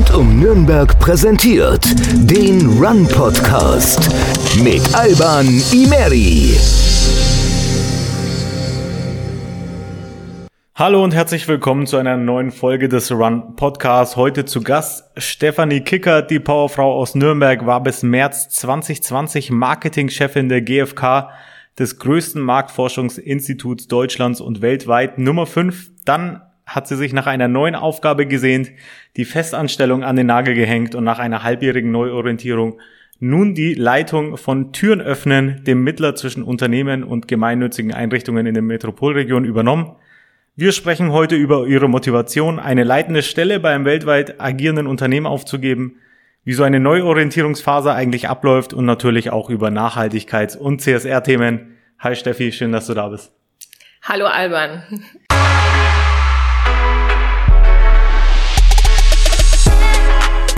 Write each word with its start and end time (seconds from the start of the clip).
Rund 0.00 0.14
um 0.14 0.40
Nürnberg 0.40 0.98
präsentiert 0.98 1.84
den 2.14 2.66
Run 2.82 3.06
Podcast 3.06 4.08
mit 4.62 4.80
Alban 4.94 5.46
Imeri. 5.74 6.56
Hallo 10.74 11.04
und 11.04 11.12
herzlich 11.12 11.46
willkommen 11.48 11.86
zu 11.86 11.98
einer 11.98 12.16
neuen 12.16 12.50
Folge 12.50 12.88
des 12.88 13.12
Run 13.12 13.56
Podcasts. 13.56 14.16
Heute 14.16 14.46
zu 14.46 14.62
Gast 14.62 15.04
Stefanie 15.18 15.82
Kicker, 15.82 16.22
die 16.22 16.40
Powerfrau 16.40 16.94
aus 16.94 17.14
Nürnberg, 17.14 17.66
war 17.66 17.82
bis 17.82 18.02
März 18.02 18.48
2020 18.48 19.50
Marketingchefin 19.50 20.48
der 20.48 20.62
GfK, 20.62 21.28
des 21.78 21.98
größten 21.98 22.40
Marktforschungsinstituts 22.40 23.86
Deutschlands 23.86 24.40
und 24.40 24.62
weltweit 24.62 25.18
Nummer 25.18 25.44
5. 25.44 25.90
Dann 26.06 26.40
hat 26.70 26.86
sie 26.86 26.96
sich 26.96 27.12
nach 27.12 27.26
einer 27.26 27.48
neuen 27.48 27.74
Aufgabe 27.74 28.26
gesehnt, 28.26 28.70
die 29.16 29.24
Festanstellung 29.24 30.04
an 30.04 30.14
den 30.14 30.28
Nagel 30.28 30.54
gehängt 30.54 30.94
und 30.94 31.02
nach 31.02 31.18
einer 31.18 31.42
halbjährigen 31.42 31.90
Neuorientierung 31.90 32.78
nun 33.18 33.54
die 33.54 33.74
Leitung 33.74 34.36
von 34.36 34.72
Türen 34.72 35.00
öffnen, 35.00 35.64
dem 35.64 35.82
Mittler 35.82 36.14
zwischen 36.14 36.44
Unternehmen 36.44 37.02
und 37.02 37.26
gemeinnützigen 37.26 37.92
Einrichtungen 37.92 38.46
in 38.46 38.54
der 38.54 38.62
Metropolregion 38.62 39.44
übernommen. 39.44 39.96
Wir 40.54 40.70
sprechen 40.70 41.10
heute 41.12 41.34
über 41.34 41.66
ihre 41.66 41.88
Motivation, 41.88 42.60
eine 42.60 42.84
leitende 42.84 43.22
Stelle 43.22 43.58
bei 43.58 43.74
einem 43.74 43.84
weltweit 43.84 44.40
agierenden 44.40 44.86
Unternehmen 44.86 45.26
aufzugeben, 45.26 45.96
wie 46.44 46.52
so 46.52 46.62
eine 46.62 46.78
Neuorientierungsphase 46.78 47.92
eigentlich 47.92 48.28
abläuft 48.28 48.72
und 48.72 48.84
natürlich 48.84 49.30
auch 49.30 49.50
über 49.50 49.68
Nachhaltigkeits- 49.68 50.56
und 50.56 50.80
CSR-Themen. 50.80 51.76
Hi 51.98 52.14
Steffi, 52.14 52.52
schön, 52.52 52.72
dass 52.72 52.86
du 52.86 52.94
da 52.94 53.08
bist. 53.08 53.32
Hallo 54.02 54.26
Alban. 54.26 54.84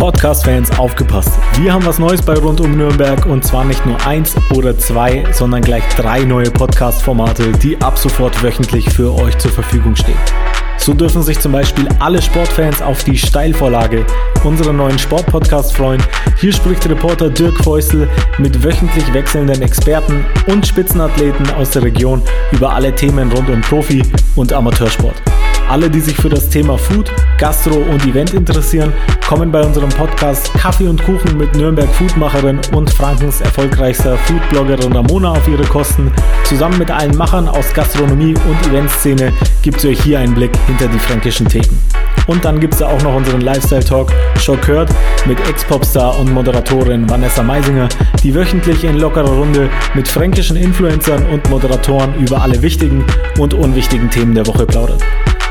Podcast-Fans 0.02 0.80
aufgepasst. 0.80 1.30
Wir 1.61 1.72
haben 1.72 1.86
was 1.86 2.00
Neues 2.00 2.20
bei 2.20 2.34
Rund 2.34 2.61
um 2.61 2.77
Nürnberg 2.77 3.25
und 3.25 3.45
zwar 3.45 3.64
nicht 3.64 3.86
nur 3.86 4.05
eins 4.05 4.34
oder 4.53 4.77
zwei, 4.77 5.25
sondern 5.31 5.62
gleich 5.62 5.84
drei 5.91 6.25
neue 6.25 6.50
Podcast-Formate, 6.50 7.53
die 7.53 7.81
ab 7.81 7.97
sofort 7.97 8.42
wöchentlich 8.42 8.91
für 8.91 9.14
euch 9.14 9.39
zur 9.39 9.53
Verfügung 9.53 9.94
stehen. 9.94 10.19
So 10.77 10.92
dürfen 10.92 11.22
sich 11.22 11.39
zum 11.39 11.53
Beispiel 11.53 11.86
alle 12.00 12.20
Sportfans 12.20 12.83
auf 12.83 13.05
die 13.05 13.17
Steilvorlage, 13.17 14.05
unseren 14.42 14.78
neuen 14.78 14.98
Sportpodcast, 14.98 15.77
freuen. 15.77 16.03
Hier 16.37 16.53
spricht 16.53 16.84
Reporter 16.89 17.31
Dirk 17.31 17.62
Feusel 17.62 18.09
mit 18.39 18.64
wöchentlich 18.64 19.14
wechselnden 19.14 19.62
Experten 19.62 20.25
und 20.48 20.66
Spitzenathleten 20.66 21.48
aus 21.50 21.70
der 21.70 21.84
Region 21.84 22.22
über 22.50 22.72
alle 22.72 22.92
Themen 22.92 23.31
rund 23.31 23.48
um 23.48 23.61
Profi- 23.61 24.03
und 24.34 24.53
Amateursport. 24.53 25.14
Alle, 25.69 25.89
die 25.89 26.01
sich 26.01 26.17
für 26.17 26.29
das 26.29 26.49
Thema 26.49 26.77
Food, 26.77 27.11
Gastro 27.39 27.77
und 27.77 28.05
Event 28.07 28.35
interessieren, 28.35 28.93
kommen 29.27 29.51
bei 29.51 29.63
unserem 29.63 29.89
Podcast 29.89 30.53
Kaffee 30.55 30.87
und 30.87 31.03
Kuchen 31.03 31.37
mit 31.39 31.55
Nürnberg 31.57 31.89
Foodmacherin 31.95 32.61
und 32.75 32.91
Frankens 32.91 33.41
erfolgreichster 33.41 34.17
Foodbloggerin 34.19 34.93
Ramona 34.93 35.33
auf 35.33 35.49
ihre 35.49 35.65
Kosten. 35.65 36.13
Zusammen 36.45 36.79
mit 36.79 36.91
allen 36.91 37.17
Machern 37.17 37.49
aus 37.49 37.73
Gastronomie 37.73 38.35
und 38.35 38.67
Eventszene 38.69 39.33
gibt 39.63 39.79
es 39.79 39.85
euch 39.87 40.03
hier 40.03 40.19
einen 40.19 40.35
Blick 40.35 40.53
hinter 40.67 40.89
die 40.89 40.99
fränkischen 40.99 41.49
Theken. 41.49 41.79
Und 42.27 42.45
dann 42.45 42.61
gibt 42.61 42.75
es 42.75 42.81
da 42.81 42.87
auch 42.87 43.03
noch 43.03 43.15
unseren 43.15 43.41
Lifestyle-Talk 43.41 44.13
Schockert 44.39 44.91
mit 45.27 45.39
Ex-Popstar 45.49 46.19
und 46.19 46.33
Moderatorin 46.33 47.09
Vanessa 47.09 47.43
Meisinger, 47.43 47.89
die 48.23 48.35
wöchentlich 48.35 48.85
in 48.85 48.99
lockerer 48.99 49.31
Runde 49.31 49.69
mit 49.95 50.07
fränkischen 50.07 50.57
Influencern 50.57 51.27
und 51.31 51.49
Moderatoren 51.51 52.15
über 52.17 52.43
alle 52.43 52.61
wichtigen 52.63 53.05
und 53.39 53.55
unwichtigen 53.55 54.11
Themen 54.11 54.35
der 54.35 54.47
Woche 54.47 54.67
plaudert. 54.67 55.03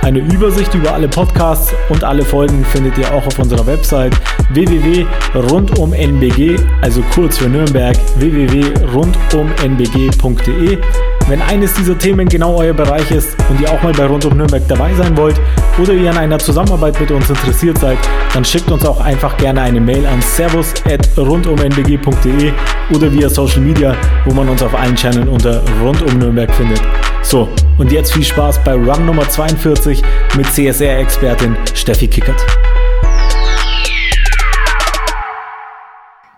Eine 0.01 0.19
Übersicht 0.19 0.73
über 0.73 0.93
alle 0.93 1.07
Podcasts 1.07 1.73
und 1.89 2.03
alle 2.03 2.25
Folgen 2.25 2.65
findet 2.65 2.97
ihr 2.97 3.13
auch 3.13 3.27
auf 3.27 3.37
unserer 3.37 3.67
Website 3.67 4.19
www.rundumbg, 4.49 6.59
also 6.81 7.03
kurz 7.13 7.37
für 7.37 7.47
Nürnberg 7.47 7.95
www.rundumbg.de. 8.17 10.79
Wenn 11.27 11.41
eines 11.43 11.75
dieser 11.75 11.95
Themen 11.97 12.27
genau 12.27 12.57
euer 12.57 12.73
Bereich 12.73 13.09
ist 13.11 13.37
und 13.49 13.61
ihr 13.61 13.71
auch 13.71 13.81
mal 13.83 13.93
bei 13.93 14.07
Rund 14.07 14.25
um 14.25 14.35
Nürnberg 14.35 14.67
dabei 14.67 14.93
sein 14.95 15.15
wollt 15.15 15.39
oder 15.81 15.93
ihr 15.93 16.09
an 16.09 16.17
einer 16.17 16.39
Zusammenarbeit 16.39 16.99
mit 16.99 17.11
uns 17.11 17.29
interessiert 17.29 17.77
seid, 17.77 17.99
dann 18.33 18.43
schickt 18.43 18.71
uns 18.71 18.83
auch 18.83 18.99
einfach 18.99 19.37
gerne 19.37 19.61
eine 19.61 19.79
Mail 19.79 20.07
an 20.07 20.19
servus.rundumbg.de 20.21 22.53
oder 22.93 23.13
via 23.13 23.29
Social 23.29 23.61
Media, 23.61 23.95
wo 24.25 24.33
man 24.33 24.49
uns 24.49 24.63
auf 24.63 24.73
allen 24.73 24.95
Channeln 24.95 25.29
unter 25.29 25.61
Rund 25.81 26.01
um 26.01 26.17
Nürnberg 26.17 26.51
findet. 26.55 26.81
So, 27.23 27.47
und 27.77 27.91
jetzt 27.91 28.13
viel 28.13 28.23
Spaß 28.23 28.63
bei 28.63 28.73
Run 28.73 29.05
Nummer 29.05 29.29
42 29.29 29.90
mit 30.37 30.45
CSR-Expertin 30.47 31.57
Steffi 31.73 32.07
Kickert. 32.07 32.39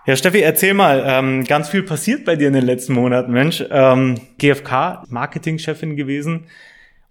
Ja, 0.06 0.16
Steffi, 0.16 0.40
erzähl 0.40 0.74
mal, 0.74 1.02
ähm, 1.06 1.44
ganz 1.44 1.68
viel 1.68 1.82
passiert 1.82 2.24
bei 2.24 2.36
dir 2.36 2.48
in 2.48 2.54
den 2.54 2.66
letzten 2.66 2.92
Monaten, 2.94 3.32
Mensch. 3.32 3.64
Ähm, 3.70 4.16
GfK, 4.38 5.04
Marketingchefin 5.08 5.96
gewesen 5.96 6.46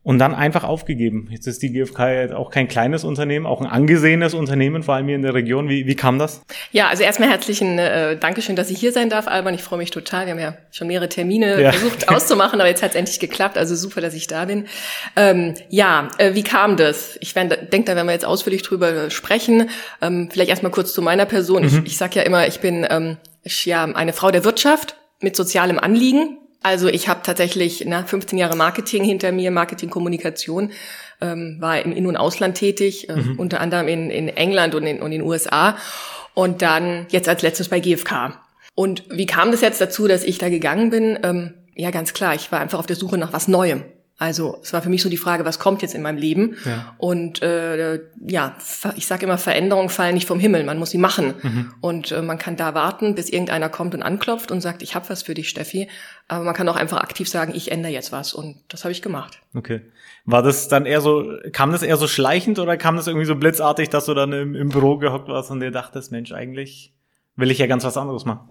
und 0.03 0.19
dann 0.19 0.36
einfach 0.36 0.66
aufgegeben. 0.66 1.30
Jetzt 1.31 1.47
ist 1.47 1.62
die 1.62 1.72
GfK 1.72 2.34
auch 2.34 2.52
kein 2.52 2.68
kleines 2.68 3.06
Unternehmen, 3.06 3.46
auch 3.46 3.62
ein 3.62 3.68
angesehenes 3.68 4.34
Unternehmen, 4.34 4.84
vor 4.84 4.96
allem 4.96 5.08
hier 5.08 5.16
in 5.16 5.22
der 5.22 5.34
Region. 5.34 5.69
Wie, 5.69 5.88
wie 5.88 5.96
kam 5.96 6.19
das? 6.19 6.41
Ja, 6.72 6.90
also 6.90 7.03
erstmal 7.03 7.30
herzlichen 7.30 7.80
äh, 7.80 8.18
Dankeschön, 8.18 8.58
dass 8.58 8.69
ich 8.69 8.80
hier 8.80 8.91
sein 8.91 9.09
darf, 9.09 9.28
Alban. 9.28 9.53
Ich 9.53 9.64
freue 9.64 9.80
mich 9.80 9.91
total. 9.91 10.25
Wir 10.25 10.34
haben 10.34 10.40
ja 10.40 10.58
schon 10.72 10.88
mehrere 10.88 11.08
Termine 11.08 11.62
ja. 11.62 11.72
versucht 11.72 12.09
auszumachen, 12.14 12.59
aber 12.59 12.69
jetzt 12.69 12.84
hat 12.84 12.91
es 12.91 12.96
endlich 12.97 13.22
geklappt. 13.22 13.58
Also 13.58 13.75
super, 13.75 14.02
dass 14.02 14.14
ich 14.14 14.28
da 14.28 14.44
bin. 14.46 14.66
Ähm, 15.16 15.53
ja, 15.69 16.09
äh, 16.18 16.35
wie 16.35 16.44
kam 16.44 16.75
das? 16.75 17.18
Ich 17.22 17.34
denke, 17.34 17.58
da 17.85 17.96
werden 17.96 18.08
wir 18.08 18.14
jetzt 18.14 18.25
ausführlich 18.25 18.62
drüber 18.62 19.09
sprechen. 19.09 19.70
Ähm, 20.02 20.30
vielleicht 20.30 20.50
erstmal 20.50 20.74
kurz 20.74 20.94
zu 20.94 21.02
meiner 21.02 21.25
Person. 21.25 21.62
Mhm. 21.62 21.68
Ich, 21.68 21.94
ich 21.94 21.97
sage 21.97 22.20
ja 22.20 22.24
immer, 22.24 22.46
ich 22.47 22.59
bin 22.59 22.85
ähm, 22.90 23.18
ich, 23.44 23.66
ja 23.66 23.85
eine 23.85 24.12
Frau 24.12 24.31
der 24.31 24.44
Wirtschaft 24.44 24.97
mit 25.22 25.38
sozialem 25.38 25.80
Anliegen. 25.80 26.40
Also 26.63 26.88
ich 26.88 27.09
habe 27.09 27.19
tatsächlich 27.24 27.84
na, 27.85 28.03
15 28.03 28.40
Jahre 28.40 28.56
Marketing 28.56 29.03
hinter 29.03 29.31
mir, 29.31 29.51
Marketingkommunikation, 29.51 30.72
ähm, 31.22 31.57
war 31.59 31.81
im 31.81 31.91
In- 31.91 32.07
und 32.07 32.18
Ausland 32.18 32.56
tätig, 32.56 33.09
äh, 33.09 33.16
mhm. 33.18 33.38
unter 33.38 33.59
anderem 33.59 33.88
in, 33.88 34.09
in 34.09 34.29
England 34.29 34.73
und 34.73 34.84
in, 34.84 35.02
und 35.02 35.12
in 35.12 35.19
den 35.19 35.28
USA 35.28 35.78
und 36.34 36.62
dann 36.62 37.06
jetzt 37.09 37.29
als 37.29 37.41
letztes 37.41 37.69
bei 37.69 37.79
GfK. 37.79 38.40
Und 38.75 39.03
wie 39.09 39.25
kam 39.25 39.52
das 39.52 39.62
jetzt 39.62 39.81
dazu, 39.81 40.07
dass 40.07 40.23
ich 40.23 40.38
da 40.38 40.50
gegangen 40.50 40.90
bin? 40.90 41.19
Ähm, 41.22 41.53
ja, 41.75 41.91
ganz 41.91 42.13
klar, 42.13 42.34
ich 42.34 42.52
war 42.52 42.59
einfach 42.59 42.79
auf 42.79 42.85
der 42.85 42.96
Suche 42.96 43.18
nach 43.18 43.34
was 43.34 43.47
Neuem. 43.47 43.84
Also 44.18 44.59
es 44.62 44.72
war 44.74 44.81
für 44.81 44.90
mich 44.90 45.01
so 45.01 45.09
die 45.09 45.18
Frage, 45.18 45.44
was 45.44 45.57
kommt 45.57 45.81
jetzt 45.81 45.96
in 45.96 46.03
meinem 46.03 46.18
Leben? 46.18 46.56
Ja. 46.66 46.96
Und 46.97 47.41
äh, 47.41 48.00
ja, 48.25 48.56
ich 48.96 49.07
sage 49.07 49.25
immer, 49.25 49.40
Veränderungen 49.40 49.90
fallen 49.90 50.13
nicht 50.13 50.28
vom 50.28 50.40
Himmel, 50.40 50.63
man 50.63 50.78
muss 50.78 50.91
sie 50.91 51.00
machen. 51.00 51.34
Mhm. 51.41 51.74
Und 51.81 52.12
äh, 52.12 52.22
man 52.22 52.38
kann 52.38 52.56
da 52.56 52.75
warten, 52.75 53.16
bis 53.16 53.29
irgendeiner 53.29 53.69
kommt 53.69 53.96
und 53.96 54.03
anklopft 54.03 54.52
und 54.52 54.62
sagt, 54.62 54.84
ich 54.84 54.94
habe 54.94 55.09
was 55.09 55.23
für 55.23 55.34
dich, 55.34 55.50
Steffi. 55.50 55.90
Aber 56.28 56.44
man 56.46 56.53
kann 56.53 56.69
auch 56.69 56.75
einfach 56.75 57.02
aktiv 57.02 57.28
sagen, 57.28 57.53
ich 57.56 57.72
ändere 57.72 57.91
jetzt 57.91 58.12
was. 58.12 58.34
Und 58.34 58.57
das 58.69 58.84
habe 58.84 58.91
ich 58.91 59.02
gemacht. 59.02 59.40
Okay. 59.56 59.81
War 60.25 60.44
das 60.44 60.68
dann 60.68 60.85
eher 60.85 61.02
so, 61.02 61.34
kam 61.52 61.72
das 61.72 61.81
eher 61.81 61.97
so 61.97 62.07
schleichend 62.07 62.59
oder 62.59 62.78
kam 62.78 62.96
das 62.96 63.07
irgendwie 63.07 63.25
so 63.25 63.35
blitzartig, 63.35 63.90
dass 63.90 64.06
du 64.06 64.13
dann 64.13 64.31
im, 64.31 64.56
im 64.56 64.69
Büro 64.69 64.97
gehockt 64.97 65.28
warst 65.28 65.50
und 65.50 65.59
dir 65.59 65.72
dachtest, 65.72 66.12
Mensch, 66.12 66.31
eigentlich 66.31 66.94
will 67.35 67.50
ich 67.50 67.57
ja 67.57 67.66
ganz 67.66 67.84
was 67.84 67.97
anderes 67.97 68.25
machen? 68.25 68.50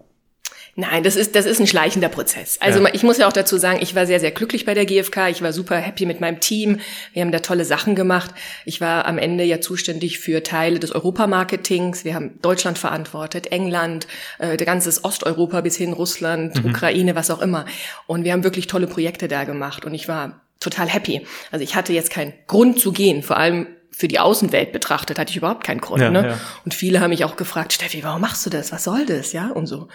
Nein, 0.74 1.02
das 1.02 1.16
ist, 1.16 1.36
das 1.36 1.44
ist 1.44 1.60
ein 1.60 1.66
schleichender 1.66 2.08
Prozess. 2.08 2.56
Also 2.60 2.82
ja. 2.82 2.88
ich 2.94 3.02
muss 3.02 3.18
ja 3.18 3.28
auch 3.28 3.32
dazu 3.32 3.58
sagen, 3.58 3.80
ich 3.82 3.94
war 3.94 4.06
sehr, 4.06 4.20
sehr 4.20 4.30
glücklich 4.30 4.64
bei 4.64 4.72
der 4.72 4.86
GfK. 4.86 5.28
Ich 5.28 5.42
war 5.42 5.52
super 5.52 5.76
happy 5.76 6.06
mit 6.06 6.22
meinem 6.22 6.40
Team. 6.40 6.80
Wir 7.12 7.22
haben 7.22 7.30
da 7.30 7.40
tolle 7.40 7.66
Sachen 7.66 7.94
gemacht. 7.94 8.30
Ich 8.64 8.80
war 8.80 9.04
am 9.04 9.18
Ende 9.18 9.44
ja 9.44 9.60
zuständig 9.60 10.18
für 10.18 10.42
Teile 10.42 10.78
des 10.78 10.92
Europamarketings. 10.92 12.06
Wir 12.06 12.14
haben 12.14 12.38
Deutschland 12.40 12.78
verantwortet, 12.78 13.52
England, 13.52 14.06
äh, 14.38 14.56
ganzes 14.56 15.04
Osteuropa 15.04 15.60
bis 15.60 15.76
hin 15.76 15.92
Russland, 15.92 16.64
mhm. 16.64 16.70
Ukraine, 16.70 17.14
was 17.14 17.30
auch 17.30 17.42
immer. 17.42 17.66
Und 18.06 18.24
wir 18.24 18.32
haben 18.32 18.44
wirklich 18.44 18.66
tolle 18.66 18.86
Projekte 18.86 19.28
da 19.28 19.44
gemacht. 19.44 19.84
Und 19.84 19.92
ich 19.92 20.08
war 20.08 20.40
total 20.58 20.88
happy. 20.88 21.26
Also 21.50 21.62
ich 21.62 21.74
hatte 21.74 21.92
jetzt 21.92 22.10
keinen 22.10 22.32
Grund 22.46 22.80
zu 22.80 22.92
gehen, 22.92 23.22
vor 23.22 23.36
allem 23.36 23.66
für 23.92 24.08
die 24.08 24.18
Außenwelt 24.18 24.72
betrachtet, 24.72 25.18
hatte 25.18 25.30
ich 25.30 25.36
überhaupt 25.36 25.64
keinen 25.64 25.80
Grund. 25.80 26.02
Ja, 26.02 26.10
ne? 26.10 26.28
Ja. 26.28 26.40
Und 26.64 26.74
viele 26.74 27.00
haben 27.00 27.10
mich 27.10 27.24
auch 27.24 27.36
gefragt, 27.36 27.72
Steffi, 27.72 28.02
warum 28.02 28.22
machst 28.22 28.44
du 28.44 28.50
das? 28.50 28.72
Was 28.72 28.84
soll 28.84 29.06
das? 29.06 29.32
Ja, 29.32 29.50
und 29.50 29.66
so. 29.66 29.88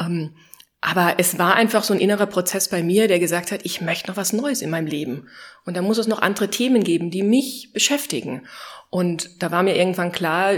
Ähm, 0.00 0.34
aber 0.80 1.14
es 1.18 1.38
war 1.38 1.54
einfach 1.54 1.84
so 1.84 1.94
ein 1.94 2.00
innerer 2.00 2.26
Prozess 2.26 2.68
bei 2.68 2.82
mir, 2.82 3.06
der 3.06 3.20
gesagt 3.20 3.52
hat, 3.52 3.60
ich 3.62 3.80
möchte 3.80 4.08
noch 4.08 4.16
was 4.16 4.32
Neues 4.32 4.62
in 4.62 4.70
meinem 4.70 4.88
Leben. 4.88 5.28
Und 5.64 5.76
da 5.76 5.82
muss 5.82 5.98
es 5.98 6.08
noch 6.08 6.20
andere 6.20 6.50
Themen 6.50 6.82
geben, 6.82 7.10
die 7.12 7.22
mich 7.22 7.72
beschäftigen. 7.72 8.42
Und 8.90 9.42
da 9.42 9.52
war 9.52 9.62
mir 9.62 9.76
irgendwann 9.76 10.10
klar, 10.10 10.54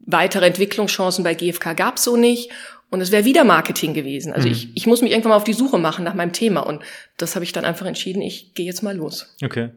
weitere 0.00 0.46
Entwicklungschancen 0.46 1.24
bei 1.24 1.34
GfK 1.34 1.74
gab 1.74 1.96
es 1.96 2.04
so 2.04 2.16
nicht. 2.16 2.50
Und 2.90 3.00
es 3.00 3.12
wäre 3.12 3.24
wieder 3.24 3.44
Marketing 3.44 3.94
gewesen. 3.94 4.32
Also 4.32 4.48
mhm. 4.48 4.52
ich, 4.52 4.76
ich 4.76 4.86
muss 4.86 5.00
mich 5.00 5.12
irgendwann 5.12 5.30
mal 5.30 5.36
auf 5.36 5.44
die 5.44 5.54
Suche 5.54 5.78
machen 5.78 6.04
nach 6.04 6.14
meinem 6.14 6.32
Thema. 6.32 6.60
Und 6.60 6.82
das 7.16 7.34
habe 7.34 7.44
ich 7.44 7.52
dann 7.52 7.64
einfach 7.64 7.86
entschieden, 7.86 8.20
ich 8.20 8.52
gehe 8.52 8.66
jetzt 8.66 8.82
mal 8.82 8.96
los. 8.96 9.36
Okay. 9.42 9.70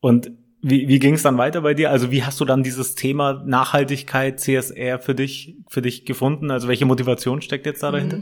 Und 0.00 0.32
wie, 0.64 0.86
wie 0.86 1.00
ging 1.00 1.14
es 1.14 1.22
dann 1.22 1.38
weiter 1.38 1.62
bei 1.62 1.74
dir? 1.74 1.90
Also 1.90 2.12
wie 2.12 2.22
hast 2.22 2.40
du 2.40 2.44
dann 2.44 2.62
dieses 2.62 2.94
Thema 2.94 3.42
Nachhaltigkeit, 3.44 4.38
CSR 4.38 5.00
für 5.00 5.14
dich, 5.14 5.56
für 5.68 5.82
dich 5.82 6.04
gefunden? 6.04 6.52
Also 6.52 6.68
welche 6.68 6.86
Motivation 6.86 7.42
steckt 7.42 7.66
jetzt 7.66 7.82
da 7.82 7.90
mhm. 7.90 7.94
dahinter? 7.94 8.18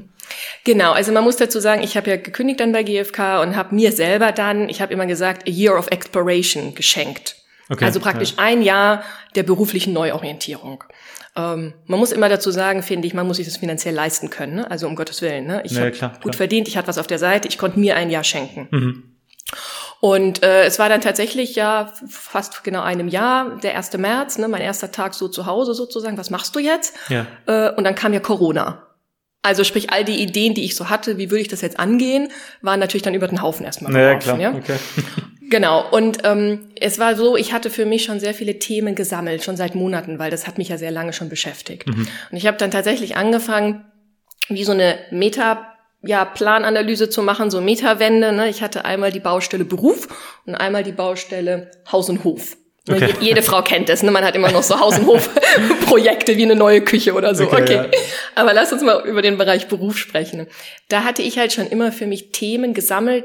Genau, 0.64 0.92
also 0.92 1.12
man 1.12 1.22
muss 1.22 1.36
dazu 1.36 1.60
sagen, 1.60 1.82
ich 1.82 1.98
habe 1.98 2.08
ja 2.08 2.16
gekündigt 2.16 2.60
dann 2.60 2.72
bei 2.72 2.82
GfK 2.82 3.42
und 3.42 3.56
habe 3.56 3.74
mir 3.74 3.92
selber 3.92 4.32
dann, 4.32 4.70
ich 4.70 4.80
habe 4.80 4.92
immer 4.92 5.06
gesagt, 5.06 5.46
a 5.46 5.50
year 5.50 5.78
of 5.78 5.88
exploration 5.90 6.74
geschenkt. 6.74 7.36
Okay, 7.68 7.84
also 7.84 8.00
praktisch 8.00 8.30
ja. 8.30 8.38
ein 8.38 8.62
Jahr 8.62 9.04
der 9.34 9.42
beruflichen 9.42 9.92
Neuorientierung. 9.92 10.82
Ähm, 11.36 11.74
man 11.86 11.98
muss 12.00 12.10
immer 12.10 12.30
dazu 12.30 12.50
sagen, 12.50 12.82
finde 12.82 13.06
ich, 13.06 13.12
man 13.12 13.26
muss 13.26 13.36
sich 13.36 13.46
das 13.46 13.58
finanziell 13.58 13.94
leisten 13.94 14.30
können. 14.30 14.56
Ne? 14.56 14.70
Also 14.70 14.88
um 14.88 14.96
Gottes 14.96 15.20
Willen. 15.20 15.46
Ne? 15.46 15.62
Ich 15.64 15.72
ja, 15.72 15.82
habe 15.82 15.90
gut 15.90 15.98
klar. 16.22 16.32
verdient, 16.32 16.68
ich 16.68 16.78
hatte 16.78 16.88
was 16.88 16.96
auf 16.96 17.06
der 17.06 17.18
Seite, 17.18 17.48
ich 17.48 17.58
konnte 17.58 17.78
mir 17.78 17.96
ein 17.96 18.10
Jahr 18.10 18.24
schenken. 18.24 18.66
Mhm. 18.70 19.02
Und 20.00 20.42
äh, 20.42 20.64
es 20.64 20.78
war 20.78 20.88
dann 20.88 21.02
tatsächlich 21.02 21.54
ja 21.54 21.92
fast 22.08 22.64
genau 22.64 22.80
einem 22.80 23.08
Jahr, 23.08 23.58
der 23.58 23.76
1. 23.76 23.98
März, 23.98 24.38
ne, 24.38 24.48
mein 24.48 24.62
erster 24.62 24.90
Tag 24.90 25.14
so 25.14 25.28
zu 25.28 25.44
Hause 25.46 25.74
sozusagen. 25.74 26.16
Was 26.16 26.30
machst 26.30 26.56
du 26.56 26.58
jetzt? 26.58 26.94
Ja. 27.10 27.26
Äh, 27.46 27.74
und 27.74 27.84
dann 27.84 27.94
kam 27.94 28.14
ja 28.14 28.20
Corona. 28.20 28.86
Also 29.42 29.64
sprich, 29.64 29.90
all 29.90 30.04
die 30.04 30.22
Ideen, 30.22 30.54
die 30.54 30.64
ich 30.64 30.74
so 30.74 30.90
hatte, 30.90 31.16
wie 31.16 31.30
würde 31.30 31.40
ich 31.40 31.48
das 31.48 31.60
jetzt 31.60 31.78
angehen, 31.78 32.28
waren 32.62 32.80
natürlich 32.80 33.02
dann 33.02 33.14
über 33.14 33.28
den 33.28 33.40
Haufen 33.40 33.64
erstmal 33.64 33.92
geworfen. 33.92 34.12
Ja, 34.12 34.18
klar. 34.18 34.40
Ja? 34.40 34.54
Okay. 34.54 34.76
Genau. 35.50 35.84
Und 35.90 36.18
ähm, 36.22 36.70
es 36.76 37.00
war 37.00 37.16
so, 37.16 37.36
ich 37.36 37.52
hatte 37.52 37.70
für 37.70 37.84
mich 37.84 38.04
schon 38.04 38.20
sehr 38.20 38.34
viele 38.34 38.60
Themen 38.60 38.94
gesammelt, 38.94 39.42
schon 39.42 39.56
seit 39.56 39.74
Monaten, 39.74 40.20
weil 40.20 40.30
das 40.30 40.46
hat 40.46 40.58
mich 40.58 40.68
ja 40.68 40.78
sehr 40.78 40.92
lange 40.92 41.12
schon 41.12 41.28
beschäftigt. 41.28 41.88
Mhm. 41.88 42.06
Und 42.30 42.36
ich 42.36 42.46
habe 42.46 42.56
dann 42.56 42.70
tatsächlich 42.70 43.16
angefangen, 43.16 43.84
wie 44.48 44.62
so 44.62 44.70
eine 44.70 44.96
Meta 45.10 45.74
ja, 46.02 46.24
Plananalyse 46.24 47.10
zu 47.10 47.22
machen, 47.22 47.50
so 47.50 47.60
Metawände. 47.60 48.32
Ne? 48.32 48.48
Ich 48.48 48.62
hatte 48.62 48.84
einmal 48.84 49.12
die 49.12 49.20
Baustelle 49.20 49.64
Beruf 49.64 50.08
und 50.46 50.54
einmal 50.54 50.82
die 50.82 50.92
Baustelle 50.92 51.70
Haus 51.90 52.08
und 52.08 52.24
Hof. 52.24 52.56
Ne, 52.88 52.96
okay. 52.96 53.14
Jede 53.20 53.42
Frau 53.42 53.60
kennt 53.62 53.90
das, 53.90 54.02
ne? 54.02 54.10
man 54.10 54.24
hat 54.24 54.34
immer 54.34 54.50
noch 54.50 54.62
so 54.62 54.80
Haus- 54.80 54.98
und 54.98 55.06
Hofprojekte 55.06 56.36
wie 56.36 56.44
eine 56.44 56.56
neue 56.56 56.80
Küche 56.80 57.12
oder 57.12 57.34
so. 57.34 57.44
Okay, 57.44 57.62
okay. 57.62 57.74
Ja. 57.74 57.98
aber 58.34 58.54
lass 58.54 58.72
uns 58.72 58.82
mal 58.82 59.06
über 59.06 59.20
den 59.20 59.36
Bereich 59.36 59.68
Beruf 59.68 59.98
sprechen. 59.98 60.46
Da 60.88 61.04
hatte 61.04 61.20
ich 61.20 61.38
halt 61.38 61.52
schon 61.52 61.66
immer 61.66 61.92
für 61.92 62.06
mich 62.06 62.32
Themen 62.32 62.72
gesammelt, 62.72 63.24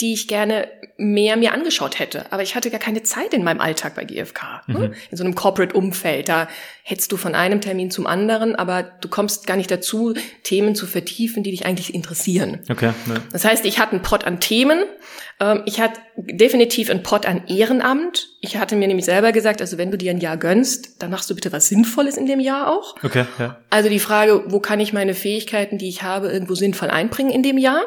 die 0.00 0.12
ich 0.12 0.28
gerne 0.28 0.68
mehr 0.98 1.36
mir 1.36 1.52
angeschaut 1.52 1.98
hätte. 1.98 2.30
Aber 2.30 2.42
ich 2.42 2.54
hatte 2.54 2.70
gar 2.70 2.80
keine 2.80 3.02
Zeit 3.02 3.32
in 3.32 3.44
meinem 3.44 3.60
Alltag 3.60 3.94
bei 3.94 4.04
GfK. 4.04 4.62
Ne? 4.66 4.78
Mhm. 4.78 4.94
In 5.10 5.16
so 5.16 5.24
einem 5.24 5.34
Corporate-Umfeld. 5.34 6.28
Da 6.28 6.48
hättest 6.82 7.12
du 7.12 7.16
von 7.16 7.34
einem 7.34 7.60
Termin 7.60 7.90
zum 7.90 8.06
anderen, 8.06 8.56
aber 8.56 8.82
du 8.82 9.08
kommst 9.08 9.46
gar 9.46 9.56
nicht 9.56 9.70
dazu, 9.70 10.14
Themen 10.42 10.74
zu 10.74 10.86
vertiefen, 10.86 11.42
die 11.42 11.50
dich 11.50 11.64
eigentlich 11.66 11.94
interessieren. 11.94 12.60
Okay. 12.70 12.92
Ne. 13.06 13.22
Das 13.32 13.44
heißt, 13.44 13.64
ich 13.64 13.78
hatte 13.78 13.92
einen 13.92 14.02
Pot 14.02 14.24
an 14.24 14.40
Themen. 14.40 14.84
Ähm, 15.40 15.62
ich 15.64 15.80
hatte 15.80 16.00
definitiv 16.16 16.90
einen 16.90 17.02
Pot 17.02 17.26
an 17.26 17.46
Ehrenamt. 17.46 18.28
Ich 18.40 18.58
hatte 18.58 18.76
mir 18.76 18.88
nämlich 18.88 19.06
selber 19.06 19.32
gesagt, 19.32 19.60
also 19.62 19.78
wenn 19.78 19.90
du 19.90 19.98
dir 19.98 20.10
ein 20.10 20.20
Jahr 20.20 20.36
gönnst, 20.36 21.02
dann 21.02 21.10
machst 21.10 21.28
du 21.30 21.34
bitte 21.34 21.52
was 21.52 21.68
Sinnvolles 21.68 22.16
in 22.18 22.26
dem 22.26 22.40
Jahr 22.40 22.70
auch. 22.70 22.96
Okay. 23.02 23.24
Ja. 23.38 23.58
Also 23.70 23.88
die 23.88 24.00
Frage, 24.00 24.44
wo 24.46 24.60
kann 24.60 24.80
ich 24.80 24.92
meine 24.92 25.14
Fähigkeiten, 25.14 25.78
die 25.78 25.88
ich 25.88 26.02
habe, 26.02 26.28
irgendwo 26.28 26.54
sinnvoll 26.54 26.90
einbringen 26.90 27.30
in 27.30 27.42
dem 27.42 27.58
Jahr? 27.58 27.82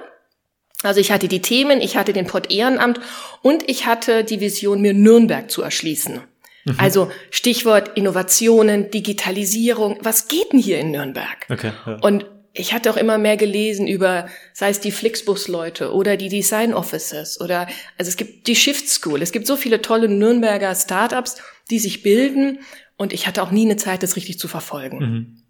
Also 0.84 1.02
ich 1.02 1.12
hatte 1.12 1.28
die 1.28 1.42
Themen, 1.42 1.82
ich 1.82 1.98
hatte 1.98 2.14
den 2.14 2.26
Pott 2.26 2.52
Ehrenamt 2.52 3.00
und 3.42 3.70
ich 3.70 3.86
hatte 3.86 4.24
die 4.24 4.40
Vision, 4.40 4.82
mir 4.82 4.94
Nürnberg 4.94 5.52
zu 5.52 5.62
erschließen. 5.62 6.22
Mhm. 6.66 6.76
Also 6.78 7.12
Stichwort 7.32 7.98
Innovationen, 7.98 8.90
Digitalisierung. 8.92 9.98
Was 10.02 10.28
geht 10.28 10.54
denn 10.54 10.60
hier 10.60 10.80
in 10.80 10.92
Nürnberg? 10.92 11.46
Okay, 11.50 11.72
ja. 11.86 11.98
Und 12.02 12.26
ich 12.54 12.74
hatte 12.74 12.92
auch 12.92 12.98
immer 12.98 13.18
mehr 13.18 13.38
gelesen 13.38 13.88
über, 13.88 14.28
sei 14.54 14.70
es 14.70 14.80
die 14.80 14.92
Flixbus-Leute 14.92 15.94
oder 15.94 16.18
die 16.18 16.30
Design 16.30 16.74
Offices 16.74 17.40
oder, 17.40 17.68
also 17.98 18.10
es 18.10 18.18
gibt 18.18 18.48
die 18.48 18.56
Shift 18.56 18.90
School. 18.90 19.22
Es 19.22 19.32
gibt 19.32 19.48
so 19.48 19.56
viele 19.56 19.82
tolle 19.82 20.10
Nürnberger 20.10 20.74
Startups, 20.76 21.38
die 21.70 21.80
sich 21.80 22.04
bilden 22.04 22.60
und 22.98 23.14
ich 23.14 23.28
hatte 23.28 23.44
auch 23.44 23.52
nie 23.52 23.66
eine 23.66 23.78
Zeit, 23.78 24.02
das 24.04 24.16
richtig 24.16 24.40
zu 24.40 24.48
verfolgen. 24.48 24.98
Mhm. 25.00 25.44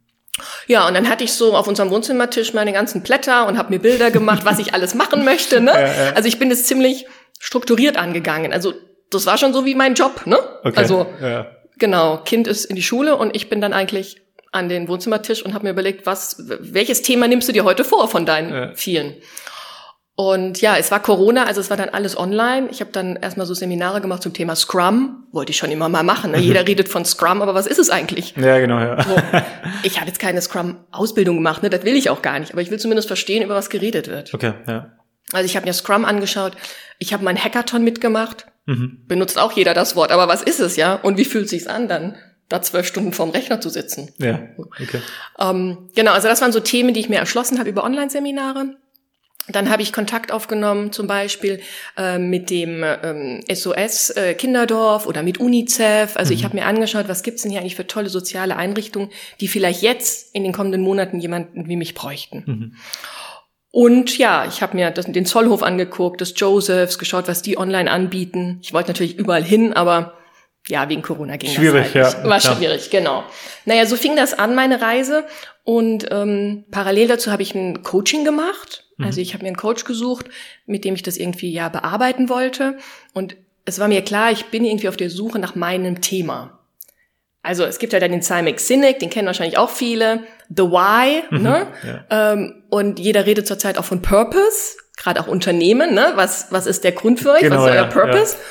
Ja, 0.68 0.88
und 0.88 0.94
dann 0.94 1.09
hatte 1.09 1.24
ich 1.24 1.33
so 1.33 1.56
auf 1.56 1.68
unserem 1.68 1.89
Wohnzimmertisch 1.89 2.53
meine 2.53 2.74
ganzen 2.74 3.01
Blätter 3.01 3.47
und 3.47 3.57
habe 3.57 3.71
mir 3.71 3.80
Bilder 3.80 4.12
gemacht, 4.12 4.45
was 4.45 4.59
ich 4.59 4.74
alles 4.74 4.95
machen 4.95 5.24
möchte. 5.25 5.62
Ne? 5.62 5.71
Ja, 5.80 6.06
ja. 6.06 6.13
Also 6.13 6.27
ich 6.27 6.39
bin 6.39 6.51
es 6.51 6.65
ziemlich 6.65 7.06
strukturiert 7.39 7.95
angegangen. 7.97 8.51
Also 8.51 8.74
das 9.09 9.25
war 9.25 9.38
schon 9.38 9.53
so 9.53 9.65
wie 9.65 9.75
mein 9.75 9.94
Job. 9.94 10.25
Ne? 10.25 10.38
Okay. 10.63 10.77
Also 10.77 11.07
ja. 11.21 11.47
genau, 11.77 12.18
Kind 12.18 12.47
ist 12.47 12.65
in 12.65 12.75
die 12.75 12.83
Schule 12.83 13.15
und 13.15 13.36
ich 13.36 13.50
bin 13.50 13.62
dann 13.62 13.71
eigentlich 13.71 14.21
an 14.51 14.68
den 14.68 14.88
Wohnzimmertisch 14.88 15.44
und 15.44 15.53
habe 15.53 15.65
mir 15.65 15.71
überlegt, 15.71 16.06
was, 16.06 16.44
welches 16.47 17.01
Thema 17.01 17.27
nimmst 17.27 17.47
du 17.47 17.53
dir 17.53 17.63
heute 17.63 17.83
vor 17.83 18.07
von 18.09 18.25
deinen 18.25 18.75
vielen? 18.75 19.15
Und 20.19 20.60
ja, 20.60 20.75
es 20.75 20.92
war 20.92 21.01
Corona, 21.01 21.45
also 21.45 21.62
es 21.62 21.69
war 21.69 21.77
dann 21.77 21.88
alles 21.88 22.18
online. 22.18 22.68
Ich 22.71 22.81
habe 22.81 22.92
dann 22.92 23.16
erstmal 23.16 23.48
so 23.48 23.54
Seminare 23.54 24.01
gemacht 24.01 24.21
zum 24.21 24.33
Thema 24.33 24.54
Scrum. 24.54 25.24
Wollte 25.31 25.51
ich 25.51 25.57
schon 25.57 25.71
immer 25.71 25.88
mal 25.88 26.04
machen. 26.04 26.31
Ne? 26.31 26.39
Jeder 26.42 26.68
redet 26.68 26.89
von 26.89 27.06
Scrum, 27.06 27.42
aber 27.42 27.54
was 27.54 27.66
ist 27.66 27.80
es 27.80 27.89
eigentlich? 27.89 28.36
Ja, 28.36 28.60
genau, 28.60 28.80
ja. 28.80 29.01
So, 29.01 29.16
ich 29.83 29.95
habe 29.95 30.07
jetzt 30.07 30.19
keine 30.19 30.42
Scrum-Ausbildung 30.42 31.38
gemacht, 31.38 31.63
ne? 31.63 31.69
das 31.69 31.86
will 31.86 31.95
ich 31.95 32.10
auch 32.10 32.21
gar 32.21 32.38
nicht. 32.38 32.51
Aber 32.51 32.62
ich 32.62 32.69
will 32.69 32.77
zumindest 32.77 33.07
verstehen, 33.07 33.44
über 33.44 33.56
was 33.56 33.69
geredet 33.69 34.10
wird. 34.10 34.33
Okay, 34.33 34.56
ja. 34.68 34.92
Also 35.31 35.45
ich 35.45 35.56
habe 35.56 35.66
mir 35.66 35.71
Scrum 35.71 36.04
angeschaut. 36.04 36.51
Ich 36.98 37.13
habe 37.13 37.24
mein 37.24 37.42
Hackathon 37.42 37.86
mitgemacht. 37.86 38.45
Mhm. 38.65 39.06
Benutzt 39.07 39.39
auch 39.39 39.54
jeder 39.54 39.74
das 39.74 39.95
Wort. 39.95 40.12
Aber 40.12 40.27
was 40.27 40.42
ist 40.42 40.60
es, 40.60 40.75
ja? 40.75 40.95
Und 40.95 41.18
wie 41.18 41.24
fühlt 41.24 41.48
sich's 41.48 41.68
an 41.68 41.88
dann? 41.88 42.18
da 42.50 42.63
zwölf 42.63 42.88
Stunden 42.88 43.13
vorm 43.13 43.30
Rechner 43.30 43.62
zu 43.62 43.69
sitzen. 43.69 44.12
Ja, 44.18 44.39
okay. 44.57 45.01
Ähm, 45.39 45.89
genau, 45.94 46.13
also 46.13 46.27
das 46.27 46.42
waren 46.42 46.51
so 46.51 46.60
Themen, 46.60 46.95
die 46.95 47.00
ich 47.00 47.07
mir 47.07 47.19
erschlossen 47.19 47.60
habe 47.60 47.69
über 47.69 47.83
Online-Seminare. 47.83 48.75
Dann 49.51 49.69
habe 49.69 49.81
ich 49.81 49.94
Kontakt 49.94 50.31
aufgenommen, 50.31 50.92
zum 50.92 51.07
Beispiel 51.07 51.62
äh, 51.98 52.18
mit 52.18 52.50
dem 52.50 52.84
ähm, 52.84 53.42
SOS 53.51 54.12
äh, 54.12 54.34
Kinderdorf 54.34 55.06
oder 55.06 55.24
mit 55.24 55.40
UNICEF. 55.40 56.16
Also 56.16 56.31
mhm. 56.31 56.40
ich 56.40 56.44
habe 56.46 56.56
mir 56.56 56.66
angeschaut, 56.66 57.07
was 57.07 57.24
gibt's 57.24 57.44
denn 57.44 57.51
hier 57.51 57.62
eigentlich 57.62 57.75
für 57.75 57.88
tolle 57.88 58.10
soziale 58.10 58.56
Einrichtungen, 58.56 59.10
die 59.40 59.48
vielleicht 59.48 59.81
jetzt 59.81 60.34
in 60.36 60.44
den 60.44 60.54
kommenden 60.54 60.81
Monaten 60.81 61.19
jemanden 61.19 61.68
wie 61.68 61.75
mich 61.75 61.94
bräuchten. 61.94 62.44
Mhm. 62.46 62.75
Und 63.72 64.18
ja, 64.18 64.46
ich 64.48 64.62
habe 64.62 64.75
mir 64.75 64.90
das, 64.90 65.06
den 65.06 65.25
Zollhof 65.25 65.62
angeguckt, 65.62 66.22
das 66.22 66.34
Josephs, 66.36 66.98
geschaut, 66.98 67.28
was 67.28 67.42
die 67.42 67.57
online 67.57 67.90
anbieten. 67.90 68.60
Ich 68.63 68.74
wollte 68.74 68.90
natürlich 68.90 69.18
überall 69.18 69.44
hin, 69.44 69.74
aber 69.74 70.19
ja, 70.68 70.88
wegen 70.90 71.02
Corona 71.02 71.38
ging 71.38 71.50
schwierig, 71.50 71.94
das 71.94 72.16
halt. 72.16 72.24
Ja, 72.24 72.30
War 72.30 72.40
schwierig, 72.40 72.90
genau. 72.90 73.24
Naja, 73.66 73.86
so 73.86 73.96
fing 73.96 74.16
das 74.16 74.34
an, 74.34 74.56
meine 74.56 74.82
Reise. 74.82 75.26
Und 75.64 76.08
ähm, 76.12 76.66
parallel 76.72 77.08
dazu 77.08 77.32
habe 77.32 77.42
ich 77.42 77.56
ein 77.56 77.84
Coaching 77.84 78.24
gemacht 78.24 78.84
Mhm. 79.00 79.06
Also 79.06 79.22
ich 79.22 79.34
habe 79.34 79.44
mir 79.44 79.48
einen 79.48 79.58
Coach 79.58 79.86
gesucht, 79.86 80.28
mit 80.68 80.86
dem 80.86 80.94
ich 80.94 81.04
das 81.04 81.18
irgendwie 81.18 81.52
ja 81.52 81.70
bearbeiten 81.70 82.30
wollte. 82.30 82.78
Und 83.14 83.36
es 83.66 83.80
war 83.80 83.88
mir 83.88 84.04
klar, 84.04 84.32
ich 84.32 84.46
bin 84.46 84.66
irgendwie 84.66 84.90
auf 84.90 84.98
der 84.98 85.10
Suche 85.10 85.40
nach 85.40 85.56
meinem 85.56 86.02
Thema. 86.02 86.60
Also 87.42 87.64
es 87.64 87.80
gibt 87.80 87.94
ja 87.94 88.00
dann 88.00 88.12
den 88.12 88.22
Simon 88.22 88.58
Sinek, 88.58 89.00
den 89.00 89.10
kennen 89.10 89.26
wahrscheinlich 89.26 89.58
auch 89.58 89.70
viele. 89.70 90.24
The 90.50 90.64
Why, 90.64 91.24
mhm, 91.30 91.42
ne? 91.42 91.68
Ja. 91.84 92.34
Ähm, 92.34 92.64
und 92.70 93.00
jeder 93.00 93.26
redet 93.26 93.48
zurzeit 93.48 93.78
auch 93.78 93.86
von 93.86 94.02
Purpose, 94.02 94.76
gerade 94.98 95.22
auch 95.22 95.28
Unternehmen, 95.28 95.94
ne? 95.94 96.12
Was, 96.16 96.48
was 96.52 96.68
ist 96.68 96.84
der 96.84 96.92
Grund 96.92 97.22
für 97.22 97.32
euch? 97.32 97.40
Genau, 97.40 97.58
was 97.58 97.66
ist 97.66 97.72
euer 97.72 97.76
ja, 97.76 97.86
Purpose? 97.86 98.36
Ja. 98.36 98.44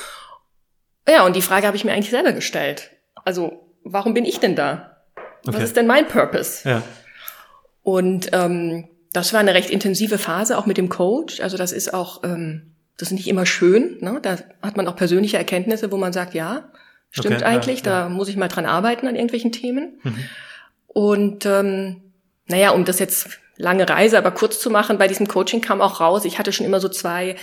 Ja, 1.08 1.26
und 1.26 1.36
die 1.36 1.42
Frage 1.42 1.66
habe 1.66 1.76
ich 1.76 1.84
mir 1.84 1.92
eigentlich 1.92 2.10
selber 2.10 2.32
gestellt. 2.32 2.90
Also, 3.24 3.64
warum 3.84 4.14
bin 4.14 4.24
ich 4.24 4.40
denn 4.40 4.56
da? 4.56 4.98
Okay. 5.46 5.56
Was 5.56 5.64
ist 5.64 5.76
denn 5.76 5.86
mein 5.86 6.08
Purpose? 6.08 6.68
Ja. 6.68 6.82
Und 7.82 8.30
ähm, 8.32 8.88
das 9.12 9.32
war 9.32 9.40
eine 9.40 9.54
recht 9.54 9.70
intensive 9.70 10.18
Phase, 10.18 10.58
auch 10.58 10.66
mit 10.66 10.76
dem 10.76 10.88
Coach. 10.88 11.40
Also 11.40 11.56
das 11.56 11.72
ist 11.72 11.94
auch, 11.94 12.22
ähm, 12.24 12.74
das 12.98 13.08
ist 13.08 13.12
nicht 13.12 13.28
immer 13.28 13.46
schön. 13.46 13.96
Ne? 14.00 14.18
Da 14.20 14.36
hat 14.62 14.76
man 14.76 14.86
auch 14.88 14.96
persönliche 14.96 15.38
Erkenntnisse, 15.38 15.90
wo 15.90 15.96
man 15.96 16.12
sagt, 16.12 16.34
ja, 16.34 16.70
stimmt 17.10 17.36
okay, 17.36 17.44
eigentlich, 17.44 17.84
ja, 17.84 17.92
ja. 17.92 18.02
da 18.02 18.08
muss 18.08 18.28
ich 18.28 18.36
mal 18.36 18.48
dran 18.48 18.66
arbeiten 18.66 19.06
an 19.06 19.14
irgendwelchen 19.14 19.52
Themen. 19.52 20.00
Mhm. 20.02 20.24
Und 20.86 21.46
ähm, 21.46 22.02
naja, 22.46 22.70
um 22.70 22.84
das 22.84 22.98
jetzt 22.98 23.38
lange 23.56 23.88
Reise, 23.88 24.18
aber 24.18 24.30
kurz 24.30 24.60
zu 24.60 24.70
machen, 24.70 24.98
bei 24.98 25.08
diesem 25.08 25.26
Coaching 25.26 25.60
kam 25.60 25.80
auch 25.80 26.00
raus, 26.00 26.24
ich 26.24 26.38
hatte 26.38 26.52
schon 26.52 26.66
immer 26.66 26.80
so 26.80 26.88
zwei 26.88 27.36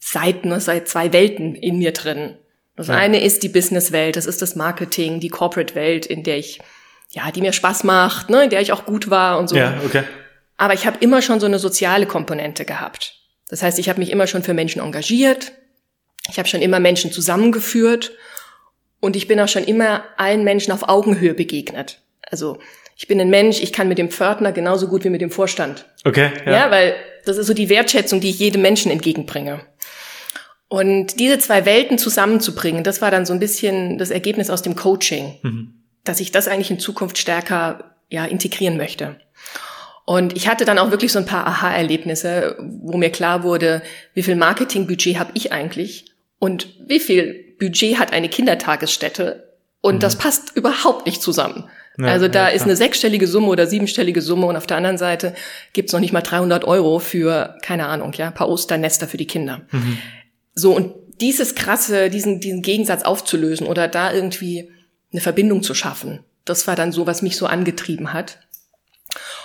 Seiten, 0.00 0.48
ne, 0.48 0.58
zwei 0.58 1.12
Welten 1.12 1.54
in 1.54 1.78
mir 1.78 1.92
drin. 1.92 2.36
Das 2.78 2.86
ja. 2.86 2.94
eine 2.94 3.22
ist 3.22 3.42
die 3.42 3.48
Businesswelt, 3.48 4.16
das 4.16 4.24
ist 4.24 4.40
das 4.40 4.54
Marketing, 4.54 5.18
die 5.18 5.28
Corporate-Welt, 5.28 6.06
in 6.06 6.22
der 6.22 6.38
ich, 6.38 6.60
ja, 7.10 7.30
die 7.32 7.40
mir 7.40 7.52
Spaß 7.52 7.82
macht, 7.84 8.30
ne, 8.30 8.44
in 8.44 8.50
der 8.50 8.60
ich 8.60 8.72
auch 8.72 8.86
gut 8.86 9.10
war 9.10 9.38
und 9.38 9.48
so. 9.48 9.56
Ja, 9.56 9.74
okay. 9.84 10.04
Aber 10.56 10.74
ich 10.74 10.86
habe 10.86 10.98
immer 11.00 11.20
schon 11.20 11.40
so 11.40 11.46
eine 11.46 11.58
soziale 11.58 12.06
Komponente 12.06 12.64
gehabt. 12.64 13.14
Das 13.48 13.62
heißt, 13.62 13.78
ich 13.80 13.88
habe 13.88 13.98
mich 13.98 14.10
immer 14.10 14.28
schon 14.28 14.44
für 14.44 14.54
Menschen 14.54 14.80
engagiert. 14.80 15.52
Ich 16.30 16.38
habe 16.38 16.48
schon 16.48 16.62
immer 16.62 16.78
Menschen 16.78 17.10
zusammengeführt. 17.10 18.12
Und 19.00 19.16
ich 19.16 19.26
bin 19.26 19.40
auch 19.40 19.48
schon 19.48 19.64
immer 19.64 20.04
allen 20.16 20.44
Menschen 20.44 20.72
auf 20.72 20.88
Augenhöhe 20.88 21.34
begegnet. 21.34 22.00
Also 22.22 22.58
ich 22.96 23.08
bin 23.08 23.20
ein 23.20 23.30
Mensch, 23.30 23.60
ich 23.60 23.72
kann 23.72 23.88
mit 23.88 23.98
dem 23.98 24.10
Pförtner 24.10 24.52
genauso 24.52 24.88
gut 24.88 25.04
wie 25.04 25.10
mit 25.10 25.20
dem 25.20 25.30
Vorstand. 25.30 25.86
Okay. 26.04 26.30
Ja, 26.46 26.52
ja 26.52 26.70
weil 26.70 26.94
das 27.24 27.38
ist 27.38 27.46
so 27.46 27.54
die 27.54 27.68
Wertschätzung, 27.68 28.20
die 28.20 28.30
ich 28.30 28.38
jedem 28.38 28.62
Menschen 28.62 28.90
entgegenbringe. 28.90 29.60
Und 30.68 31.18
diese 31.18 31.38
zwei 31.38 31.64
Welten 31.64 31.96
zusammenzubringen, 31.98 32.84
das 32.84 33.00
war 33.00 33.10
dann 33.10 33.24
so 33.24 33.32
ein 33.32 33.40
bisschen 33.40 33.96
das 33.96 34.10
Ergebnis 34.10 34.50
aus 34.50 34.62
dem 34.62 34.76
Coaching, 34.76 35.38
mhm. 35.42 35.74
dass 36.04 36.20
ich 36.20 36.30
das 36.30 36.46
eigentlich 36.46 36.70
in 36.70 36.78
Zukunft 36.78 37.16
stärker 37.16 37.96
ja, 38.10 38.24
integrieren 38.26 38.76
möchte. 38.76 39.16
Und 40.04 40.36
ich 40.36 40.48
hatte 40.48 40.64
dann 40.64 40.78
auch 40.78 40.90
wirklich 40.90 41.12
so 41.12 41.18
ein 41.18 41.26
paar 41.26 41.46
Aha-Erlebnisse, 41.46 42.56
wo 42.60 42.96
mir 42.96 43.10
klar 43.10 43.42
wurde, 43.42 43.82
wie 44.14 44.22
viel 44.22 44.36
Marketingbudget 44.36 45.18
habe 45.18 45.32
ich 45.34 45.52
eigentlich 45.52 46.12
und 46.38 46.68
wie 46.86 47.00
viel 47.00 47.54
Budget 47.58 47.98
hat 47.98 48.12
eine 48.12 48.28
Kindertagesstätte. 48.28 49.54
Und 49.80 49.96
mhm. 49.96 50.00
das 50.00 50.16
passt 50.16 50.56
überhaupt 50.56 51.06
nicht 51.06 51.22
zusammen. 51.22 51.68
Ja, 51.98 52.06
also 52.06 52.28
da 52.28 52.48
ja, 52.48 52.54
ist 52.54 52.62
eine 52.62 52.76
sechsstellige 52.76 53.26
Summe 53.26 53.48
oder 53.48 53.66
siebenstellige 53.66 54.22
Summe 54.22 54.46
und 54.46 54.56
auf 54.56 54.66
der 54.66 54.76
anderen 54.76 54.98
Seite 54.98 55.34
gibt's 55.72 55.92
noch 55.92 56.00
nicht 56.00 56.12
mal 56.12 56.20
300 56.20 56.64
Euro 56.64 57.00
für, 57.00 57.56
keine 57.62 57.86
Ahnung, 57.86 58.12
ja, 58.12 58.30
paar 58.30 58.48
Osternester 58.48 59.08
für 59.08 59.16
die 59.16 59.26
Kinder. 59.26 59.62
Mhm. 59.72 59.98
So, 60.58 60.74
und 60.74 60.92
dieses 61.20 61.54
krasse, 61.54 62.10
diesen, 62.10 62.40
diesen 62.40 62.62
Gegensatz 62.62 63.04
aufzulösen 63.04 63.66
oder 63.66 63.86
da 63.86 64.12
irgendwie 64.12 64.70
eine 65.12 65.20
Verbindung 65.20 65.62
zu 65.62 65.72
schaffen. 65.72 66.20
Das 66.44 66.66
war 66.66 66.74
dann 66.74 66.90
so, 66.90 67.06
was 67.06 67.22
mich 67.22 67.36
so 67.36 67.46
angetrieben 67.46 68.12
hat. 68.12 68.40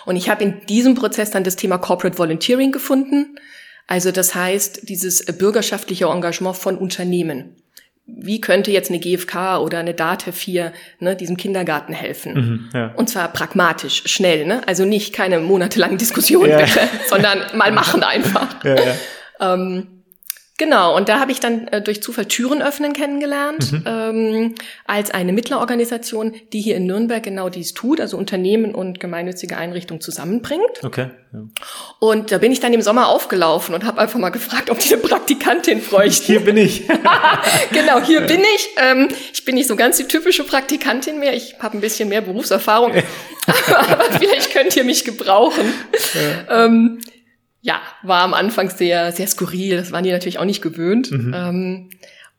Und 0.06 0.16
ich 0.16 0.30
habe 0.30 0.44
in 0.44 0.66
diesem 0.66 0.96
Prozess 0.96 1.30
dann 1.30 1.44
das 1.44 1.56
Thema 1.56 1.78
Corporate 1.78 2.18
Volunteering 2.18 2.72
gefunden. 2.72 3.38
Also 3.86 4.12
das 4.12 4.34
heißt, 4.34 4.90
dieses 4.90 5.26
bürgerschaftliche 5.26 6.06
Engagement 6.06 6.58
von 6.58 6.78
Unternehmen. 6.78 7.58
Wie 8.06 8.42
könnte 8.42 8.72
jetzt 8.72 8.90
eine 8.90 9.00
GfK 9.00 9.60
oder 9.60 9.80
eine 9.80 9.94
DATEV 9.94 10.38
hier 10.40 10.74
ne, 11.00 11.16
diesem 11.16 11.38
Kindergarten 11.38 11.94
helfen? 11.94 12.34
Mhm, 12.34 12.70
ja. 12.74 12.94
Und 12.96 13.10
zwar 13.10 13.32
pragmatisch, 13.32 14.04
schnell. 14.08 14.46
Ne? 14.46 14.68
Also 14.68 14.84
nicht 14.84 15.14
keine 15.14 15.40
monatelangen 15.40 16.00
Diskussionen, 16.00 16.50
ja. 16.50 16.58
bitte, 16.58 16.82
sondern 17.08 17.56
mal 17.56 17.72
machen 17.72 18.04
einfach. 18.04 18.64
Ja, 18.64 18.96
ähm, 19.40 19.93
Genau, 20.60 20.96
und 20.96 21.10
da 21.10 21.20
habe 21.20 21.32
ich 21.32 21.40
dann 21.40 21.68
äh, 21.70 21.82
durch 21.82 22.04
Zufall 22.04 22.26
Türen 22.26 22.62
öffnen 22.62 22.94
kennengelernt, 22.94 23.72
mhm. 23.72 23.84
ähm, 23.88 24.56
als 24.86 25.10
eine 25.10 25.34
Mittlerorganisation, 25.34 26.36
die 26.54 26.62
hier 26.62 26.76
in 26.76 26.86
Nürnberg 26.86 27.24
genau 27.24 27.50
dies 27.50 27.74
tut, 27.74 28.00
also 28.00 28.18
Unternehmen 28.18 28.76
und 28.76 29.00
gemeinnützige 29.00 29.58
Einrichtungen 29.58 30.00
zusammenbringt. 30.00 30.84
Okay. 30.84 31.10
Ja. 31.34 31.40
Und 32.00 32.32
da 32.32 32.38
bin 32.38 32.52
ich 32.52 32.60
dann 32.60 32.72
im 32.72 32.84
Sommer 32.84 33.08
aufgelaufen 33.08 33.74
und 33.74 33.84
habe 33.84 34.00
einfach 34.00 34.20
mal 34.20 34.30
gefragt, 34.30 34.70
ob 34.70 34.78
die 34.78 34.94
eine 34.94 35.02
Praktikantin 35.02 35.82
bräuchten. 35.82 36.26
Hier 36.28 36.42
bin 36.42 36.58
ich. 36.58 36.88
genau, 37.72 38.00
hier 38.02 38.22
ja. 38.22 38.28
bin 38.28 38.42
ich. 38.42 38.70
Ähm, 38.78 39.08
ich 39.34 39.46
bin 39.46 39.56
nicht 39.56 39.68
so 39.68 39.76
ganz 39.76 39.98
die 39.98 40.04
typische 40.04 40.44
Praktikantin 40.44 41.18
mehr. 41.18 41.34
Ich 41.34 41.56
habe 41.60 41.76
ein 41.80 41.82
bisschen 41.82 42.10
mehr 42.10 42.22
Berufserfahrung, 42.22 42.92
aber 43.68 44.04
vielleicht 44.20 44.54
könnt 44.54 44.76
ihr 44.76 44.84
mich 44.84 45.04
gebrauchen. 45.04 45.74
Ja. 46.48 46.66
Ähm, 46.66 47.00
ja, 47.64 47.82
war 48.04 48.22
am 48.22 48.34
Anfang 48.34 48.70
sehr, 48.70 49.14
sehr 49.14 49.26
skurril. 49.26 49.78
Das 49.78 49.92
waren 49.92 50.04
die 50.04 50.12
natürlich 50.12 50.38
auch 50.38 50.46
nicht 50.46 50.62
gewöhnt. 50.62 51.12
Mhm. 51.12 51.34
Ähm, 51.34 51.90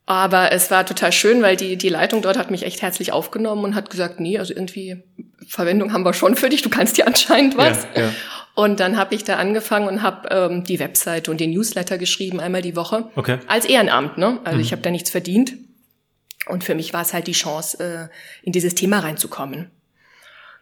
aber 0.06 0.52
es 0.52 0.70
war 0.70 0.84
total 0.84 1.12
schön, 1.12 1.40
weil 1.40 1.56
die, 1.56 1.78
die 1.78 1.88
Leitung 1.88 2.20
dort 2.20 2.36
hat 2.36 2.50
mich 2.50 2.62
echt 2.62 2.82
herzlich 2.82 3.10
aufgenommen 3.10 3.64
und 3.64 3.74
hat 3.74 3.88
gesagt, 3.88 4.20
nee, 4.20 4.38
also 4.38 4.52
irgendwie 4.52 5.02
Verwendung 5.48 5.94
haben 5.94 6.04
wir 6.04 6.12
schon 6.12 6.36
für 6.36 6.50
dich, 6.50 6.60
du 6.60 6.68
kannst 6.68 6.98
dir 6.98 7.06
anscheinend 7.06 7.56
was. 7.56 7.86
Ja, 7.94 8.02
ja. 8.02 8.10
Und 8.54 8.80
dann 8.80 8.98
habe 8.98 9.14
ich 9.14 9.24
da 9.24 9.36
angefangen 9.36 9.88
und 9.88 10.02
habe 10.02 10.28
ähm, 10.30 10.62
die 10.62 10.78
Webseite 10.78 11.30
und 11.30 11.40
den 11.40 11.50
Newsletter 11.50 11.96
geschrieben, 11.96 12.38
einmal 12.38 12.60
die 12.60 12.76
Woche. 12.76 13.08
Okay. 13.16 13.38
Als 13.48 13.64
Ehrenamt, 13.64 14.18
ne? 14.18 14.38
Also 14.44 14.58
mhm. 14.58 14.62
ich 14.62 14.72
habe 14.72 14.82
da 14.82 14.90
nichts 14.90 15.08
verdient. 15.08 15.54
Und 16.46 16.62
für 16.64 16.74
mich 16.74 16.92
war 16.92 17.00
es 17.00 17.14
halt 17.14 17.26
die 17.26 17.32
Chance, 17.32 18.10
äh, 18.12 18.46
in 18.46 18.52
dieses 18.52 18.74
Thema 18.74 18.98
reinzukommen. 18.98 19.70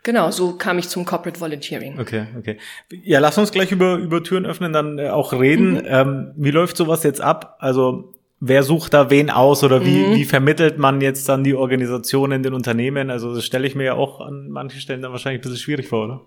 Genau, 0.05 0.31
so 0.31 0.57
kam 0.57 0.79
ich 0.79 0.89
zum 0.89 1.05
Corporate 1.05 1.41
Volunteering. 1.41 1.99
Okay, 2.01 2.27
okay. 2.37 2.59
Ja, 2.91 3.21
lass 3.21 3.39
uns 3.39 3.53
gleich 3.53 3.71
über, 3.71 3.97
über 3.97 4.23
Türen 4.23 4.47
öffnen 4.47 4.73
dann 4.73 4.99
äh, 4.99 5.11
auch 5.11 5.33
reden. 5.33 5.75
Mhm. 5.75 5.83
Ähm, 5.87 6.33
wie 6.37 6.51
läuft 6.51 6.77
sowas 6.77 7.05
jetzt 7.05 7.21
ab? 7.21 7.57
Also 7.61 8.13
wer 8.41 8.65
sucht 8.65 8.93
da 8.93 9.09
wen 9.09 9.31
aus 9.31 9.63
oder 9.63 9.87
wie, 9.87 9.99
mhm. 9.99 10.15
wie 10.17 10.25
vermittelt 10.25 10.77
man 10.77 11.01
jetzt 11.01 11.29
dann 11.29 11.45
die 11.45 11.55
Organisation 11.55 12.33
in 12.33 12.43
den 12.43 12.53
Unternehmen? 12.53 13.11
Also 13.11 13.33
das 13.35 13.45
stelle 13.45 13.67
ich 13.67 13.77
mir 13.77 13.85
ja 13.85 13.95
auch 13.95 14.21
an 14.21 14.51
manchen 14.51 14.81
Stellen 14.81 15.03
dann 15.03 15.13
wahrscheinlich 15.13 15.41
ein 15.41 15.43
bisschen 15.43 15.59
schwierig 15.59 15.89
vor, 15.89 16.05
oder? 16.05 16.21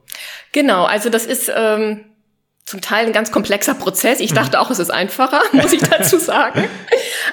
Genau, 0.53 0.85
also 0.85 1.09
das 1.09 1.25
ist 1.25 1.51
ähm, 1.53 2.05
zum 2.63 2.79
Teil 2.79 3.07
ein 3.07 3.11
ganz 3.11 3.33
komplexer 3.33 3.73
Prozess. 3.73 4.21
Ich 4.21 4.33
dachte 4.33 4.57
mhm. 4.57 4.63
auch, 4.63 4.71
es 4.71 4.79
ist 4.79 4.89
einfacher, 4.89 5.41
muss 5.51 5.73
ich 5.73 5.81
dazu 5.81 6.17
sagen. 6.17 6.63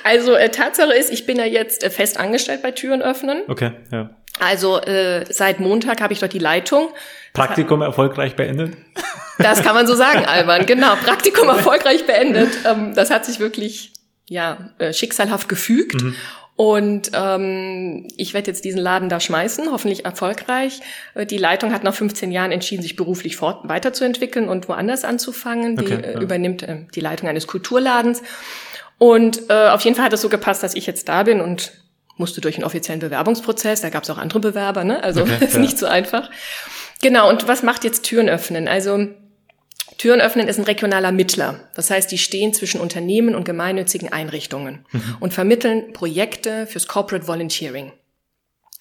Also 0.04 0.34
äh, 0.34 0.48
Tatsache 0.48 0.92
ist, 0.94 1.12
ich 1.12 1.26
bin 1.26 1.36
ja 1.36 1.44
jetzt 1.44 1.84
äh, 1.84 1.90
fest 1.90 2.18
angestellt 2.18 2.60
bei 2.60 2.72
Türen 2.72 3.02
öffnen. 3.02 3.42
Okay, 3.46 3.70
ja. 3.92 4.10
Also 4.42 4.80
äh, 4.80 5.24
seit 5.30 5.60
Montag 5.60 6.00
habe 6.00 6.12
ich 6.12 6.18
dort 6.18 6.32
die 6.32 6.40
Leitung. 6.40 6.88
Praktikum 7.32 7.80
erfolgreich 7.80 8.34
beendet? 8.34 8.76
Das 9.38 9.62
kann 9.62 9.74
man 9.74 9.86
so 9.86 9.94
sagen, 9.94 10.24
Alban. 10.26 10.66
Genau, 10.66 10.96
Praktikum 10.96 11.48
erfolgreich 11.48 12.06
beendet. 12.06 12.50
Ähm, 12.64 12.92
das 12.94 13.10
hat 13.10 13.24
sich 13.24 13.38
wirklich 13.38 13.92
ja 14.28 14.70
äh, 14.78 14.92
schicksalhaft 14.92 15.48
gefügt. 15.48 16.02
Mhm. 16.02 16.16
Und 16.56 17.12
ähm, 17.14 18.08
ich 18.16 18.34
werde 18.34 18.48
jetzt 18.48 18.64
diesen 18.64 18.80
Laden 18.80 19.08
da 19.08 19.20
schmeißen, 19.20 19.70
hoffentlich 19.70 20.04
erfolgreich. 20.04 20.80
Äh, 21.14 21.24
die 21.24 21.38
Leitung 21.38 21.72
hat 21.72 21.84
nach 21.84 21.94
15 21.94 22.32
Jahren 22.32 22.50
entschieden, 22.50 22.82
sich 22.82 22.96
beruflich 22.96 23.36
fort 23.36 23.68
weiterzuentwickeln 23.68 24.48
und 24.48 24.68
woanders 24.68 25.04
anzufangen. 25.04 25.76
Die 25.76 25.84
okay, 25.84 26.02
ja. 26.14 26.20
übernimmt 26.20 26.64
äh, 26.64 26.86
die 26.94 27.00
Leitung 27.00 27.28
eines 27.28 27.46
Kulturladens. 27.46 28.22
Und 28.98 29.50
äh, 29.50 29.68
auf 29.68 29.82
jeden 29.82 29.94
Fall 29.94 30.06
hat 30.06 30.12
es 30.12 30.20
so 30.20 30.28
gepasst, 30.28 30.64
dass 30.64 30.74
ich 30.74 30.86
jetzt 30.86 31.08
da 31.08 31.22
bin 31.22 31.40
und 31.40 31.72
musste 32.22 32.40
durch 32.40 32.54
einen 32.54 32.64
offiziellen 32.64 33.00
Bewerbungsprozess. 33.00 33.80
Da 33.80 33.90
gab 33.90 34.04
es 34.04 34.10
auch 34.10 34.18
andere 34.18 34.38
Bewerber, 34.38 34.84
ne? 34.84 35.02
Also 35.02 35.22
okay, 35.22 35.38
ist 35.44 35.58
nicht 35.58 35.76
so 35.76 35.86
einfach. 35.86 36.30
Genau, 37.02 37.28
und 37.28 37.48
was 37.48 37.64
macht 37.64 37.82
jetzt 37.82 38.04
Türen 38.04 38.28
öffnen? 38.28 38.68
Also 38.68 39.08
Türen 39.98 40.20
öffnen 40.20 40.46
ist 40.46 40.58
ein 40.58 40.64
regionaler 40.64 41.10
Mittler. 41.10 41.68
Das 41.74 41.90
heißt, 41.90 42.12
die 42.12 42.18
stehen 42.18 42.54
zwischen 42.54 42.80
Unternehmen 42.80 43.34
und 43.34 43.42
gemeinnützigen 43.44 44.12
Einrichtungen 44.12 44.86
mhm. 44.92 45.16
und 45.18 45.34
vermitteln 45.34 45.92
Projekte 45.92 46.68
fürs 46.68 46.86
Corporate 46.86 47.26
Volunteering. 47.26 47.92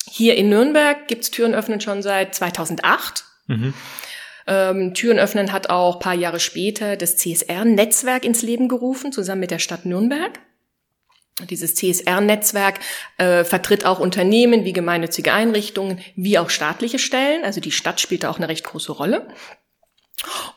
Hier 0.08 0.36
in 0.36 0.50
Nürnberg 0.50 1.08
gibt's 1.08 1.32
Türen 1.32 1.56
öffnen 1.56 1.82
schon 1.82 2.04
seit 2.04 2.36
2008. 2.36 3.26
Mhm. 3.48 3.74
Ähm, 4.48 4.94
Türen 4.94 5.20
öffnen 5.20 5.52
hat 5.52 5.70
auch 5.70 6.00
paar 6.00 6.14
Jahre 6.14 6.40
später 6.40 6.96
das 6.96 7.18
CSR-Netzwerk 7.18 8.24
ins 8.24 8.42
Leben 8.42 8.68
gerufen, 8.68 9.12
zusammen 9.12 9.42
mit 9.42 9.52
der 9.52 9.60
Stadt 9.60 9.86
Nürnberg. 9.86 10.40
Dieses 11.50 11.76
CSR-Netzwerk 11.76 12.80
äh, 13.18 13.44
vertritt 13.44 13.86
auch 13.86 14.00
Unternehmen 14.00 14.66
wie 14.66 14.74
gemeinnützige 14.74 15.34
Einrichtungen, 15.34 16.00
wie 16.16 16.38
auch 16.38 16.50
staatliche 16.50 17.00
Stellen. 17.00 17.44
Also 17.44 17.62
die 17.62 17.72
Stadt 17.72 18.00
spielt 18.00 18.24
da 18.24 18.30
auch 18.30 18.38
eine 18.38 18.48
recht 18.48 18.66
große 18.66 18.92
Rolle. 18.92 19.28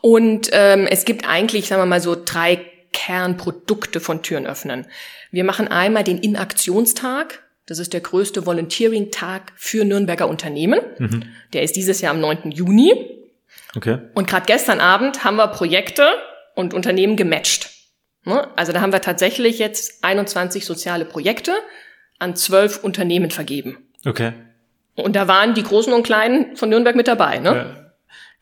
Und 0.01 0.51
ähm, 0.53 0.87
es 0.87 1.05
gibt 1.05 1.27
eigentlich, 1.29 1.69
sagen 1.69 1.83
wir 1.83 1.87
mal 1.87 2.01
so, 2.01 2.17
drei 2.23 2.61
Kernprodukte 2.93 4.01
von 4.01 4.23
Türen 4.23 4.47
öffnen. 4.47 4.87
Wir 5.31 5.45
machen 5.45 5.69
einmal 5.69 6.05
den 6.05 6.19
Inaktionstag. 6.19 7.43
Das 7.67 7.79
ist 7.79 7.93
der 7.93 8.01
größte 8.01 8.47
Volunteering-Tag 8.47 9.53
für 9.57 9.85
Nürnberger 9.85 10.29
Unternehmen. 10.29 10.81
Mhm. 10.99 11.25
Der 11.53 11.63
ist 11.63 11.77
dieses 11.77 12.01
Jahr 12.01 12.13
am 12.13 12.21
9. 12.21 12.51
Juni. 12.51 12.93
Okay. 13.75 13.99
Und 14.15 14.29
gerade 14.29 14.47
gestern 14.47 14.81
Abend 14.81 15.25
haben 15.25 15.37
wir 15.37 15.49
Projekte 15.49 16.07
und 16.55 16.75
Unternehmen 16.75 17.17
gematcht. 17.17 17.71
Ne? 18.25 18.49
Also 18.57 18.73
da 18.73 18.81
haben 18.81 18.93
wir 18.93 19.01
tatsächlich 19.01 19.59
jetzt 19.59 20.05
21 20.05 20.65
soziale 20.65 21.05
Projekte 21.05 21.53
an 22.19 22.37
zwölf 22.37 22.83
Unternehmen 22.83 23.31
vergeben. 23.31 23.79
Okay. 24.07 24.33
Und 24.97 25.17
da 25.17 25.29
waren 25.29 25.55
die 25.55 25.63
Großen 25.63 25.93
und 25.93 26.05
Kleinen 26.05 26.57
von 26.57 26.69
Nürnberg 26.69 26.97
mit 26.97 27.09
dabei. 27.09 27.39
Ne? 27.39 27.51
Ja. 27.51 27.85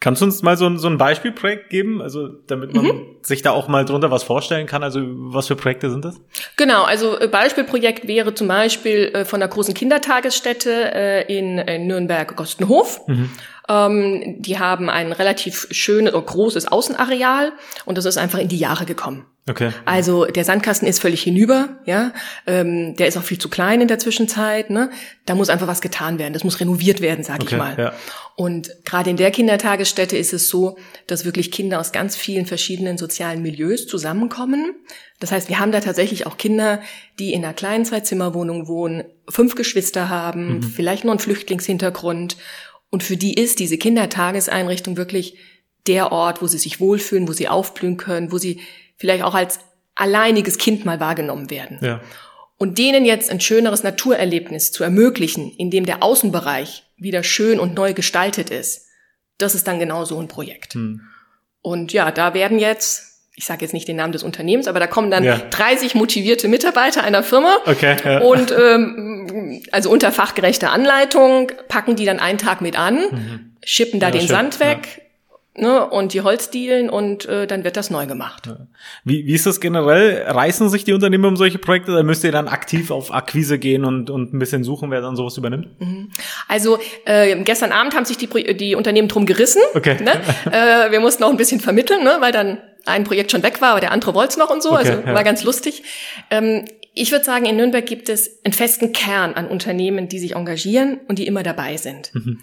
Kannst 0.02 0.20
du 0.20 0.26
uns 0.26 0.42
mal 0.42 0.56
so 0.56 0.66
ein, 0.66 0.78
so 0.78 0.88
ein 0.88 0.98
Beispielprojekt 0.98 1.70
geben, 1.70 2.02
also 2.02 2.26
damit 2.26 2.74
man 2.74 2.84
mhm. 2.86 3.06
sich 3.22 3.42
da 3.42 3.52
auch 3.52 3.68
mal 3.68 3.84
drunter 3.84 4.10
was 4.10 4.24
vorstellen 4.24 4.66
kann? 4.66 4.82
Also 4.82 5.00
was 5.00 5.46
für 5.46 5.54
Projekte 5.54 5.90
sind 5.90 6.04
das? 6.04 6.20
Genau, 6.56 6.82
also 6.82 7.20
äh, 7.20 7.28
Beispielprojekt 7.28 8.08
wäre 8.08 8.34
zum 8.34 8.48
Beispiel 8.48 9.12
äh, 9.14 9.24
von 9.24 9.38
der 9.38 9.48
großen 9.48 9.74
Kindertagesstätte 9.74 10.92
äh, 10.92 11.38
in, 11.38 11.58
in 11.58 11.86
Nürnberg-Gostenhof. 11.86 13.06
Mhm. 13.06 13.30
Ähm, 13.72 14.36
die 14.38 14.58
haben 14.58 14.90
ein 14.90 15.12
relativ 15.12 15.66
schönes 15.70 16.12
oder 16.12 16.24
großes 16.24 16.66
Außenareal 16.68 17.52
und 17.86 17.96
das 17.96 18.04
ist 18.04 18.18
einfach 18.18 18.38
in 18.38 18.48
die 18.48 18.58
Jahre 18.58 18.84
gekommen. 18.84 19.26
Okay. 19.48 19.72
Also 19.86 20.24
der 20.26 20.44
Sandkasten 20.44 20.86
ist 20.86 21.00
völlig 21.00 21.22
hinüber, 21.22 21.80
ja. 21.84 22.12
Ähm, 22.46 22.94
der 22.94 23.08
ist 23.08 23.16
auch 23.16 23.24
viel 23.24 23.38
zu 23.38 23.48
klein 23.48 23.80
in 23.80 23.88
der 23.88 23.98
Zwischenzeit. 23.98 24.70
Ne? 24.70 24.90
Da 25.26 25.34
muss 25.34 25.48
einfach 25.48 25.66
was 25.66 25.80
getan 25.80 26.20
werden. 26.20 26.32
Das 26.32 26.44
muss 26.44 26.60
renoviert 26.60 27.00
werden, 27.00 27.24
sag 27.24 27.42
okay, 27.42 27.54
ich 27.54 27.58
mal. 27.58 27.76
Ja. 27.76 27.92
Und 28.36 28.70
gerade 28.84 29.10
in 29.10 29.16
der 29.16 29.32
Kindertagesstätte 29.32 30.16
ist 30.16 30.32
es 30.32 30.48
so, 30.48 30.78
dass 31.08 31.24
wirklich 31.24 31.50
Kinder 31.50 31.80
aus 31.80 31.90
ganz 31.90 32.14
vielen 32.14 32.46
verschiedenen 32.46 32.98
sozialen 32.98 33.42
Milieus 33.42 33.88
zusammenkommen. 33.88 34.76
Das 35.18 35.32
heißt, 35.32 35.48
wir 35.48 35.58
haben 35.58 35.72
da 35.72 35.80
tatsächlich 35.80 36.26
auch 36.26 36.36
Kinder, 36.36 36.80
die 37.18 37.32
in 37.32 37.44
einer 37.44 37.54
kleinen 37.54 37.84
Zweizimmerwohnung 37.84 38.68
wohnen, 38.68 39.04
fünf 39.28 39.56
Geschwister 39.56 40.08
haben, 40.08 40.56
mhm. 40.56 40.62
vielleicht 40.62 41.02
nur 41.02 41.12
einen 41.12 41.20
Flüchtlingshintergrund. 41.20 42.36
Und 42.92 43.02
für 43.02 43.16
die 43.16 43.34
ist 43.34 43.58
diese 43.58 43.78
Kindertageseinrichtung 43.78 44.98
wirklich 44.98 45.38
der 45.86 46.12
Ort, 46.12 46.42
wo 46.42 46.46
sie 46.46 46.58
sich 46.58 46.78
wohlfühlen, 46.78 47.26
wo 47.26 47.32
sie 47.32 47.48
aufblühen 47.48 47.96
können, 47.96 48.30
wo 48.30 48.38
sie 48.38 48.60
vielleicht 48.96 49.24
auch 49.24 49.34
als 49.34 49.60
alleiniges 49.94 50.58
Kind 50.58 50.84
mal 50.84 51.00
wahrgenommen 51.00 51.50
werden. 51.50 51.78
Ja. 51.80 52.02
Und 52.58 52.78
denen 52.78 53.04
jetzt 53.04 53.30
ein 53.30 53.40
schöneres 53.40 53.82
Naturerlebnis 53.82 54.72
zu 54.72 54.84
ermöglichen, 54.84 55.50
in 55.56 55.70
dem 55.70 55.86
der 55.86 56.02
Außenbereich 56.02 56.84
wieder 56.96 57.24
schön 57.24 57.58
und 57.58 57.74
neu 57.74 57.94
gestaltet 57.94 58.50
ist, 58.50 58.86
das 59.38 59.54
ist 59.54 59.66
dann 59.66 59.80
genau 59.80 60.04
so 60.04 60.20
ein 60.20 60.28
Projekt. 60.28 60.74
Hm. 60.74 61.00
Und 61.62 61.92
ja, 61.92 62.10
da 62.10 62.34
werden 62.34 62.58
jetzt, 62.58 63.11
ich 63.34 63.46
sage 63.46 63.62
jetzt 63.62 63.72
nicht 63.72 63.88
den 63.88 63.96
Namen 63.96 64.12
des 64.12 64.22
Unternehmens, 64.22 64.68
aber 64.68 64.78
da 64.78 64.86
kommen 64.86 65.10
dann 65.10 65.24
ja. 65.24 65.38
30 65.50 65.94
motivierte 65.94 66.48
Mitarbeiter 66.48 67.02
einer 67.02 67.22
Firma 67.22 67.56
okay, 67.64 67.96
ja. 68.04 68.18
und 68.20 68.52
ähm, 68.52 69.62
also 69.72 69.90
unter 69.90 70.12
fachgerechter 70.12 70.70
Anleitung 70.70 71.50
packen 71.68 71.96
die 71.96 72.04
dann 72.04 72.18
einen 72.20 72.38
Tag 72.38 72.60
mit 72.60 72.78
an, 72.78 72.96
mhm. 72.96 73.56
schippen 73.64 74.00
da 74.00 74.06
ja, 74.08 74.12
den 74.12 74.20
schön. 74.20 74.28
Sand 74.28 74.60
weg, 74.60 75.02
ne, 75.56 75.88
und 75.88 76.14
die 76.14 76.22
Holzdielen 76.22 76.88
und 76.88 77.26
äh, 77.26 77.46
dann 77.46 77.64
wird 77.64 77.76
das 77.76 77.90
neu 77.90 78.06
gemacht. 78.06 78.48
Wie, 79.04 79.26
wie 79.26 79.34
ist 79.34 79.46
das 79.46 79.60
generell? 79.60 80.22
Reißen 80.22 80.68
sich 80.68 80.84
die 80.84 80.92
Unternehmen 80.92 81.24
um 81.24 81.36
solche 81.36 81.58
Projekte 81.58 81.92
oder 81.92 82.02
müsst 82.02 82.24
ihr 82.24 82.32
dann 82.32 82.48
aktiv 82.48 82.90
auf 82.90 83.12
Akquise 83.12 83.58
gehen 83.58 83.84
und, 83.84 84.10
und 84.10 84.32
ein 84.32 84.38
bisschen 84.38 84.64
suchen, 84.64 84.90
wer 84.90 85.00
dann 85.00 85.16
sowas 85.16 85.36
übernimmt? 85.36 85.80
Mhm. 85.80 86.10
Also 86.48 86.78
äh, 87.04 87.36
gestern 87.42 87.72
Abend 87.72 87.94
haben 87.94 88.04
sich 88.04 88.16
die, 88.16 88.56
die 88.56 88.74
Unternehmen 88.74 89.08
drum 89.08 89.26
gerissen. 89.26 89.62
Okay. 89.74 89.96
Ne? 90.02 90.12
äh, 90.46 90.90
wir 90.90 91.00
mussten 91.00 91.24
auch 91.24 91.30
ein 91.30 91.36
bisschen 91.36 91.60
vermitteln, 91.60 92.02
ne, 92.02 92.16
weil 92.20 92.32
dann 92.32 92.58
ein 92.86 93.04
Projekt 93.04 93.30
schon 93.30 93.42
weg 93.42 93.60
war, 93.60 93.70
aber 93.70 93.80
der 93.80 93.92
andere 93.92 94.14
wollte 94.14 94.32
es 94.32 94.36
noch 94.36 94.50
und 94.50 94.62
so. 94.62 94.72
Okay, 94.72 94.88
also 94.90 94.92
ja. 95.06 95.14
war 95.14 95.24
ganz 95.24 95.44
lustig. 95.44 95.82
Ähm, 96.30 96.64
ich 96.94 97.10
würde 97.10 97.24
sagen, 97.24 97.46
in 97.46 97.56
Nürnberg 97.56 97.86
gibt 97.86 98.08
es 98.08 98.44
einen 98.44 98.52
festen 98.52 98.92
Kern 98.92 99.34
an 99.34 99.48
Unternehmen, 99.48 100.08
die 100.08 100.18
sich 100.18 100.34
engagieren 100.34 101.00
und 101.08 101.18
die 101.18 101.26
immer 101.26 101.42
dabei 101.42 101.76
sind. 101.76 102.14
Mhm. 102.14 102.40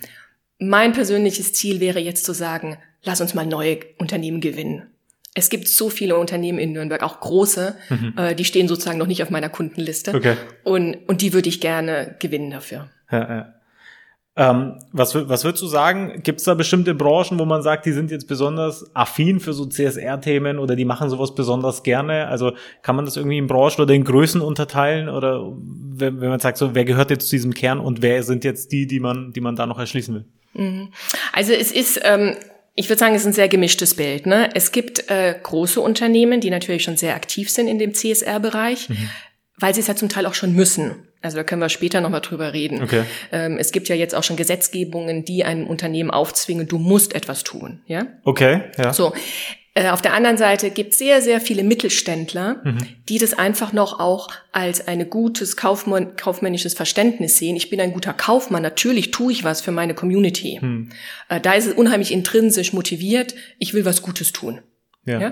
Mein 0.60 0.94
persönliches 0.94 1.54
Ziel 1.54 1.80
wäre 1.80 2.00
jetzt 2.00 2.26
zu 2.26 2.34
sagen, 2.34 2.78
lass 3.04 3.22
uns 3.22 3.34
mal 3.34 3.46
neue 3.46 3.80
Unternehmen 3.98 4.42
gewinnen. 4.42 4.88
Es 5.36 5.50
gibt 5.50 5.68
so 5.68 5.90
viele 5.90 6.18
Unternehmen 6.18 6.60
in 6.60 6.74
Nürnberg, 6.74 7.04
auch 7.04 7.20
große, 7.20 7.76
mhm. 7.90 8.14
äh, 8.18 8.36
die 8.36 8.46
stehen 8.46 8.68
sozusagen 8.68 8.98
noch 8.98 9.08
nicht 9.08 9.22
auf 9.22 9.30
meiner 9.30 9.50
Kundenliste. 9.50 10.14
Okay. 10.14 10.36
Und, 10.64 10.98
und 11.08 11.22
die 11.22 11.34
würde 11.34 11.50
ich 11.50 11.62
gerne 11.62 12.16
gewinnen 12.20 12.50
dafür. 12.50 12.90
Ja, 13.12 13.20
ja. 13.20 13.54
Ähm, 14.40 14.80
was, 14.94 15.14
was 15.16 15.44
würdest 15.44 15.62
du 15.62 15.68
sagen? 15.68 16.22
Gibt 16.24 16.40
es 16.40 16.46
da 16.46 16.54
bestimmte 16.54 16.96
Branchen, 16.96 17.38
wo 17.38 17.46
man 17.46 17.62
sagt, 17.62 17.86
die 17.86 17.92
sind 17.92 18.10
jetzt 18.10 18.26
besonders 18.26 18.90
affin 18.96 19.42
für 19.42 19.52
so 19.52 19.66
CSR-Themen 19.66 20.60
oder 20.60 20.78
die 20.78 20.86
machen 20.86 21.10
sowas 21.10 21.36
besonders 21.36 21.84
gerne? 21.84 22.28
Also 22.28 22.54
kann 22.82 22.96
man 22.96 23.04
das 23.04 23.18
irgendwie 23.18 23.38
in 23.38 23.48
Branchen 23.48 23.82
oder 23.82 23.94
in 23.94 24.06
Größen 24.06 24.40
unterteilen? 24.40 25.10
Oder 25.10 25.44
wenn, 25.52 26.22
wenn 26.22 26.30
man 26.30 26.40
sagt, 26.40 26.58
so 26.58 26.74
wer 26.74 26.86
gehört 26.86 27.10
jetzt 27.10 27.26
zu 27.26 27.36
diesem 27.36 27.54
Kern 27.54 27.82
und 27.82 28.02
wer 28.02 28.24
sind 28.24 28.46
jetzt 28.46 28.72
die, 28.72 28.88
die 28.88 29.02
man, 29.02 29.34
die 29.34 29.42
man 29.42 29.58
da 29.58 29.66
noch 29.66 29.78
erschließen 29.78 30.16
will? 30.16 30.26
Mhm. 30.54 30.88
Also 31.34 31.52
es 31.52 31.74
ist 31.74 32.00
ähm, 32.04 32.38
ich 32.80 32.88
würde 32.88 33.00
sagen, 33.00 33.14
es 33.14 33.24
ist 33.24 33.28
ein 33.28 33.34
sehr 33.34 33.50
gemischtes 33.50 33.94
Bild. 33.96 34.26
Ne? 34.26 34.50
Es 34.54 34.72
gibt 34.72 35.12
äh, 35.12 35.36
große 35.44 35.82
Unternehmen, 35.82 36.40
die 36.40 36.50
natürlich 36.50 36.84
schon 36.84 36.96
sehr 36.96 37.14
aktiv 37.14 37.52
sind 37.52 37.68
in 37.68 37.78
dem 37.78 37.94
CSR-Bereich, 37.94 38.88
mhm. 38.88 39.10
weil 39.58 39.74
sie 39.74 39.82
es 39.82 39.88
ja 39.88 39.98
zum 39.98 40.08
Teil 40.08 40.26
auch 40.26 40.34
schon 40.34 40.54
müssen. 40.54 40.96
Also 41.22 41.36
da 41.36 41.44
können 41.44 41.60
wir 41.60 41.68
später 41.68 42.00
nochmal 42.00 42.22
drüber 42.22 42.54
reden. 42.54 42.82
Okay. 42.82 43.04
Ähm, 43.34 43.58
es 43.60 43.74
gibt 43.74 43.90
ja 43.90 43.96
jetzt 43.96 44.16
auch 44.16 44.24
schon 44.24 44.38
Gesetzgebungen, 44.38 45.26
die 45.26 45.44
einem 45.44 45.68
Unternehmen 45.68 46.10
aufzwingen, 46.10 46.70
du 46.70 46.78
musst 46.78 47.14
etwas 47.14 47.44
tun. 47.44 47.82
Ja. 47.86 48.08
Okay. 48.24 48.62
Ja. 48.78 48.94
So. 48.94 49.12
Äh, 49.74 49.90
auf 49.90 50.02
der 50.02 50.14
anderen 50.14 50.38
Seite 50.38 50.72
gibt 50.72 50.94
es 50.94 50.98
sehr, 50.98 51.22
sehr 51.22 51.40
viele 51.40 51.64
Mittelständler, 51.64 52.62
mhm. 52.64 52.80
die 53.08 53.18
das 53.18 53.34
einfach 53.34 53.72
noch 53.72 54.00
auch 54.00 54.30
als 54.52 54.88
ein 54.88 55.10
gutes 55.10 55.58
Kaufmann, 55.58 56.16
kaufmännisches 56.16 56.74
Verständnis 56.74 57.38
sehen. 57.38 57.56
Ich 57.56 57.70
bin 57.70 57.80
ein 57.80 57.94
guter 57.94 58.14
Kaufmann, 58.14 58.64
natürlich 58.64 59.12
tue 59.12 59.32
ich 59.32 59.44
was 59.44 59.62
für 59.62 59.72
meine 59.72 59.94
Community. 59.94 60.60
Mhm. 60.62 60.90
Äh, 61.30 61.40
da 61.40 61.54
ist 61.54 61.68
es 61.68 61.74
unheimlich 61.74 62.12
intrinsisch 62.12 62.74
motiviert, 62.74 63.36
ich 63.58 63.74
will 63.74 63.86
was 63.86 64.02
Gutes 64.02 64.32
tun. 64.32 64.62
Ja. 65.06 65.20
ja? 65.20 65.32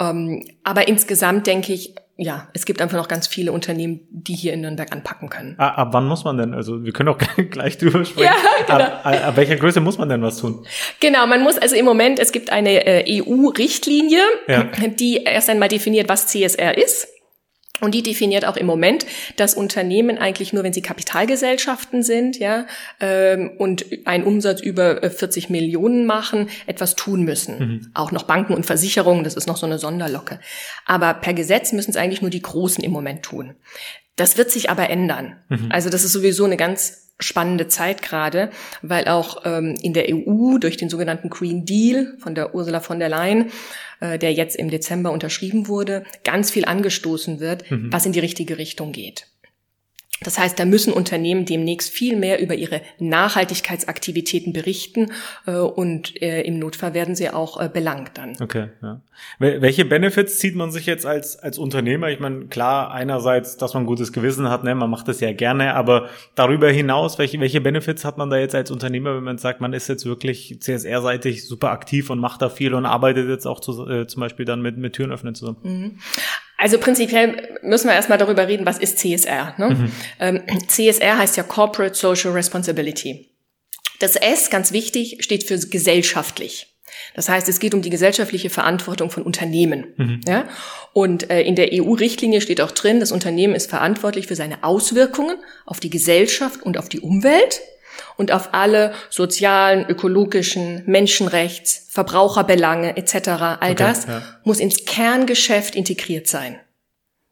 Ähm, 0.00 0.44
aber 0.62 0.88
insgesamt 0.88 1.46
denke 1.46 1.72
ich, 1.72 1.94
ja, 2.18 2.48
es 2.54 2.64
gibt 2.64 2.80
einfach 2.80 2.96
noch 2.96 3.08
ganz 3.08 3.26
viele 3.26 3.52
Unternehmen, 3.52 4.00
die 4.10 4.34
hier 4.34 4.54
in 4.54 4.62
Nürnberg 4.62 4.90
anpacken 4.90 5.28
können. 5.28 5.54
Ah, 5.58 5.68
ab 5.68 5.88
wann 5.92 6.06
muss 6.06 6.24
man 6.24 6.38
denn? 6.38 6.54
Also 6.54 6.82
wir 6.82 6.92
können 6.92 7.10
auch 7.10 7.18
gleich 7.50 7.76
drüber 7.76 8.04
sprechen. 8.06 8.32
Ja, 8.68 8.78
genau. 8.78 8.84
ab, 8.84 9.06
ab, 9.06 9.36
welcher 9.36 9.56
Größe 9.56 9.80
muss 9.80 9.98
man 9.98 10.08
denn 10.08 10.22
was 10.22 10.38
tun? 10.38 10.66
Genau, 11.00 11.26
man 11.26 11.42
muss 11.42 11.58
also 11.58 11.76
im 11.76 11.84
Moment, 11.84 12.18
es 12.18 12.32
gibt 12.32 12.50
eine 12.50 12.86
äh, 12.86 13.20
EU-Richtlinie, 13.20 14.22
ja. 14.48 14.64
die 14.98 15.24
erst 15.24 15.50
einmal 15.50 15.68
definiert, 15.68 16.08
was 16.08 16.26
CSR 16.28 16.78
ist. 16.78 17.08
Und 17.80 17.94
die 17.94 18.02
definiert 18.02 18.46
auch 18.46 18.56
im 18.56 18.66
Moment, 18.66 19.06
dass 19.36 19.54
Unternehmen 19.54 20.18
eigentlich 20.18 20.52
nur, 20.52 20.64
wenn 20.64 20.72
sie 20.72 20.82
Kapitalgesellschaften 20.82 22.02
sind, 22.02 22.38
ja, 22.38 22.66
ähm, 23.00 23.52
und 23.58 23.84
einen 24.06 24.24
Umsatz 24.24 24.60
über 24.60 25.10
40 25.10 25.48
äh, 25.48 25.52
Millionen 25.52 26.06
machen, 26.06 26.48
etwas 26.66 26.96
tun 26.96 27.24
müssen. 27.24 27.58
Mhm. 27.58 27.90
Auch 27.94 28.12
noch 28.12 28.22
Banken 28.22 28.54
und 28.54 28.64
Versicherungen, 28.64 29.24
das 29.24 29.34
ist 29.34 29.46
noch 29.46 29.56
so 29.56 29.66
eine 29.66 29.78
Sonderlocke. 29.78 30.40
Aber 30.86 31.12
per 31.14 31.34
Gesetz 31.34 31.72
müssen 31.72 31.90
es 31.90 31.96
eigentlich 31.96 32.22
nur 32.22 32.30
die 32.30 32.42
Großen 32.42 32.82
im 32.82 32.92
Moment 32.92 33.22
tun. 33.22 33.54
Das 34.16 34.38
wird 34.38 34.50
sich 34.50 34.70
aber 34.70 34.88
ändern. 34.88 35.36
Mhm. 35.48 35.68
Also 35.70 35.90
das 35.90 36.02
ist 36.02 36.12
sowieso 36.12 36.44
eine 36.44 36.56
ganz 36.56 37.05
spannende 37.18 37.68
Zeit 37.68 38.02
gerade, 38.02 38.50
weil 38.82 39.08
auch 39.08 39.42
ähm, 39.44 39.76
in 39.82 39.94
der 39.94 40.06
EU 40.10 40.58
durch 40.58 40.76
den 40.76 40.90
sogenannten 40.90 41.30
Green 41.30 41.64
Deal 41.64 42.14
von 42.18 42.34
der 42.34 42.54
Ursula 42.54 42.80
von 42.80 42.98
der 42.98 43.08
Leyen 43.08 43.50
äh, 44.00 44.18
der 44.18 44.32
jetzt 44.32 44.56
im 44.56 44.70
Dezember 44.70 45.10
unterschrieben 45.10 45.68
wurde, 45.68 46.04
ganz 46.22 46.50
viel 46.50 46.66
angestoßen 46.66 47.40
wird, 47.40 47.70
mhm. 47.70 47.90
was 47.90 48.04
in 48.04 48.12
die 48.12 48.20
richtige 48.20 48.58
Richtung 48.58 48.92
geht. 48.92 49.26
Das 50.22 50.38
heißt, 50.38 50.58
da 50.58 50.64
müssen 50.64 50.94
Unternehmen 50.94 51.44
demnächst 51.44 51.92
viel 51.92 52.16
mehr 52.16 52.40
über 52.40 52.54
ihre 52.54 52.80
Nachhaltigkeitsaktivitäten 52.98 54.54
berichten 54.54 55.12
äh, 55.46 55.52
und 55.58 56.20
äh, 56.22 56.40
im 56.42 56.58
Notfall 56.58 56.94
werden 56.94 57.14
sie 57.14 57.28
auch 57.28 57.60
äh, 57.60 57.68
belangt 57.68 58.12
dann. 58.14 58.34
Okay, 58.40 58.68
ja. 58.82 59.02
Welche 59.38 59.84
Benefits 59.84 60.38
zieht 60.38 60.56
man 60.56 60.70
sich 60.70 60.86
jetzt 60.86 61.04
als 61.04 61.36
als 61.38 61.58
Unternehmer? 61.58 62.08
Ich 62.08 62.20
meine, 62.20 62.46
klar, 62.46 62.90
einerseits, 62.92 63.58
dass 63.58 63.74
man 63.74 63.82
ein 63.82 63.86
gutes 63.86 64.12
Gewissen 64.12 64.48
hat, 64.48 64.64
ne, 64.64 64.74
man 64.74 64.88
macht 64.88 65.08
das 65.08 65.20
ja 65.20 65.32
gerne, 65.32 65.74
aber 65.74 66.08
darüber 66.34 66.70
hinaus, 66.70 67.18
welche 67.18 67.38
welche 67.40 67.60
Benefits 67.60 68.04
hat 68.04 68.16
man 68.16 68.30
da 68.30 68.38
jetzt 68.38 68.54
als 68.54 68.70
Unternehmer, 68.70 69.16
wenn 69.16 69.24
man 69.24 69.38
sagt, 69.38 69.60
man 69.60 69.74
ist 69.74 69.88
jetzt 69.88 70.06
wirklich 70.06 70.58
CSR-seitig 70.60 71.46
super 71.46 71.70
aktiv 71.70 72.08
und 72.08 72.20
macht 72.20 72.40
da 72.40 72.48
viel 72.48 72.72
und 72.72 72.86
arbeitet 72.86 73.28
jetzt 73.28 73.46
auch 73.46 73.60
zu, 73.60 73.86
äh, 73.86 74.06
zum 74.06 74.20
Beispiel 74.20 74.46
dann 74.46 74.62
mit 74.62 74.78
mit 74.78 74.94
Türen 74.94 75.12
öffnen 75.12 75.34
zusammen? 75.34 75.58
Mhm. 75.62 75.98
Also 76.58 76.78
prinzipiell 76.78 77.58
müssen 77.62 77.88
wir 77.88 77.94
erstmal 77.94 78.18
darüber 78.18 78.48
reden, 78.48 78.66
was 78.66 78.78
ist 78.78 78.98
CSR. 78.98 79.54
Ne? 79.58 79.70
Mhm. 79.70 79.92
Ähm, 80.20 80.42
CSR 80.68 81.18
heißt 81.18 81.36
ja 81.36 81.42
Corporate 81.42 81.94
Social 81.94 82.32
Responsibility. 82.32 83.30
Das 84.00 84.16
S, 84.16 84.50
ganz 84.50 84.72
wichtig, 84.72 85.18
steht 85.20 85.44
für 85.44 85.58
gesellschaftlich. 85.58 86.76
Das 87.14 87.28
heißt, 87.28 87.48
es 87.48 87.60
geht 87.60 87.74
um 87.74 87.82
die 87.82 87.90
gesellschaftliche 87.90 88.50
Verantwortung 88.50 89.10
von 89.10 89.22
Unternehmen. 89.22 89.94
Mhm. 89.96 90.20
Ja? 90.26 90.48
Und 90.92 91.30
äh, 91.30 91.42
in 91.42 91.56
der 91.56 91.70
EU-Richtlinie 91.72 92.40
steht 92.40 92.60
auch 92.60 92.70
drin, 92.70 93.00
das 93.00 93.12
Unternehmen 93.12 93.54
ist 93.54 93.68
verantwortlich 93.68 94.26
für 94.26 94.36
seine 94.36 94.64
Auswirkungen 94.64 95.36
auf 95.64 95.80
die 95.80 95.90
Gesellschaft 95.90 96.62
und 96.62 96.78
auf 96.78 96.88
die 96.88 97.00
Umwelt 97.00 97.60
und 98.16 98.32
auf 98.32 98.50
alle 98.52 98.92
sozialen, 99.10 99.86
ökologischen, 99.88 100.82
Menschenrechts, 100.86 101.86
Verbraucherbelange 101.90 102.96
etc. 102.96 103.28
All 103.28 103.58
okay, 103.60 103.74
das 103.74 104.06
ja. 104.06 104.22
muss 104.44 104.60
ins 104.60 104.84
Kerngeschäft 104.84 105.74
integriert 105.74 106.26
sein. 106.26 106.58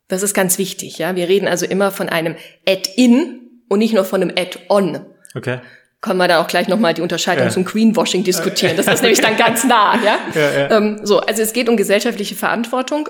Das 0.09 0.23
ist 0.23 0.35
ganz 0.35 0.59
wichtig, 0.59 0.99
ja. 0.99 1.17
Wir 1.17 1.29
reden 1.29 1.49
also 1.49 1.67
immer 1.67 1.91
von 1.91 2.09
einem 2.09 2.37
Add-in 2.69 3.63
und 3.69 3.79
nicht 3.79 3.95
nur 3.95 4.05
von 4.05 4.23
einem 4.23 4.33
Add-on. 4.37 5.01
Okay. 5.35 5.61
Können 6.03 6.19
wir 6.19 6.29
da 6.29 6.43
auch 6.43 6.49
gleich 6.49 6.69
nochmal 6.69 6.93
die 6.93 7.01
Unterscheidung 7.01 7.47
ja. 7.47 7.51
zum 7.51 7.65
Greenwashing 7.65 8.25
diskutieren. 8.25 8.77
Das 8.77 8.87
ist 8.87 9.01
nämlich 9.03 9.23
dann 9.23 9.39
ganz 9.39 9.65
nah, 9.65 9.99
ja. 10.05 10.19
ja, 10.35 10.53
ja. 10.53 10.71
Ähm, 10.77 11.01
so, 11.03 11.21
also 11.21 11.41
es 11.41 11.55
geht 11.55 11.71
um 11.71 11.79
gesellschaftliche 11.79 12.35
Verantwortung 12.35 13.09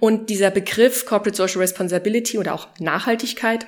und 0.00 0.28
dieser 0.28 0.50
Begriff 0.50 1.06
Corporate 1.06 1.34
Social 1.34 1.60
Responsibility 1.60 2.38
oder 2.38 2.52
auch 2.52 2.68
Nachhaltigkeit 2.78 3.66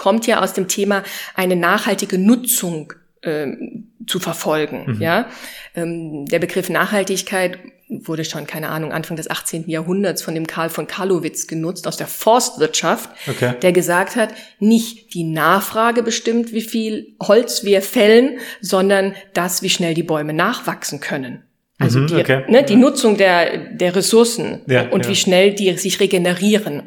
kommt 0.00 0.26
ja 0.26 0.40
aus 0.42 0.54
dem 0.54 0.66
Thema 0.66 1.02
eine 1.34 1.56
nachhaltige 1.56 2.16
Nutzung 2.16 2.94
ähm, 3.22 3.88
zu 4.06 4.18
verfolgen. 4.18 4.94
Mhm. 4.94 5.02
Ja, 5.02 5.28
ähm, 5.76 6.24
der 6.24 6.38
Begriff 6.38 6.70
Nachhaltigkeit 6.70 7.58
wurde 7.90 8.24
schon 8.24 8.46
keine 8.46 8.70
Ahnung 8.70 8.92
Anfang 8.92 9.18
des 9.18 9.28
18. 9.28 9.68
Jahrhunderts 9.68 10.22
von 10.22 10.34
dem 10.34 10.46
Karl 10.46 10.70
von 10.70 10.86
Karlowitz 10.86 11.46
genutzt 11.48 11.86
aus 11.86 11.98
der 11.98 12.06
Forstwirtschaft, 12.06 13.10
okay. 13.28 13.56
der 13.60 13.72
gesagt 13.72 14.16
hat, 14.16 14.30
nicht 14.58 15.12
die 15.12 15.24
Nachfrage 15.24 16.02
bestimmt, 16.02 16.54
wie 16.54 16.62
viel 16.62 17.14
Holz 17.22 17.64
wir 17.64 17.82
fällen, 17.82 18.38
sondern 18.62 19.14
das, 19.34 19.60
wie 19.60 19.68
schnell 19.68 19.92
die 19.92 20.02
Bäume 20.02 20.32
nachwachsen 20.32 21.00
können. 21.00 21.42
Also 21.78 21.98
mhm, 21.98 22.06
die, 22.06 22.14
okay. 22.14 22.44
ne, 22.48 22.62
die 22.62 22.76
Nutzung 22.76 23.18
der, 23.18 23.74
der 23.74 23.94
Ressourcen 23.94 24.62
ja, 24.66 24.88
und 24.88 25.04
ja. 25.04 25.10
wie 25.10 25.16
schnell 25.16 25.52
die 25.52 25.76
sich 25.76 26.00
regenerieren. 26.00 26.84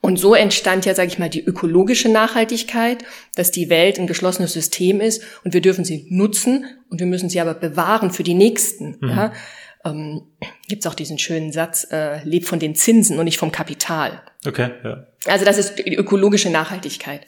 Und 0.00 0.16
so 0.18 0.34
entstand 0.34 0.86
ja, 0.86 0.94
sage 0.94 1.08
ich 1.08 1.18
mal, 1.18 1.28
die 1.28 1.44
ökologische 1.44 2.08
Nachhaltigkeit, 2.08 3.04
dass 3.34 3.50
die 3.50 3.68
Welt 3.68 3.98
ein 3.98 4.06
geschlossenes 4.06 4.52
System 4.52 5.00
ist 5.00 5.22
und 5.44 5.54
wir 5.54 5.60
dürfen 5.60 5.84
sie 5.84 6.06
nutzen 6.08 6.66
und 6.88 7.00
wir 7.00 7.06
müssen 7.06 7.28
sie 7.28 7.40
aber 7.40 7.54
bewahren 7.54 8.12
für 8.12 8.22
die 8.22 8.34
Nächsten. 8.34 8.96
Mhm. 9.00 9.08
Ja? 9.08 9.32
Ähm, 9.84 10.22
Gibt 10.68 10.84
es 10.84 10.90
auch 10.90 10.94
diesen 10.94 11.18
schönen 11.18 11.52
Satz, 11.52 11.86
äh, 11.90 12.22
lebt 12.24 12.46
von 12.46 12.60
den 12.60 12.74
Zinsen 12.76 13.18
und 13.18 13.24
nicht 13.24 13.38
vom 13.38 13.50
Kapital. 13.50 14.22
Okay, 14.46 14.70
ja. 14.84 15.06
Also 15.26 15.44
das 15.44 15.58
ist 15.58 15.78
die 15.78 15.96
ökologische 15.96 16.50
Nachhaltigkeit. 16.50 17.26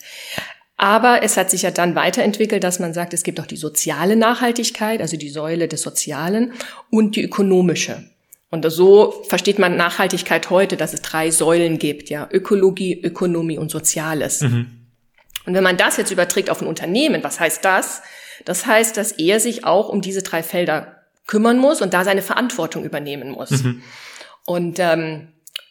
Aber 0.77 1.23
es 1.23 1.37
hat 1.37 1.51
sich 1.51 1.63
ja 1.63 1.71
dann 1.71 1.95
weiterentwickelt, 1.95 2.65
dass 2.65 2.79
man 2.79 2.95
sagt, 2.95 3.13
es 3.13 3.23
gibt 3.23 3.39
auch 3.41 3.47
die 3.47 3.57
soziale 3.57 4.17
Nachhaltigkeit, 4.17 5.01
also 5.01 5.17
die 5.17 5.29
Säule 5.29 5.69
des 5.69 5.83
Sozialen 5.83 6.53
und 6.89 7.17
die 7.17 7.23
ökonomische. 7.23 8.05
Und 8.51 8.69
so 8.69 9.23
versteht 9.29 9.59
man 9.59 9.77
Nachhaltigkeit 9.77 10.51
heute, 10.51 10.77
dass 10.77 10.93
es 10.93 11.03
drei 11.03 11.31
Säulen 11.31 11.79
gibt, 11.79 12.11
ja, 12.11 12.29
Ökologie, 12.31 13.01
Ökonomie 13.01 13.59
und 13.59 13.71
Soziales. 13.71 14.41
Mhm. 14.41 14.89
Und 15.47 15.55
wenn 15.55 15.63
man 15.63 15.77
das 15.77 15.97
jetzt 15.97 16.11
überträgt 16.11 16.51
auf 16.51 16.61
ein 16.61 16.67
Unternehmen, 16.67 17.23
was 17.23 17.39
heißt 17.39 17.65
das? 17.65 18.03
Das 18.45 18.67
heißt, 18.67 18.97
dass 18.97 19.13
er 19.13 19.41
sich 19.41 19.65
auch 19.65 19.89
um 19.89 20.01
diese 20.01 20.23
drei 20.23 20.43
Felder 20.43 20.97
kümmern 21.27 21.59
muss 21.59 21.81
und 21.81 21.95
da 21.95 22.05
seine 22.05 22.23
Verantwortung 22.23 22.85
übernehmen 22.85 23.31
muss. 23.31 23.51
Mhm. 23.51 23.83
Und 24.47 24.79
ähm, 24.81 25.29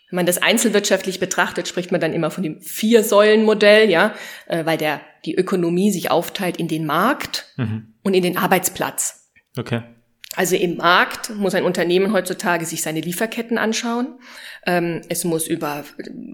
wenn 0.10 0.15
man 0.15 0.26
das 0.26 0.42
einzelwirtschaftlich 0.42 1.20
betrachtet, 1.20 1.68
spricht 1.68 1.92
man 1.92 2.02
dann 2.02 2.13
immer 2.13 2.32
von 2.32 2.44
dem 2.44 2.62
Vier-Säulen-Modell, 2.62 3.89
ja, 3.89 4.15
äh, 4.48 4.65
weil 4.65 4.78
der 4.78 5.02
die 5.26 5.36
Ökonomie 5.36 5.92
sich 5.92 6.12
aufteilt 6.12 6.58
in 6.58 6.68
den 6.68 6.86
Markt 6.86 7.46
mhm. 7.58 7.94
und 8.04 8.13
in 8.13 8.24
den 8.24 8.38
Arbeitsplatz. 8.38 9.30
Okay. 9.58 9.82
Also 10.36 10.56
im 10.56 10.78
Markt 10.78 11.32
muss 11.36 11.56
ein 11.56 11.63
Unternehmen 11.63 12.13
heutzutage 12.13 12.65
sich 12.65 12.82
seine 12.82 13.02
Lieferketten 13.02 13.58
anschauen. 13.58 14.20
Ähm, 14.65 15.02
es 15.10 15.24
muss 15.24 15.48
über 15.48 15.84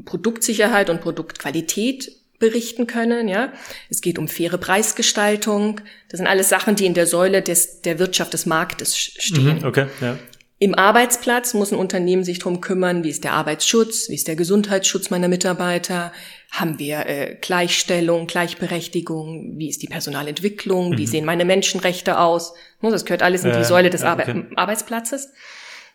Produktsicherheit 0.03 0.89
und 0.89 1.01
Produktqualität 1.01 2.11
berichten 2.37 2.87
können, 2.87 3.29
ja. 3.29 3.53
Es 3.89 4.01
geht 4.01 4.19
um 4.19 4.27
faire 4.27 4.57
Preisgestaltung. 4.57 5.79
Das 6.09 6.17
sind 6.17 6.27
alles 6.27 6.49
Sachen, 6.49 6.75
die 6.75 6.85
in 6.85 6.93
der 6.93 7.07
Säule 7.07 7.41
des, 7.41 7.81
der 7.81 7.97
Wirtschaft 7.97 8.33
des 8.33 8.45
Marktes 8.45 8.97
stehen. 8.97 9.59
Mhm, 9.59 9.65
okay, 9.65 9.87
ja. 10.01 10.17
Im 10.57 10.73
Arbeitsplatz 10.73 11.53
muss 11.53 11.73
ein 11.73 11.77
Unternehmen 11.77 12.23
sich 12.23 12.39
drum 12.39 12.61
kümmern, 12.61 13.03
wie 13.03 13.09
ist 13.09 13.25
der 13.25 13.33
Arbeitsschutz, 13.33 14.07
wie 14.09 14.15
ist 14.15 14.27
der 14.27 14.37
Gesundheitsschutz 14.37 15.09
meiner 15.09 15.27
Mitarbeiter, 15.27 16.13
haben 16.59 16.79
wir 16.79 17.05
äh, 17.05 17.37
Gleichstellung, 17.41 18.27
Gleichberechtigung, 18.27 19.57
wie 19.57 19.69
ist 19.69 19.81
die 19.81 19.87
Personalentwicklung, 19.87 20.91
mhm. 20.91 20.97
wie 20.97 21.07
sehen 21.07 21.25
meine 21.25 21.45
Menschenrechte 21.45 22.19
aus. 22.19 22.53
Das 22.81 23.05
gehört 23.05 23.23
alles 23.23 23.43
in 23.43 23.51
die 23.51 23.59
äh, 23.59 23.63
Säule 23.63 23.89
des 23.89 24.01
ja, 24.01 24.13
okay. 24.13 24.29
Arbe 24.29 24.47
Arbeitsplatzes. 24.55 25.33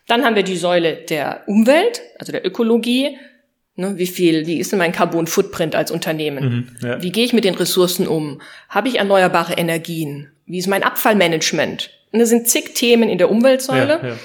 Dann 0.07 0.23
haben 0.23 0.35
wir 0.35 0.43
die 0.43 0.57
Säule 0.57 0.97
der 0.97 1.43
Umwelt, 1.47 2.01
also 2.19 2.31
der 2.31 2.45
Ökologie. 2.45 3.17
Ne, 3.75 3.97
wie 3.97 4.07
viel, 4.07 4.45
wie 4.45 4.59
ist 4.59 4.71
denn 4.71 4.79
mein 4.79 4.91
Carbon 4.91 5.27
Footprint 5.27 5.75
als 5.75 5.91
Unternehmen? 5.91 6.43
Mhm, 6.81 6.87
ja. 6.87 7.01
Wie 7.01 7.11
gehe 7.11 7.23
ich 7.23 7.33
mit 7.33 7.45
den 7.45 7.55
Ressourcen 7.55 8.07
um? 8.07 8.41
Habe 8.67 8.89
ich 8.89 8.97
erneuerbare 8.97 9.53
Energien? 9.53 10.31
Wie 10.45 10.57
ist 10.57 10.67
mein 10.67 10.83
Abfallmanagement? 10.83 11.89
Und 12.11 12.19
das 12.19 12.29
sind 12.29 12.49
zig 12.49 12.75
Themen 12.75 13.09
in 13.09 13.17
der 13.17 13.31
Umweltsäule. 13.31 13.99
Ja, 14.01 14.07
ja. 14.09 14.15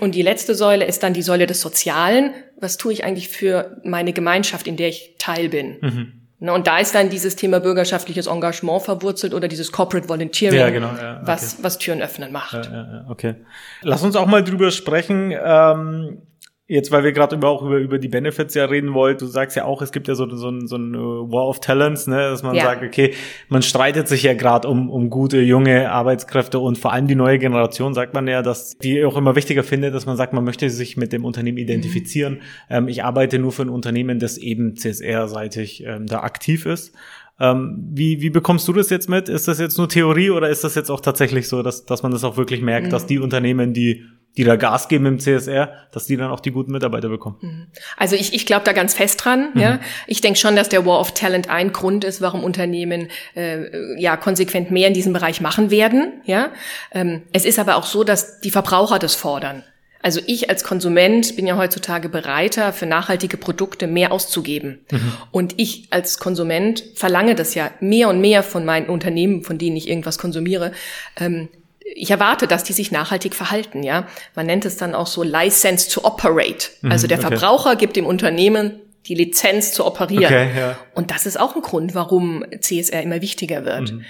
Und 0.00 0.14
die 0.14 0.22
letzte 0.22 0.54
Säule 0.54 0.86
ist 0.86 1.02
dann 1.02 1.12
die 1.12 1.22
Säule 1.22 1.46
des 1.46 1.60
Sozialen. 1.60 2.32
Was 2.58 2.76
tue 2.76 2.92
ich 2.92 3.04
eigentlich 3.04 3.28
für 3.28 3.80
meine 3.84 4.12
Gemeinschaft, 4.12 4.66
in 4.66 4.76
der 4.76 4.88
ich 4.88 5.16
Teil 5.18 5.48
bin? 5.48 5.76
Mhm. 5.80 6.12
Ne, 6.40 6.52
und 6.52 6.66
da 6.66 6.78
ist 6.78 6.94
dann 6.94 7.10
dieses 7.10 7.36
Thema 7.36 7.60
bürgerschaftliches 7.60 8.26
Engagement 8.26 8.82
verwurzelt 8.82 9.32
oder 9.32 9.48
dieses 9.48 9.72
Corporate 9.72 10.08
Volunteering, 10.08 10.58
ja, 10.58 10.68
genau, 10.68 10.88
ja, 10.88 11.16
okay. 11.16 11.22
was, 11.26 11.62
was 11.62 11.78
Türen 11.78 12.02
öffnen 12.02 12.32
macht. 12.32 12.66
Ja, 12.66 12.72
ja, 12.72 13.06
okay. 13.08 13.36
Lass 13.82 14.02
uns 14.02 14.14
auch 14.16 14.26
mal 14.26 14.42
drüber 14.42 14.70
sprechen. 14.70 15.32
Ähm 15.42 16.22
Jetzt, 16.66 16.90
weil 16.90 17.04
wir 17.04 17.12
gerade 17.12 17.38
auch 17.46 17.62
über, 17.62 17.76
über 17.76 17.98
die 17.98 18.08
Benefits 18.08 18.54
ja 18.54 18.64
reden 18.64 18.94
wollt, 18.94 19.20
du 19.20 19.26
sagst 19.26 19.54
ja 19.54 19.66
auch, 19.66 19.82
es 19.82 19.92
gibt 19.92 20.08
ja 20.08 20.14
so, 20.14 20.26
so, 20.34 20.50
so 20.66 20.76
ein 20.76 20.94
uh, 20.96 21.30
War 21.30 21.46
of 21.46 21.60
Talents, 21.60 22.06
ne, 22.06 22.16
dass 22.16 22.42
man 22.42 22.54
ja. 22.54 22.64
sagt, 22.64 22.82
okay, 22.82 23.12
man 23.50 23.60
streitet 23.60 24.08
sich 24.08 24.22
ja 24.22 24.32
gerade 24.32 24.66
um, 24.66 24.88
um 24.88 25.10
gute, 25.10 25.40
junge 25.40 25.90
Arbeitskräfte 25.90 26.58
und 26.58 26.78
vor 26.78 26.94
allem 26.94 27.06
die 27.06 27.16
neue 27.16 27.38
Generation, 27.38 27.92
sagt 27.92 28.14
man 28.14 28.26
ja, 28.26 28.40
dass 28.40 28.78
die 28.78 29.04
auch 29.04 29.18
immer 29.18 29.36
wichtiger 29.36 29.62
findet, 29.62 29.94
dass 29.94 30.06
man 30.06 30.16
sagt, 30.16 30.32
man 30.32 30.42
möchte 30.42 30.70
sich 30.70 30.96
mit 30.96 31.12
dem 31.12 31.26
Unternehmen 31.26 31.58
identifizieren. 31.58 32.34
Mhm. 32.34 32.40
Ähm, 32.70 32.88
ich 32.88 33.04
arbeite 33.04 33.38
nur 33.38 33.52
für 33.52 33.62
ein 33.62 33.68
Unternehmen, 33.68 34.18
das 34.18 34.38
eben 34.38 34.74
CSR-seitig 34.74 35.84
ähm, 35.84 36.06
da 36.06 36.20
aktiv 36.20 36.64
ist. 36.64 36.94
Ähm, 37.38 37.90
wie, 37.92 38.22
wie 38.22 38.30
bekommst 38.30 38.66
du 38.68 38.72
das 38.72 38.88
jetzt 38.88 39.10
mit? 39.10 39.28
Ist 39.28 39.48
das 39.48 39.58
jetzt 39.58 39.76
nur 39.76 39.90
Theorie 39.90 40.30
oder 40.30 40.48
ist 40.48 40.64
das 40.64 40.76
jetzt 40.76 40.90
auch 40.90 41.00
tatsächlich 41.00 41.46
so, 41.46 41.62
dass, 41.62 41.84
dass 41.84 42.02
man 42.02 42.12
das 42.12 42.24
auch 42.24 42.38
wirklich 42.38 42.62
merkt, 42.62 42.86
mhm. 42.86 42.90
dass 42.90 43.04
die 43.04 43.18
Unternehmen, 43.18 43.74
die 43.74 44.04
die 44.36 44.44
da 44.44 44.56
Gas 44.56 44.88
geben 44.88 45.06
im 45.06 45.18
CSR, 45.20 45.72
dass 45.92 46.06
die 46.06 46.16
dann 46.16 46.30
auch 46.30 46.40
die 46.40 46.50
guten 46.50 46.72
Mitarbeiter 46.72 47.08
bekommen. 47.08 47.36
Mhm. 47.40 47.66
Also 47.96 48.16
ich, 48.16 48.34
ich 48.34 48.46
glaube 48.46 48.64
da 48.64 48.72
ganz 48.72 48.94
fest 48.94 49.24
dran. 49.24 49.50
Mhm. 49.54 49.60
Ja, 49.60 49.80
ich 50.06 50.20
denke 50.20 50.38
schon, 50.38 50.56
dass 50.56 50.68
der 50.68 50.84
War 50.84 51.00
of 51.00 51.12
Talent 51.12 51.48
ein 51.48 51.72
Grund 51.72 52.04
ist, 52.04 52.20
warum 52.20 52.42
Unternehmen 52.42 53.08
äh, 53.36 54.00
ja 54.00 54.16
konsequent 54.16 54.70
mehr 54.70 54.88
in 54.88 54.94
diesem 54.94 55.12
Bereich 55.12 55.40
machen 55.40 55.70
werden. 55.70 56.20
Ja, 56.24 56.50
ähm, 56.92 57.22
es 57.32 57.44
ist 57.44 57.58
aber 57.58 57.76
auch 57.76 57.86
so, 57.86 58.02
dass 58.02 58.40
die 58.40 58.50
Verbraucher 58.50 58.98
das 58.98 59.14
fordern. 59.14 59.62
Also 60.04 60.20
ich 60.26 60.50
als 60.50 60.64
Konsument 60.64 61.34
bin 61.34 61.46
ja 61.46 61.56
heutzutage 61.56 62.10
bereiter, 62.10 62.74
für 62.74 62.84
nachhaltige 62.84 63.38
Produkte 63.38 63.86
mehr 63.86 64.12
auszugeben. 64.12 64.80
Mhm. 64.90 65.12
Und 65.30 65.54
ich 65.56 65.86
als 65.88 66.18
Konsument 66.18 66.84
verlange 66.94 67.34
das 67.34 67.54
ja 67.54 67.70
mehr 67.80 68.10
und 68.10 68.20
mehr 68.20 68.42
von 68.42 68.66
meinen 68.66 68.90
Unternehmen, 68.90 69.44
von 69.44 69.56
denen 69.56 69.76
ich 69.76 69.88
irgendwas 69.88 70.18
konsumiere, 70.18 70.72
ähm, 71.18 71.48
ich 71.94 72.10
erwarte, 72.10 72.46
dass 72.46 72.64
die 72.64 72.72
sich 72.72 72.90
nachhaltig 72.90 73.34
verhalten, 73.34 73.82
ja. 73.82 74.06
Man 74.34 74.46
nennt 74.46 74.64
es 74.64 74.76
dann 74.76 74.94
auch 74.94 75.06
so 75.06 75.22
License 75.22 75.88
to 75.88 76.04
Operate. 76.04 76.70
Mhm, 76.82 76.92
also 76.92 77.06
der 77.06 77.18
okay. 77.18 77.28
Verbraucher 77.28 77.76
gibt 77.76 77.96
dem 77.96 78.06
Unternehmen 78.06 78.80
die 79.06 79.14
Lizenz 79.14 79.72
zu 79.72 79.86
operieren. 79.86 80.24
Okay, 80.24 80.48
ja. 80.58 80.78
Und 80.94 81.10
das 81.10 81.26
ist 81.26 81.38
auch 81.38 81.54
ein 81.54 81.62
Grund, 81.62 81.94
warum 81.94 82.44
CSR 82.60 83.02
immer 83.02 83.20
wichtiger 83.20 83.64
wird. 83.64 83.92
Mhm. 83.92 84.04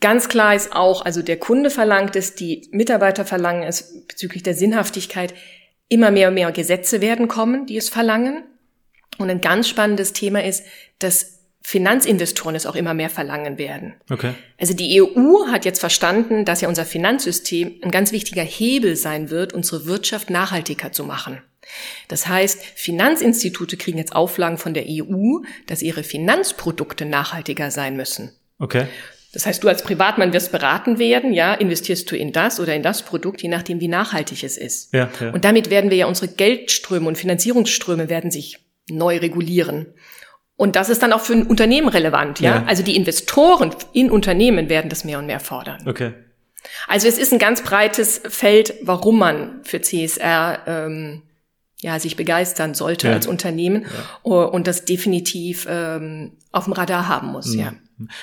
Ganz 0.00 0.28
klar 0.28 0.54
ist 0.54 0.72
auch, 0.74 1.04
also 1.04 1.22
der 1.22 1.38
Kunde 1.38 1.70
verlangt 1.70 2.16
es, 2.16 2.34
die 2.34 2.68
Mitarbeiter 2.72 3.24
verlangen 3.24 3.62
es 3.62 4.04
bezüglich 4.06 4.42
der 4.42 4.54
Sinnhaftigkeit, 4.54 5.34
immer 5.88 6.10
mehr 6.10 6.28
und 6.28 6.34
mehr 6.34 6.50
Gesetze 6.50 7.00
werden 7.00 7.28
kommen, 7.28 7.66
die 7.66 7.76
es 7.76 7.88
verlangen. 7.88 8.44
Und 9.18 9.30
ein 9.30 9.40
ganz 9.40 9.68
spannendes 9.68 10.12
Thema 10.12 10.42
ist, 10.42 10.64
dass 10.98 11.41
Finanzinvestoren 11.64 12.56
es 12.56 12.66
auch 12.66 12.74
immer 12.74 12.94
mehr 12.94 13.10
verlangen 13.10 13.56
werden. 13.56 13.94
Okay. 14.10 14.34
Also 14.58 14.74
die 14.74 15.00
EU 15.00 15.46
hat 15.46 15.64
jetzt 15.64 15.78
verstanden, 15.78 16.44
dass 16.44 16.60
ja 16.60 16.68
unser 16.68 16.84
Finanzsystem 16.84 17.80
ein 17.82 17.90
ganz 17.90 18.12
wichtiger 18.12 18.42
Hebel 18.42 18.96
sein 18.96 19.30
wird, 19.30 19.52
unsere 19.52 19.86
Wirtschaft 19.86 20.30
nachhaltiger 20.30 20.92
zu 20.92 21.04
machen. 21.04 21.40
Das 22.08 22.26
heißt, 22.26 22.60
Finanzinstitute 22.74 23.76
kriegen 23.76 23.98
jetzt 23.98 24.14
Auflagen 24.14 24.58
von 24.58 24.74
der 24.74 24.84
EU, 24.88 25.38
dass 25.66 25.82
ihre 25.82 26.02
Finanzprodukte 26.02 27.04
nachhaltiger 27.04 27.70
sein 27.70 27.96
müssen. 27.96 28.32
Okay. 28.58 28.86
Das 29.32 29.46
heißt, 29.46 29.64
du 29.64 29.68
als 29.68 29.82
Privatmann 29.82 30.34
wirst 30.34 30.52
beraten 30.52 30.98
werden, 30.98 31.32
ja, 31.32 31.54
investierst 31.54 32.10
du 32.10 32.16
in 32.16 32.32
das 32.32 32.60
oder 32.60 32.74
in 32.74 32.82
das 32.82 33.02
Produkt, 33.02 33.42
je 33.42 33.48
nachdem, 33.48 33.80
wie 33.80 33.88
nachhaltig 33.88 34.44
es 34.44 34.58
ist. 34.58 34.92
Ja, 34.92 35.10
ja. 35.20 35.30
Und 35.30 35.44
damit 35.44 35.70
werden 35.70 35.90
wir 35.90 35.96
ja 35.96 36.06
unsere 36.06 36.28
Geldströme 36.28 37.08
und 37.08 37.16
Finanzierungsströme 37.16 38.10
werden 38.10 38.30
sich 38.30 38.58
neu 38.90 39.16
regulieren. 39.16 39.86
Und 40.62 40.76
das 40.76 40.90
ist 40.90 41.02
dann 41.02 41.12
auch 41.12 41.22
für 41.22 41.32
ein 41.32 41.48
Unternehmen 41.48 41.88
relevant, 41.88 42.38
ja? 42.38 42.54
ja? 42.54 42.64
Also 42.68 42.84
die 42.84 42.94
Investoren 42.94 43.74
in 43.92 44.12
Unternehmen 44.12 44.68
werden 44.68 44.90
das 44.90 45.02
mehr 45.02 45.18
und 45.18 45.26
mehr 45.26 45.40
fordern. 45.40 45.82
Okay. 45.88 46.12
Also 46.86 47.08
es 47.08 47.18
ist 47.18 47.32
ein 47.32 47.40
ganz 47.40 47.64
breites 47.64 48.20
Feld, 48.28 48.74
warum 48.80 49.18
man 49.18 49.64
für 49.64 49.80
CSR 49.80 50.60
ähm, 50.68 51.22
ja 51.80 51.98
sich 51.98 52.14
begeistern 52.14 52.74
sollte 52.74 53.08
ja. 53.08 53.14
als 53.14 53.26
Unternehmen 53.26 53.86
ja. 54.22 54.44
und 54.44 54.68
das 54.68 54.84
definitiv 54.84 55.66
ähm, 55.68 56.34
auf 56.52 56.66
dem 56.66 56.74
Radar 56.74 57.08
haben 57.08 57.32
muss. 57.32 57.54
Mhm. 57.54 57.58
Ja. 57.58 57.72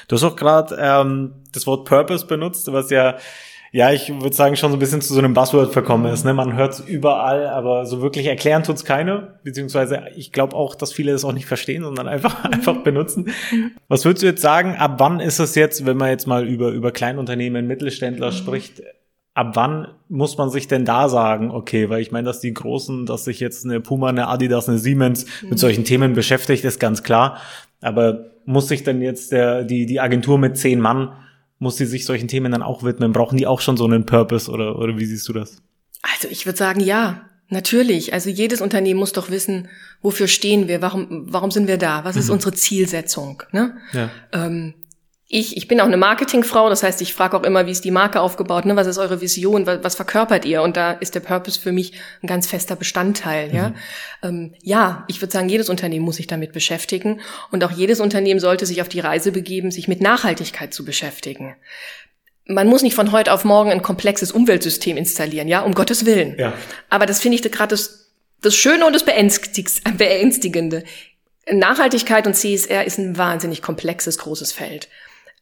Du 0.07 0.15
hast 0.15 0.23
auch 0.23 0.37
gerade 0.37 0.77
ähm, 0.79 1.43
das 1.51 1.67
Wort 1.67 1.89
Purpose 1.89 2.25
benutzt, 2.25 2.71
was 2.71 2.89
ja 2.89 3.17
ja, 3.71 3.91
ich 3.91 4.09
würde 4.09 4.35
sagen, 4.35 4.55
schon 4.55 4.71
so 4.71 4.77
ein 4.77 4.79
bisschen 4.79 5.01
zu 5.01 5.13
so 5.13 5.19
einem 5.19 5.33
Buzzword 5.33 5.71
verkommen 5.71 6.11
ist. 6.11 6.25
Ne? 6.25 6.33
Man 6.33 6.55
hört 6.55 6.73
es 6.73 6.79
überall, 6.79 7.47
aber 7.47 7.85
so 7.85 8.01
wirklich 8.01 8.25
erklären 8.25 8.63
tut's 8.63 8.83
keine. 8.83 9.39
Beziehungsweise 9.43 10.03
ich 10.15 10.31
glaube 10.31 10.55
auch, 10.55 10.73
dass 10.73 10.91
viele 10.91 11.11
das 11.11 11.23
auch 11.23 11.33
nicht 11.33 11.45
verstehen, 11.45 11.83
sondern 11.83 12.07
einfach, 12.07 12.43
mhm. 12.43 12.53
einfach 12.53 12.77
benutzen. 12.83 13.29
Was 13.87 14.05
würdest 14.05 14.23
du 14.23 14.27
jetzt 14.27 14.41
sagen, 14.41 14.75
ab 14.75 14.95
wann 14.97 15.19
ist 15.19 15.39
es 15.39 15.53
jetzt, 15.55 15.85
wenn 15.85 15.97
man 15.97 16.09
jetzt 16.09 16.25
mal 16.25 16.47
über, 16.47 16.69
über 16.69 16.91
Kleinunternehmen, 16.91 17.67
Mittelständler 17.67 18.31
mhm. 18.31 18.35
spricht, 18.35 18.81
ab 19.35 19.51
wann 19.53 19.87
muss 20.07 20.37
man 20.37 20.49
sich 20.49 20.67
denn 20.67 20.83
da 20.83 21.07
sagen, 21.07 21.51
okay, 21.51 21.89
weil 21.89 22.01
ich 22.01 22.11
meine, 22.11 22.25
dass 22.25 22.39
die 22.39 22.53
Großen, 22.53 23.05
dass 23.05 23.25
sich 23.25 23.39
jetzt 23.39 23.65
eine 23.65 23.79
Puma, 23.79 24.09
eine 24.09 24.27
Adidas, 24.27 24.67
eine 24.67 24.79
Siemens 24.79 25.25
mhm. 25.43 25.49
mit 25.49 25.59
solchen 25.59 25.83
Themen 25.83 26.13
beschäftigt, 26.13 26.65
ist 26.65 26.79
ganz 26.79 27.03
klar. 27.03 27.37
Aber 27.81 28.31
muss 28.45 28.67
sich 28.67 28.83
denn 28.83 29.01
jetzt 29.01 29.31
der, 29.31 29.63
die, 29.63 29.85
die 29.85 29.99
Agentur 29.99 30.39
mit 30.39 30.57
zehn 30.57 30.79
Mann 30.79 31.13
muss 31.59 31.77
sie 31.77 31.85
sich 31.85 32.05
solchen 32.05 32.27
Themen 32.27 32.51
dann 32.51 32.63
auch 32.63 32.83
widmen? 32.83 33.11
Brauchen 33.11 33.37
die 33.37 33.47
auch 33.47 33.61
schon 33.61 33.77
so 33.77 33.85
einen 33.85 34.05
Purpose 34.05 34.49
oder, 34.49 34.77
oder 34.77 34.97
wie 34.97 35.05
siehst 35.05 35.27
du 35.27 35.33
das? 35.33 35.61
Also 36.01 36.27
ich 36.29 36.45
würde 36.45 36.57
sagen, 36.57 36.79
ja, 36.79 37.29
natürlich. 37.49 38.13
Also 38.13 38.29
jedes 38.29 38.61
Unternehmen 38.61 38.99
muss 38.99 39.13
doch 39.13 39.29
wissen, 39.29 39.67
wofür 40.01 40.27
stehen 40.27 40.67
wir, 40.67 40.81
warum, 40.81 41.27
warum 41.29 41.51
sind 41.51 41.67
wir 41.67 41.77
da, 41.77 42.03
was 42.05 42.15
ist 42.15 42.27
mhm. 42.27 42.35
unsere 42.35 42.53
Zielsetzung. 42.53 43.43
Ne? 43.51 43.77
Ja. 43.93 44.09
Ähm, 44.31 44.73
ich, 45.31 45.55
ich 45.55 45.67
bin 45.67 45.79
auch 45.79 45.85
eine 45.85 45.95
Marketingfrau, 45.95 46.69
das 46.69 46.81
heißt, 46.81 47.01
ich 47.01 47.13
frage 47.13 47.37
auch 47.37 47.43
immer, 47.43 47.67
wie 47.67 47.71
ist 47.71 47.85
die 47.85 47.91
Marke 47.91 48.19
aufgebaut, 48.19 48.65
ne? 48.65 48.75
was 48.75 48.87
ist 48.87 48.97
eure 48.97 49.21
Vision, 49.21 49.67
was, 49.67 49.83
was 49.83 49.93
verkörpert 49.93 50.43
ihr? 50.43 50.63
Und 50.63 50.75
da 50.75 50.93
ist 50.93 51.13
der 51.13 51.19
Purpose 51.19 51.59
für 51.59 51.71
mich 51.71 51.93
ein 52.23 52.27
ganz 52.27 52.47
fester 52.47 52.75
Bestandteil. 52.75 53.49
Mhm. 53.49 53.55
Ja, 53.55 53.73
ähm, 54.23 54.55
ja 54.63 55.05
ich 55.07 55.21
würde 55.21 55.31
sagen, 55.31 55.47
jedes 55.47 55.69
Unternehmen 55.69 56.03
muss 56.03 56.15
sich 56.15 56.25
damit 56.25 56.51
beschäftigen 56.51 57.21
und 57.51 57.63
auch 57.63 57.69
jedes 57.69 57.99
Unternehmen 57.99 58.39
sollte 58.39 58.65
sich 58.65 58.81
auf 58.81 58.89
die 58.89 59.01
Reise 59.01 59.31
begeben, 59.31 59.69
sich 59.69 59.87
mit 59.87 60.01
Nachhaltigkeit 60.01 60.73
zu 60.73 60.83
beschäftigen. 60.83 61.55
Man 62.45 62.67
muss 62.67 62.81
nicht 62.81 62.95
von 62.95 63.11
heute 63.11 63.31
auf 63.31 63.45
morgen 63.45 63.69
ein 63.69 63.83
komplexes 63.83 64.31
Umweltsystem 64.31 64.97
installieren, 64.97 65.47
ja, 65.47 65.61
um 65.61 65.75
Gottes 65.75 66.07
Willen. 66.07 66.37
Ja. 66.39 66.53
Aber 66.89 67.05
das 67.05 67.21
finde 67.21 67.35
ich 67.35 67.43
gerade 67.43 67.69
das, 67.69 68.09
das 68.41 68.55
Schöne 68.55 68.83
und 68.83 68.93
das 68.93 69.05
Beängstigende. 69.05 70.83
Nachhaltigkeit 71.51 72.25
und 72.25 72.33
CSR 72.33 72.83
ist 72.85 72.97
ein 72.97 73.15
wahnsinnig 73.15 73.61
komplexes, 73.61 74.17
großes 74.17 74.53
Feld. 74.53 74.89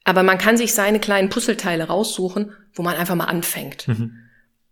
Aber 0.07 0.23
man 0.23 0.37
kann 0.37 0.55
sich 0.55 0.73
seine 0.73 1.01
kleinen 1.01 1.27
Puzzleteile 1.27 1.83
raussuchen, 1.83 2.53
wo 2.73 2.81
man 2.81 2.95
einfach 2.95 3.15
mal 3.15 3.25
anfängt. 3.25 3.89
Mhm. 3.89 4.13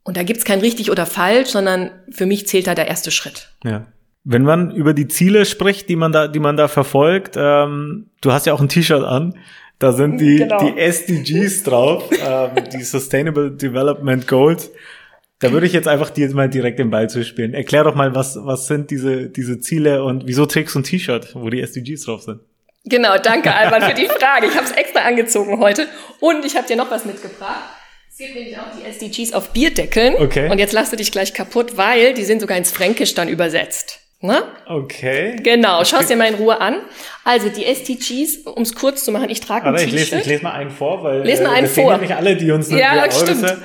Und 0.02 0.16
da 0.16 0.24
gibt's 0.24 0.46
kein 0.46 0.62
richtig 0.62 0.92
oder 0.92 1.06
falsch, 1.06 1.50
sondern 1.50 1.92
für 2.10 2.26
mich 2.26 2.48
zählt 2.48 2.68
da 2.68 2.74
der 2.74 2.88
erste 2.88 3.12
Schritt. 3.12 3.50
Ja. 3.66 3.86
Wenn 4.24 4.44
man 4.44 4.72
über 4.72 4.94
die 4.94 5.10
Ziele 5.10 5.44
spricht, 5.44 5.90
die 5.90 5.98
man 5.98 6.14
da, 6.14 6.30
die 6.30 6.40
man 6.40 6.56
da 6.56 6.70
verfolgt, 6.70 7.36
ähm, 7.38 8.06
du 8.22 8.32
hast 8.32 8.46
ja 8.46 8.54
auch 8.54 8.62
ein 8.62 8.70
T-Shirt 8.70 9.04
an, 9.04 9.36
da 9.78 9.92
sind 9.92 10.22
die, 10.22 10.38
genau. 10.38 10.58
die 10.64 10.80
SDGs 10.80 11.64
drauf, 11.64 12.10
ähm, 12.12 12.52
die 12.74 12.84
Sustainable 12.84 13.52
Development 13.52 14.26
Goals. 14.30 14.72
Da 15.40 15.52
würde 15.52 15.68
ich 15.68 15.74
jetzt 15.74 15.90
einfach 15.90 16.12
dir 16.12 16.34
mal 16.34 16.50
direkt 16.50 16.80
den 16.80 16.92
Ball 16.92 17.10
zuspielen. 17.10 17.54
Erklär 17.54 17.84
doch 17.84 17.96
mal, 17.96 18.16
was, 18.16 18.38
was 18.42 18.68
sind 18.68 18.90
diese, 18.90 19.28
diese 19.28 19.60
Ziele 19.60 20.02
und 20.02 20.28
wieso 20.28 20.46
trägst 20.46 20.76
du 20.76 20.80
ein 20.80 20.84
T-Shirt, 20.84 21.36
wo 21.36 21.50
die 21.50 21.60
SDGs 21.60 22.06
drauf 22.06 22.22
sind? 22.22 22.40
Genau, 22.86 23.18
danke 23.18 23.54
Alban 23.56 23.82
für 23.82 23.94
die 23.94 24.08
Frage. 24.08 24.48
Ich 24.48 24.56
habe 24.56 24.66
es 24.66 24.72
extra 24.72 25.02
angezogen 25.02 25.60
heute 25.60 25.88
und 26.20 26.46
ich 26.46 26.56
habe 26.56 26.68
dir 26.68 26.76
noch 26.76 26.92
was 26.92 27.06
mitgebracht. 27.06 27.64
Es 28.10 28.20
gibt 28.20 28.36
nämlich 28.36 28.58
auch 28.58 28.72
die 28.78 28.86
SDGs 28.86 29.34
auf 29.34 29.50
Bierdeckeln. 29.52 30.16
Okay. 30.16 30.50
Und 30.50 30.58
jetzt 30.58 30.72
lass 30.72 30.90
du 30.90 30.96
dich 30.96 31.12
gleich 31.12 31.34
kaputt, 31.34 31.76
weil 31.76 32.14
die 32.14 32.24
sind 32.24 32.40
sogar 32.40 32.58
ins 32.58 32.72
Fränkisch 32.72 33.14
dann 33.14 33.28
übersetzt. 33.28 34.00
Ne? 34.22 34.42
Okay. 34.68 35.36
Genau, 35.44 35.84
schau 35.84 35.98
es 35.98 36.08
dir 36.08 36.16
mal 36.16 36.30
in 36.30 36.36
Ruhe 36.36 36.62
an. 36.62 36.78
Also 37.26 37.50
die 37.50 37.66
SDGs, 37.66 38.46
um 38.46 38.64
es 38.64 38.74
kurz 38.74 39.04
zu 39.04 39.12
machen, 39.12 39.30
ich 39.30 39.42
trage 39.42 39.68
ein 39.68 39.76
T-Shirt. 39.76 39.94
Ich 39.94 40.00
lese, 40.00 40.18
ich 40.20 40.26
lese 40.26 40.44
mal 40.44 40.54
einen 40.54 40.72
vor, 40.72 41.04
weil 41.04 41.24
Lies 41.24 41.42
mal 41.42 41.54
äh, 41.54 41.58
einen 41.58 41.68
vor. 41.68 41.84
sehen 41.84 41.92
ja 41.92 41.98
nicht 41.98 42.16
alle, 42.16 42.38
die 42.38 42.52
uns 42.52 42.72
Ja, 42.72 43.12
stimmt. 43.12 43.58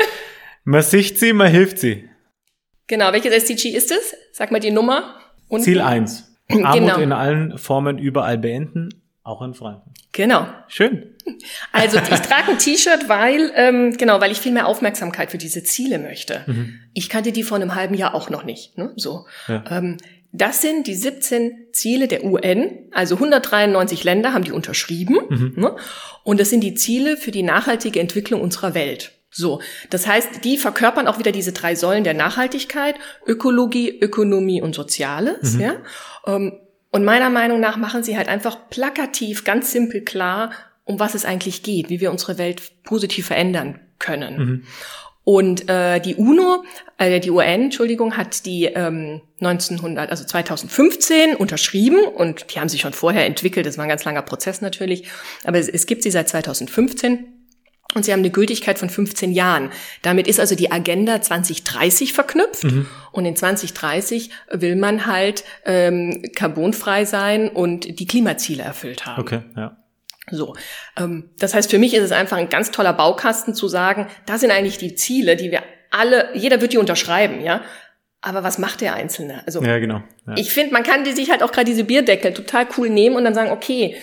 Man 0.64 0.82
sieht 0.82 1.18
sie, 1.18 1.32
man 1.32 1.50
hilft 1.50 1.78
sie. 1.78 2.08
Genau, 2.88 3.12
welches 3.12 3.32
SDG 3.32 3.68
ist 3.68 3.92
es? 3.92 4.16
Sag 4.32 4.50
mal 4.50 4.58
die 4.58 4.72
Nummer. 4.72 5.14
Unten. 5.48 5.64
Ziel 5.64 5.80
1. 5.80 6.28
Armut 6.50 6.74
genau. 6.74 6.98
in 6.98 7.12
allen 7.12 7.56
Formen 7.56 7.98
überall 7.98 8.36
beenden, 8.36 8.88
auch 9.30 9.42
in 9.42 9.54
Franken. 9.54 9.92
Genau. 10.12 10.46
Schön. 10.68 11.14
Also 11.72 11.98
ich 11.98 12.20
trage 12.20 12.50
ein 12.50 12.58
T-Shirt, 12.58 13.08
weil 13.08 13.52
ähm, 13.54 13.96
genau, 13.96 14.20
weil 14.20 14.32
ich 14.32 14.38
viel 14.38 14.52
mehr 14.52 14.66
Aufmerksamkeit 14.66 15.30
für 15.30 15.38
diese 15.38 15.62
Ziele 15.62 15.98
möchte. 15.98 16.42
Mhm. 16.46 16.80
Ich 16.92 17.08
kannte 17.08 17.30
die 17.30 17.44
vor 17.44 17.56
einem 17.56 17.74
halben 17.74 17.94
Jahr 17.94 18.14
auch 18.14 18.30
noch 18.30 18.42
nicht. 18.42 18.76
Ne? 18.76 18.92
So. 18.96 19.26
Ja. 19.46 19.64
Ähm, 19.70 19.98
das 20.32 20.60
sind 20.60 20.86
die 20.86 20.94
17 20.94 21.68
Ziele 21.72 22.08
der 22.08 22.24
UN, 22.24 22.88
also 22.92 23.16
193 23.16 24.04
Länder 24.04 24.32
haben 24.32 24.44
die 24.44 24.52
unterschrieben. 24.52 25.18
Mhm. 25.28 25.52
Ne? 25.56 25.76
Und 26.24 26.40
das 26.40 26.50
sind 26.50 26.62
die 26.62 26.74
Ziele 26.74 27.16
für 27.16 27.30
die 27.30 27.42
nachhaltige 27.42 28.00
Entwicklung 28.00 28.40
unserer 28.40 28.74
Welt. 28.74 29.12
So, 29.30 29.60
das 29.90 30.06
heißt, 30.06 30.44
die 30.44 30.58
verkörpern 30.58 31.06
auch 31.06 31.18
wieder 31.18 31.30
diese 31.32 31.52
drei 31.52 31.76
Säulen 31.76 32.02
der 32.02 32.14
Nachhaltigkeit, 32.14 32.96
Ökologie, 33.26 33.88
Ökonomie 34.00 34.60
und 34.60 34.74
Soziales. 34.74 35.54
Mhm. 35.54 35.60
Ja? 35.60 35.76
Ähm, 36.26 36.58
und 36.90 37.04
meiner 37.04 37.30
Meinung 37.30 37.60
nach 37.60 37.76
machen 37.76 38.02
sie 38.02 38.16
halt 38.16 38.28
einfach 38.28 38.68
plakativ, 38.68 39.44
ganz 39.44 39.72
simpel 39.72 40.02
klar, 40.02 40.50
um 40.84 40.98
was 40.98 41.14
es 41.14 41.24
eigentlich 41.24 41.62
geht, 41.62 41.88
wie 41.88 42.00
wir 42.00 42.10
unsere 42.10 42.36
Welt 42.36 42.82
positiv 42.82 43.26
verändern 43.26 43.78
können. 43.98 44.38
Mhm. 44.38 44.64
Und 45.22 45.68
äh, 45.68 46.00
die 46.00 46.16
UNO, 46.16 46.64
äh, 46.98 47.20
die 47.20 47.30
UN, 47.30 47.64
Entschuldigung, 47.64 48.16
hat 48.16 48.46
die 48.46 48.64
ähm, 48.64 49.20
1900, 49.40 50.10
also 50.10 50.24
2015 50.24 51.36
unterschrieben 51.36 52.04
und 52.04 52.52
die 52.52 52.58
haben 52.58 52.68
sich 52.68 52.80
schon 52.80 52.94
vorher 52.94 53.26
entwickelt. 53.26 53.66
Das 53.66 53.78
war 53.78 53.84
ein 53.84 53.88
ganz 53.88 54.04
langer 54.04 54.22
Prozess 54.22 54.60
natürlich, 54.60 55.08
aber 55.44 55.58
es, 55.58 55.68
es 55.68 55.86
gibt 55.86 56.02
sie 56.02 56.10
seit 56.10 56.28
2015 56.28 57.39
und 57.94 58.04
sie 58.04 58.12
haben 58.12 58.20
eine 58.20 58.30
Gültigkeit 58.30 58.78
von 58.78 58.88
15 58.88 59.32
Jahren. 59.32 59.70
Damit 60.02 60.28
ist 60.28 60.38
also 60.38 60.54
die 60.54 60.70
Agenda 60.70 61.20
2030 61.20 62.12
verknüpft. 62.12 62.64
Mhm. 62.64 62.86
Und 63.12 63.24
in 63.24 63.34
2030 63.34 64.30
will 64.52 64.76
man 64.76 65.06
halt 65.06 65.44
ähm, 65.64 66.22
carbonfrei 66.36 67.04
sein 67.04 67.48
und 67.48 67.98
die 67.98 68.06
Klimaziele 68.06 68.62
erfüllt 68.62 69.06
haben. 69.06 69.20
Okay, 69.20 69.40
ja. 69.56 69.76
So, 70.30 70.54
ähm, 70.96 71.30
das 71.38 71.54
heißt, 71.54 71.70
für 71.70 71.78
mich 71.78 71.94
ist 71.94 72.04
es 72.04 72.12
einfach 72.12 72.36
ein 72.36 72.48
ganz 72.48 72.70
toller 72.70 72.92
Baukasten 72.92 73.54
zu 73.54 73.66
sagen, 73.66 74.06
da 74.26 74.38
sind 74.38 74.52
eigentlich 74.52 74.78
die 74.78 74.94
Ziele, 74.94 75.34
die 75.34 75.50
wir 75.50 75.62
alle, 75.90 76.28
jeder 76.34 76.60
wird 76.60 76.72
die 76.72 76.78
unterschreiben, 76.78 77.40
ja. 77.40 77.62
Aber 78.22 78.42
was 78.42 78.58
macht 78.58 78.82
der 78.82 78.94
Einzelne? 78.94 79.42
Also, 79.46 79.62
ja, 79.62 79.78
genau. 79.78 80.02
Ja. 80.26 80.34
ich 80.36 80.52
finde, 80.52 80.74
man 80.74 80.82
kann 80.82 81.04
die 81.04 81.12
sich 81.12 81.30
halt 81.30 81.42
auch 81.42 81.52
gerade 81.52 81.64
diese 81.64 81.84
Bierdeckel 81.84 82.34
total 82.34 82.68
cool 82.76 82.90
nehmen 82.90 83.16
und 83.16 83.24
dann 83.24 83.34
sagen, 83.34 83.50
okay, 83.50 83.96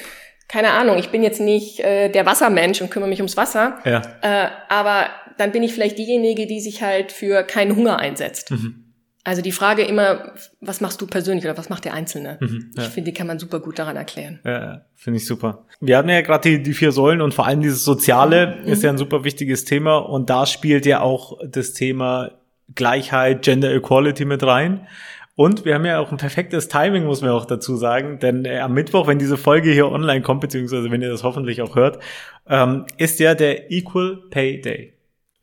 keine 0.47 0.71
Ahnung, 0.71 0.97
ich 0.97 1.09
bin 1.09 1.23
jetzt 1.23 1.41
nicht 1.41 1.79
äh, 1.79 2.09
der 2.09 2.25
Wassermensch 2.25 2.81
und 2.81 2.89
kümmere 2.89 3.09
mich 3.09 3.19
ums 3.19 3.37
Wasser, 3.37 3.79
ja. 3.85 4.01
äh, 4.21 4.49
aber 4.69 5.07
dann 5.37 5.51
bin 5.51 5.63
ich 5.63 5.73
vielleicht 5.73 5.97
diejenige, 5.97 6.47
die 6.47 6.59
sich 6.59 6.81
halt 6.81 7.11
für 7.11 7.43
keinen 7.43 7.75
Hunger 7.75 7.99
einsetzt. 7.99 8.51
Mhm. 8.51 8.83
Also 9.23 9.41
die 9.41 9.51
Frage 9.51 9.83
immer, 9.83 10.31
was 10.61 10.79
machst 10.79 11.01
du 11.01 11.05
persönlich 11.05 11.43
oder 11.43 11.57
was 11.57 11.67
macht 11.67 11.83
der 11.83 11.93
Einzelne? 11.93 12.37
Mhm, 12.39 12.71
ja. 12.77 12.83
Ich 12.83 12.89
finde, 12.89 13.11
die 13.11 13.17
kann 13.17 13.27
man 13.27 13.39
super 13.39 13.59
gut 13.59 13.77
daran 13.77 13.97
erklären. 13.97 14.39
Ja, 14.45 14.85
finde 14.95 15.17
ich 15.17 15.25
super. 15.25 15.65
Wir 15.81 15.97
hatten 15.97 16.07
ja 16.07 16.21
gerade 16.21 16.49
die, 16.49 16.63
die 16.63 16.71
vier 16.71 16.93
Säulen 16.93 17.19
und 17.21 17.33
vor 17.33 17.45
allem 17.45 17.61
dieses 17.61 17.83
Soziale 17.83 18.59
mhm. 18.61 18.71
ist 18.71 18.83
ja 18.83 18.89
ein 18.89 18.97
super 18.97 19.25
wichtiges 19.25 19.65
Thema 19.65 19.97
und 19.97 20.29
da 20.29 20.45
spielt 20.45 20.85
ja 20.85 21.01
auch 21.01 21.39
das 21.45 21.73
Thema 21.73 22.31
Gleichheit, 22.73 23.41
Gender 23.41 23.73
Equality 23.73 24.23
mit 24.23 24.43
rein. 24.43 24.87
Und 25.37 25.65
wir 25.65 25.75
haben 25.75 25.85
ja 25.85 25.99
auch 25.99 26.11
ein 26.11 26.17
perfektes 26.17 26.67
Timing, 26.67 27.05
muss 27.05 27.21
man 27.21 27.29
auch 27.29 27.45
dazu 27.45 27.75
sagen, 27.75 28.17
denn 28.17 28.43
äh, 28.43 28.57
am 28.57 28.73
Mittwoch, 28.73 29.05
wenn 29.05 29.19
diese 29.19 29.37
Folge 29.37 29.71
hier 29.71 29.85
online 29.91 30.23
kommt, 30.23 30.41
beziehungsweise 30.41 30.89
wenn 30.89 31.03
ihr 31.03 31.11
das 31.11 31.21
hoffentlich 31.21 31.61
auch 31.61 31.75
hört, 31.75 31.99
ähm, 32.49 32.87
ist 32.97 33.19
ja 33.19 33.35
der 33.35 33.71
Equal 33.71 34.17
Pay 34.31 34.61
Day. 34.61 34.93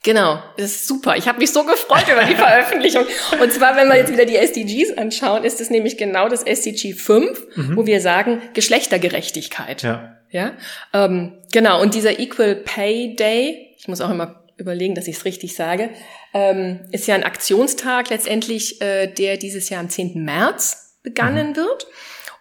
Genau, 0.02 0.42
das 0.56 0.66
ist 0.66 0.88
super. 0.88 1.16
Ich 1.16 1.28
habe 1.28 1.38
mich 1.38 1.52
so 1.52 1.62
gefreut 1.64 2.06
über 2.12 2.24
die 2.24 2.34
Veröffentlichung. 2.34 3.04
Und 3.40 3.52
zwar, 3.52 3.76
wenn 3.76 3.86
wir 3.86 3.96
jetzt 3.96 4.12
wieder 4.12 4.26
die 4.26 4.34
SDGs 4.34 4.98
anschauen, 4.98 5.44
ist 5.44 5.60
es 5.60 5.70
nämlich 5.70 5.96
genau 5.96 6.28
das 6.28 6.42
SDG 6.42 6.92
5, 6.92 7.56
mhm. 7.56 7.76
wo 7.76 7.86
wir 7.86 8.00
sagen 8.00 8.42
Geschlechtergerechtigkeit. 8.52 9.84
Ja. 9.84 10.16
Ja. 10.30 10.54
Ähm, 10.92 11.34
genau. 11.52 11.80
Und 11.80 11.94
dieser 11.94 12.18
Equal 12.18 12.56
Pay 12.56 13.14
Day, 13.14 13.76
ich 13.78 13.86
muss 13.86 14.00
auch 14.00 14.10
immer 14.10 14.43
überlegen, 14.56 14.94
dass 14.94 15.08
ich 15.08 15.16
es 15.16 15.24
richtig 15.24 15.54
sage, 15.54 15.90
ähm, 16.32 16.80
ist 16.92 17.06
ja 17.06 17.14
ein 17.14 17.24
Aktionstag 17.24 18.10
letztendlich, 18.10 18.80
äh, 18.80 19.06
der 19.06 19.36
dieses 19.36 19.68
Jahr 19.68 19.80
am 19.80 19.88
10. 19.88 20.24
März 20.24 20.98
begannen 21.02 21.50
mhm. 21.50 21.56
wird. 21.56 21.86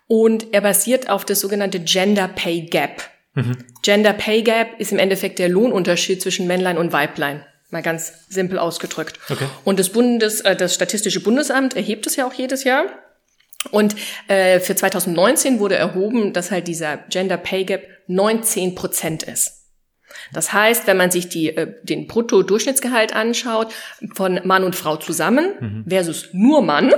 Und 0.07 0.53
er 0.53 0.61
basiert 0.61 1.09
auf 1.09 1.25
das 1.25 1.39
sogenannte 1.39 1.79
Gender 1.79 2.27
Pay 2.27 2.61
Gap. 2.61 3.03
Mhm. 3.35 3.57
Gender 3.81 4.13
Pay 4.13 4.43
Gap 4.43 4.79
ist 4.79 4.91
im 4.91 4.99
Endeffekt 4.99 5.39
der 5.39 5.49
Lohnunterschied 5.49 6.21
zwischen 6.21 6.47
Männlein 6.47 6.77
und 6.77 6.91
Weiblein. 6.91 7.45
Mal 7.71 7.81
ganz 7.81 8.13
simpel 8.29 8.59
ausgedrückt. 8.59 9.19
Okay. 9.29 9.47
Und 9.63 9.79
das 9.79 9.89
Bundes, 9.89 10.41
äh, 10.41 10.55
das 10.55 10.75
Statistische 10.75 11.21
Bundesamt 11.21 11.75
erhebt 11.75 12.05
es 12.05 12.15
ja 12.15 12.27
auch 12.27 12.33
jedes 12.33 12.63
Jahr. 12.63 12.85
Und 13.71 13.95
äh, 14.27 14.59
für 14.59 14.75
2019 14.75 15.59
wurde 15.59 15.75
erhoben, 15.75 16.33
dass 16.33 16.51
halt 16.51 16.67
dieser 16.67 16.97
Gender 17.09 17.37
Pay 17.37 17.63
Gap 17.63 17.87
19 18.07 18.75
Prozent 18.75 19.23
ist. 19.23 19.62
Das 20.33 20.53
heißt, 20.53 20.87
wenn 20.87 20.97
man 20.97 21.11
sich 21.11 21.29
die, 21.29 21.55
äh, 21.55 21.73
den 21.83 22.07
Brutto-Durchschnittsgehalt 22.07 23.15
anschaut 23.15 23.73
von 24.13 24.39
Mann 24.43 24.63
und 24.63 24.75
Frau 24.75 24.97
zusammen 24.97 25.51
mhm. 25.59 25.85
versus 25.87 26.29
nur 26.33 26.61
Mann, 26.61 26.93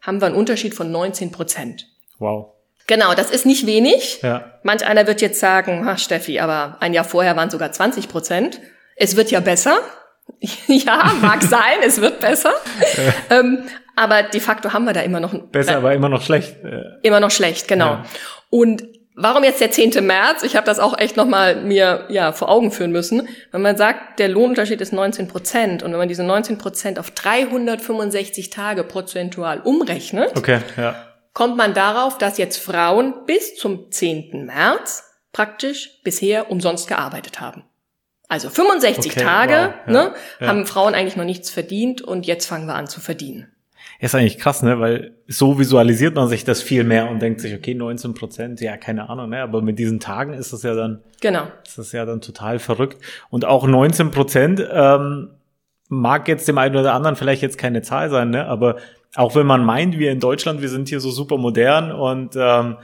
haben 0.00 0.20
wir 0.20 0.26
einen 0.26 0.36
Unterschied 0.36 0.74
von 0.74 0.90
19 0.90 1.32
Prozent. 1.32 1.86
Wow. 2.18 2.54
Genau, 2.86 3.14
das 3.14 3.30
ist 3.30 3.44
nicht 3.44 3.66
wenig. 3.66 4.20
Ja. 4.22 4.52
Manch 4.62 4.86
einer 4.86 5.06
wird 5.06 5.20
jetzt 5.20 5.40
sagen, 5.40 5.84
ha, 5.84 5.98
Steffi, 5.98 6.40
aber 6.40 6.78
ein 6.80 6.94
Jahr 6.94 7.04
vorher 7.04 7.36
waren 7.36 7.50
sogar 7.50 7.70
20 7.70 8.08
Prozent. 8.08 8.60
Es 8.96 9.16
wird 9.16 9.30
ja 9.30 9.40
besser. 9.40 9.80
ja, 10.66 11.12
mag 11.20 11.42
sein, 11.42 11.78
es 11.84 12.00
wird 12.00 12.20
besser. 12.20 12.52
ähm, 13.30 13.64
aber 13.94 14.22
de 14.22 14.40
facto 14.40 14.72
haben 14.72 14.84
wir 14.84 14.92
da 14.92 15.00
immer 15.00 15.20
noch. 15.20 15.34
Besser, 15.50 15.76
aber 15.76 15.92
immer 15.92 16.08
noch 16.08 16.22
schlecht. 16.22 16.56
Immer 17.02 17.20
noch 17.20 17.30
schlecht, 17.30 17.68
genau. 17.68 17.86
Ja. 17.86 18.04
Und 18.48 18.84
Warum 19.20 19.42
jetzt 19.42 19.60
der 19.60 19.72
10. 19.72 20.06
März? 20.06 20.44
Ich 20.44 20.54
habe 20.54 20.64
das 20.64 20.78
auch 20.78 20.96
echt 20.96 21.16
nochmal 21.16 21.56
mir 21.56 22.06
ja 22.08 22.30
vor 22.30 22.48
Augen 22.48 22.70
führen 22.70 22.92
müssen. 22.92 23.28
Wenn 23.50 23.62
man 23.62 23.76
sagt, 23.76 24.20
der 24.20 24.28
Lohnunterschied 24.28 24.80
ist 24.80 24.92
19 24.92 25.26
Prozent 25.26 25.82
und 25.82 25.90
wenn 25.90 25.98
man 25.98 26.08
diese 26.08 26.22
19 26.22 26.56
Prozent 26.56 27.00
auf 27.00 27.10
365 27.10 28.50
Tage 28.50 28.84
prozentual 28.84 29.60
umrechnet, 29.60 30.36
okay, 30.36 30.60
ja. 30.76 30.94
kommt 31.32 31.56
man 31.56 31.74
darauf, 31.74 32.16
dass 32.16 32.38
jetzt 32.38 32.58
Frauen 32.58 33.26
bis 33.26 33.56
zum 33.56 33.90
10. 33.90 34.46
März 34.46 35.02
praktisch 35.32 36.00
bisher 36.04 36.48
umsonst 36.48 36.86
gearbeitet 36.86 37.40
haben. 37.40 37.64
Also 38.28 38.50
65 38.50 39.12
okay, 39.12 39.20
Tage 39.20 39.74
wow, 39.86 39.86
ja, 39.86 39.92
ne, 39.92 40.14
ja. 40.38 40.46
haben 40.46 40.64
Frauen 40.64 40.94
eigentlich 40.94 41.16
noch 41.16 41.24
nichts 41.24 41.50
verdient 41.50 42.02
und 42.02 42.24
jetzt 42.26 42.46
fangen 42.46 42.66
wir 42.66 42.76
an 42.76 42.86
zu 42.86 43.00
verdienen 43.00 43.52
ist 43.98 44.14
eigentlich 44.14 44.38
krass, 44.38 44.62
ne? 44.62 44.78
Weil 44.78 45.12
so 45.26 45.58
visualisiert 45.58 46.14
man 46.14 46.28
sich 46.28 46.44
das 46.44 46.62
viel 46.62 46.84
mehr 46.84 47.10
und 47.10 47.20
denkt 47.20 47.40
sich, 47.40 47.54
okay, 47.54 47.74
19 47.74 48.14
Prozent, 48.14 48.60
ja, 48.60 48.76
keine 48.76 49.10
Ahnung, 49.10 49.30
ne? 49.30 49.42
Aber 49.42 49.60
mit 49.60 49.78
diesen 49.78 49.98
Tagen 49.98 50.34
ist 50.34 50.52
das 50.52 50.62
ja 50.62 50.74
dann, 50.74 51.00
genau, 51.20 51.48
ist 51.66 51.78
das 51.78 51.92
ja 51.92 52.04
dann 52.04 52.20
total 52.20 52.60
verrückt. 52.60 53.02
Und 53.28 53.44
auch 53.44 53.66
19 53.66 54.10
Prozent 54.12 54.64
ähm, 54.72 55.30
mag 55.88 56.28
jetzt 56.28 56.46
dem 56.46 56.58
einen 56.58 56.76
oder 56.76 56.94
anderen 56.94 57.16
vielleicht 57.16 57.42
jetzt 57.42 57.58
keine 57.58 57.82
Zahl 57.82 58.08
sein, 58.08 58.30
ne? 58.30 58.46
Aber 58.46 58.76
auch 59.16 59.34
wenn 59.34 59.46
man 59.46 59.64
meint, 59.64 59.98
wir 59.98 60.12
in 60.12 60.20
Deutschland, 60.20 60.60
wir 60.62 60.68
sind 60.68 60.88
hier 60.88 61.00
so 61.00 61.10
super 61.10 61.36
modern 61.36 61.90
und 61.90 62.36
ähm, 62.36 62.76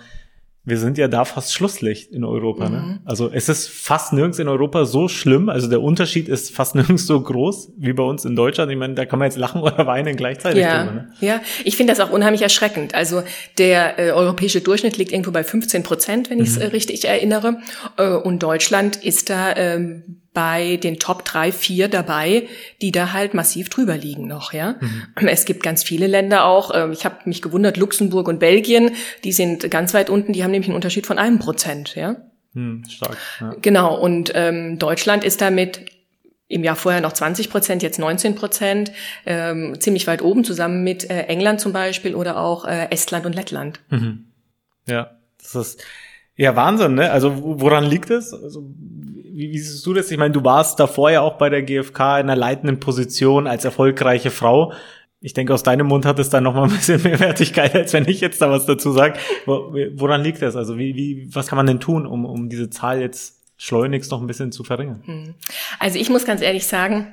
wir 0.66 0.78
sind 0.78 0.96
ja 0.96 1.08
da 1.08 1.26
fast 1.26 1.52
Schlusslicht 1.52 2.10
in 2.10 2.24
Europa. 2.24 2.68
Ne? 2.70 2.78
Mhm. 2.78 2.88
Ne? 2.88 3.00
Also 3.04 3.30
es 3.30 3.50
ist 3.50 3.68
fast 3.68 4.14
nirgends 4.14 4.38
in 4.38 4.48
Europa 4.48 4.86
so 4.86 5.08
schlimm. 5.08 5.50
Also 5.50 5.68
der 5.68 5.82
Unterschied 5.82 6.28
ist 6.28 6.54
fast 6.54 6.74
nirgends 6.74 7.06
so 7.06 7.20
groß 7.20 7.72
wie 7.76 7.92
bei 7.92 8.02
uns 8.02 8.24
in 8.24 8.34
Deutschland. 8.34 8.72
Ich 8.72 8.78
meine, 8.78 8.94
da 8.94 9.04
kann 9.04 9.18
man 9.18 9.26
jetzt 9.26 9.36
lachen 9.36 9.60
oder 9.62 9.86
weinen 9.86 10.16
gleichzeitig. 10.16 10.62
Ja, 10.62 10.84
drüber, 10.84 10.92
ne? 10.92 11.12
ja. 11.20 11.40
ich 11.64 11.76
finde 11.76 11.92
das 11.92 12.00
auch 12.00 12.10
unheimlich 12.10 12.42
erschreckend. 12.42 12.94
Also 12.94 13.22
der 13.58 13.98
äh, 13.98 14.12
europäische 14.12 14.62
Durchschnitt 14.62 14.96
liegt 14.96 15.12
irgendwo 15.12 15.32
bei 15.32 15.44
15 15.44 15.82
Prozent, 15.82 16.30
wenn 16.30 16.40
ich 16.40 16.48
es 16.48 16.56
mhm. 16.56 16.62
äh, 16.62 16.66
richtig 16.66 17.04
erinnere. 17.04 17.58
Äh, 17.98 18.14
und 18.14 18.42
Deutschland 18.42 18.96
ist 18.96 19.28
da 19.28 19.54
ähm, 19.56 20.22
bei 20.34 20.76
den 20.76 20.98
Top 20.98 21.24
drei, 21.24 21.52
vier 21.52 21.88
dabei, 21.88 22.48
die 22.82 22.92
da 22.92 23.12
halt 23.12 23.32
massiv 23.32 23.70
drüber 23.70 23.96
liegen 23.96 24.26
noch, 24.26 24.52
ja. 24.52 24.74
Mhm. 24.80 25.28
Es 25.28 25.44
gibt 25.44 25.62
ganz 25.62 25.82
viele 25.82 26.08
Länder 26.08 26.44
auch, 26.44 26.72
ähm, 26.74 26.92
ich 26.92 27.04
habe 27.04 27.16
mich 27.24 27.40
gewundert, 27.40 27.76
Luxemburg 27.76 28.28
und 28.28 28.40
Belgien, 28.40 28.90
die 29.22 29.32
sind 29.32 29.70
ganz 29.70 29.94
weit 29.94 30.10
unten, 30.10 30.32
die 30.32 30.42
haben 30.42 30.50
nämlich 30.50 30.68
einen 30.68 30.76
Unterschied 30.76 31.06
von 31.06 31.18
einem 31.18 31.38
Prozent, 31.38 31.94
ja. 31.94 32.16
Mhm, 32.52 32.84
stark. 32.88 33.16
Ja. 33.40 33.54
Genau, 33.62 33.96
und 33.98 34.32
ähm, 34.34 34.78
Deutschland 34.78 35.24
ist 35.24 35.40
damit 35.40 35.86
im 36.48 36.62
Jahr 36.62 36.76
vorher 36.76 37.00
noch 37.00 37.12
20 37.12 37.48
Prozent, 37.48 37.82
jetzt 37.82 37.98
19 37.98 38.34
Prozent, 38.34 38.92
ähm, 39.24 39.80
ziemlich 39.80 40.06
weit 40.06 40.22
oben, 40.22 40.44
zusammen 40.44 40.84
mit 40.84 41.08
äh, 41.10 41.22
England 41.22 41.60
zum 41.60 41.72
Beispiel 41.72 42.14
oder 42.14 42.38
auch 42.38 42.64
äh, 42.64 42.90
Estland 42.90 43.24
und 43.24 43.34
Lettland. 43.34 43.80
Mhm. 43.90 44.26
Ja, 44.86 45.16
das 45.40 45.54
ist 45.54 45.84
ja 46.36 46.54
Wahnsinn, 46.56 46.94
ne? 46.94 47.10
Also 47.10 47.60
woran 47.60 47.84
liegt 47.84 48.10
es? 48.10 48.32
Also, 48.34 48.64
wie, 49.34 49.50
wie 49.50 49.58
siehst 49.58 49.84
du 49.84 49.92
das? 49.92 50.10
Ich 50.10 50.18
meine, 50.18 50.32
du 50.32 50.44
warst 50.44 50.78
davor 50.78 51.10
ja 51.10 51.20
auch 51.20 51.34
bei 51.34 51.50
der 51.50 51.62
GfK 51.62 52.20
in 52.20 52.30
einer 52.30 52.36
leitenden 52.36 52.78
Position 52.78 53.46
als 53.46 53.64
erfolgreiche 53.64 54.30
Frau. 54.30 54.72
Ich 55.20 55.34
denke, 55.34 55.52
aus 55.52 55.62
deinem 55.62 55.88
Mund 55.88 56.06
hat 56.06 56.18
es 56.18 56.30
dann 56.30 56.44
noch 56.44 56.54
mal 56.54 56.64
ein 56.64 56.70
bisschen 56.70 57.02
mehr 57.02 57.18
Wertigkeit, 57.18 57.74
als 57.74 57.92
wenn 57.92 58.06
ich 58.08 58.20
jetzt 58.20 58.40
da 58.40 58.50
was 58.50 58.66
dazu 58.66 58.92
sage. 58.92 59.18
Woran 59.46 60.22
liegt 60.22 60.40
das? 60.42 60.54
Also 60.54 60.78
wie, 60.78 60.94
wie, 60.94 61.34
was 61.34 61.48
kann 61.48 61.56
man 61.56 61.66
denn 61.66 61.80
tun, 61.80 62.06
um, 62.06 62.24
um 62.24 62.48
diese 62.48 62.70
Zahl 62.70 63.00
jetzt 63.00 63.40
schleunigst 63.56 64.10
noch 64.10 64.20
ein 64.20 64.26
bisschen 64.26 64.52
zu 64.52 64.62
verringern? 64.62 65.02
Hm. 65.04 65.34
Also 65.78 65.98
ich 65.98 66.10
muss 66.10 66.24
ganz 66.24 66.40
ehrlich 66.40 66.66
sagen, 66.66 67.12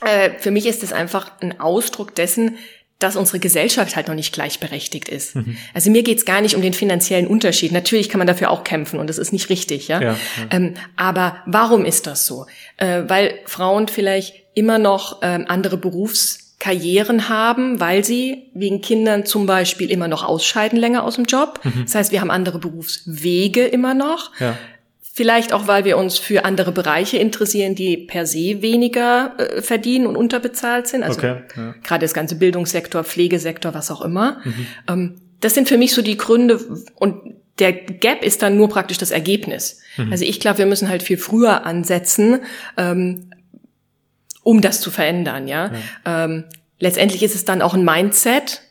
äh, 0.00 0.30
für 0.38 0.50
mich 0.50 0.66
ist 0.66 0.82
es 0.82 0.92
einfach 0.92 1.30
ein 1.40 1.60
Ausdruck 1.60 2.14
dessen, 2.14 2.56
dass 3.00 3.16
unsere 3.16 3.40
Gesellschaft 3.40 3.96
halt 3.96 4.06
noch 4.06 4.14
nicht 4.14 4.32
gleichberechtigt 4.32 5.08
ist. 5.08 5.34
Mhm. 5.34 5.56
Also 5.74 5.90
mir 5.90 6.02
geht's 6.02 6.24
gar 6.24 6.40
nicht 6.40 6.54
um 6.54 6.62
den 6.62 6.74
finanziellen 6.74 7.26
Unterschied. 7.26 7.72
Natürlich 7.72 8.08
kann 8.08 8.18
man 8.18 8.26
dafür 8.26 8.50
auch 8.50 8.62
kämpfen 8.62 9.00
und 9.00 9.08
das 9.08 9.18
ist 9.18 9.32
nicht 9.32 9.48
richtig, 9.48 9.88
ja. 9.88 10.00
ja, 10.00 10.10
ja. 10.12 10.16
Ähm, 10.50 10.74
aber 10.96 11.38
warum 11.46 11.84
ist 11.84 12.06
das 12.06 12.26
so? 12.26 12.46
Äh, 12.76 13.02
weil 13.08 13.34
Frauen 13.46 13.88
vielleicht 13.88 14.34
immer 14.54 14.78
noch 14.78 15.20
ähm, 15.22 15.46
andere 15.48 15.78
Berufskarrieren 15.78 17.30
haben, 17.30 17.80
weil 17.80 18.04
sie 18.04 18.50
wegen 18.52 18.82
Kindern 18.82 19.24
zum 19.24 19.46
Beispiel 19.46 19.90
immer 19.90 20.06
noch 20.06 20.22
ausscheiden 20.22 20.78
länger 20.78 21.02
aus 21.02 21.16
dem 21.16 21.24
Job. 21.24 21.60
Mhm. 21.64 21.84
Das 21.84 21.94
heißt, 21.94 22.12
wir 22.12 22.20
haben 22.20 22.30
andere 22.30 22.58
Berufswege 22.58 23.64
immer 23.66 23.94
noch. 23.94 24.38
Ja. 24.38 24.58
Vielleicht 25.20 25.52
auch, 25.52 25.66
weil 25.66 25.84
wir 25.84 25.98
uns 25.98 26.16
für 26.16 26.46
andere 26.46 26.72
Bereiche 26.72 27.18
interessieren, 27.18 27.74
die 27.74 27.98
per 27.98 28.24
se 28.24 28.62
weniger 28.62 29.34
äh, 29.36 29.60
verdienen 29.60 30.06
und 30.06 30.16
unterbezahlt 30.16 30.86
sind. 30.86 31.02
Also 31.02 31.18
okay, 31.18 31.42
ja. 31.58 31.74
gerade 31.82 32.06
das 32.06 32.14
ganze 32.14 32.36
Bildungssektor, 32.36 33.04
Pflegesektor, 33.04 33.74
was 33.74 33.90
auch 33.90 34.00
immer. 34.00 34.40
Mhm. 34.44 34.66
Ähm, 34.88 35.20
das 35.40 35.52
sind 35.52 35.68
für 35.68 35.76
mich 35.76 35.92
so 35.92 36.00
die 36.00 36.16
Gründe 36.16 36.58
und 36.94 37.34
der 37.58 37.74
Gap 37.74 38.24
ist 38.24 38.40
dann 38.40 38.56
nur 38.56 38.70
praktisch 38.70 38.96
das 38.96 39.10
Ergebnis. 39.10 39.82
Mhm. 39.98 40.10
Also 40.10 40.24
ich 40.24 40.40
glaube, 40.40 40.56
wir 40.56 40.64
müssen 40.64 40.88
halt 40.88 41.02
viel 41.02 41.18
früher 41.18 41.66
ansetzen, 41.66 42.38
ähm, 42.78 43.28
um 44.42 44.62
das 44.62 44.80
zu 44.80 44.90
verändern. 44.90 45.48
Ja. 45.48 45.70
ja. 46.06 46.24
Ähm, 46.24 46.44
letztendlich 46.78 47.22
ist 47.22 47.34
es 47.34 47.44
dann 47.44 47.60
auch 47.60 47.74
ein 47.74 47.84
Mindset, 47.84 48.62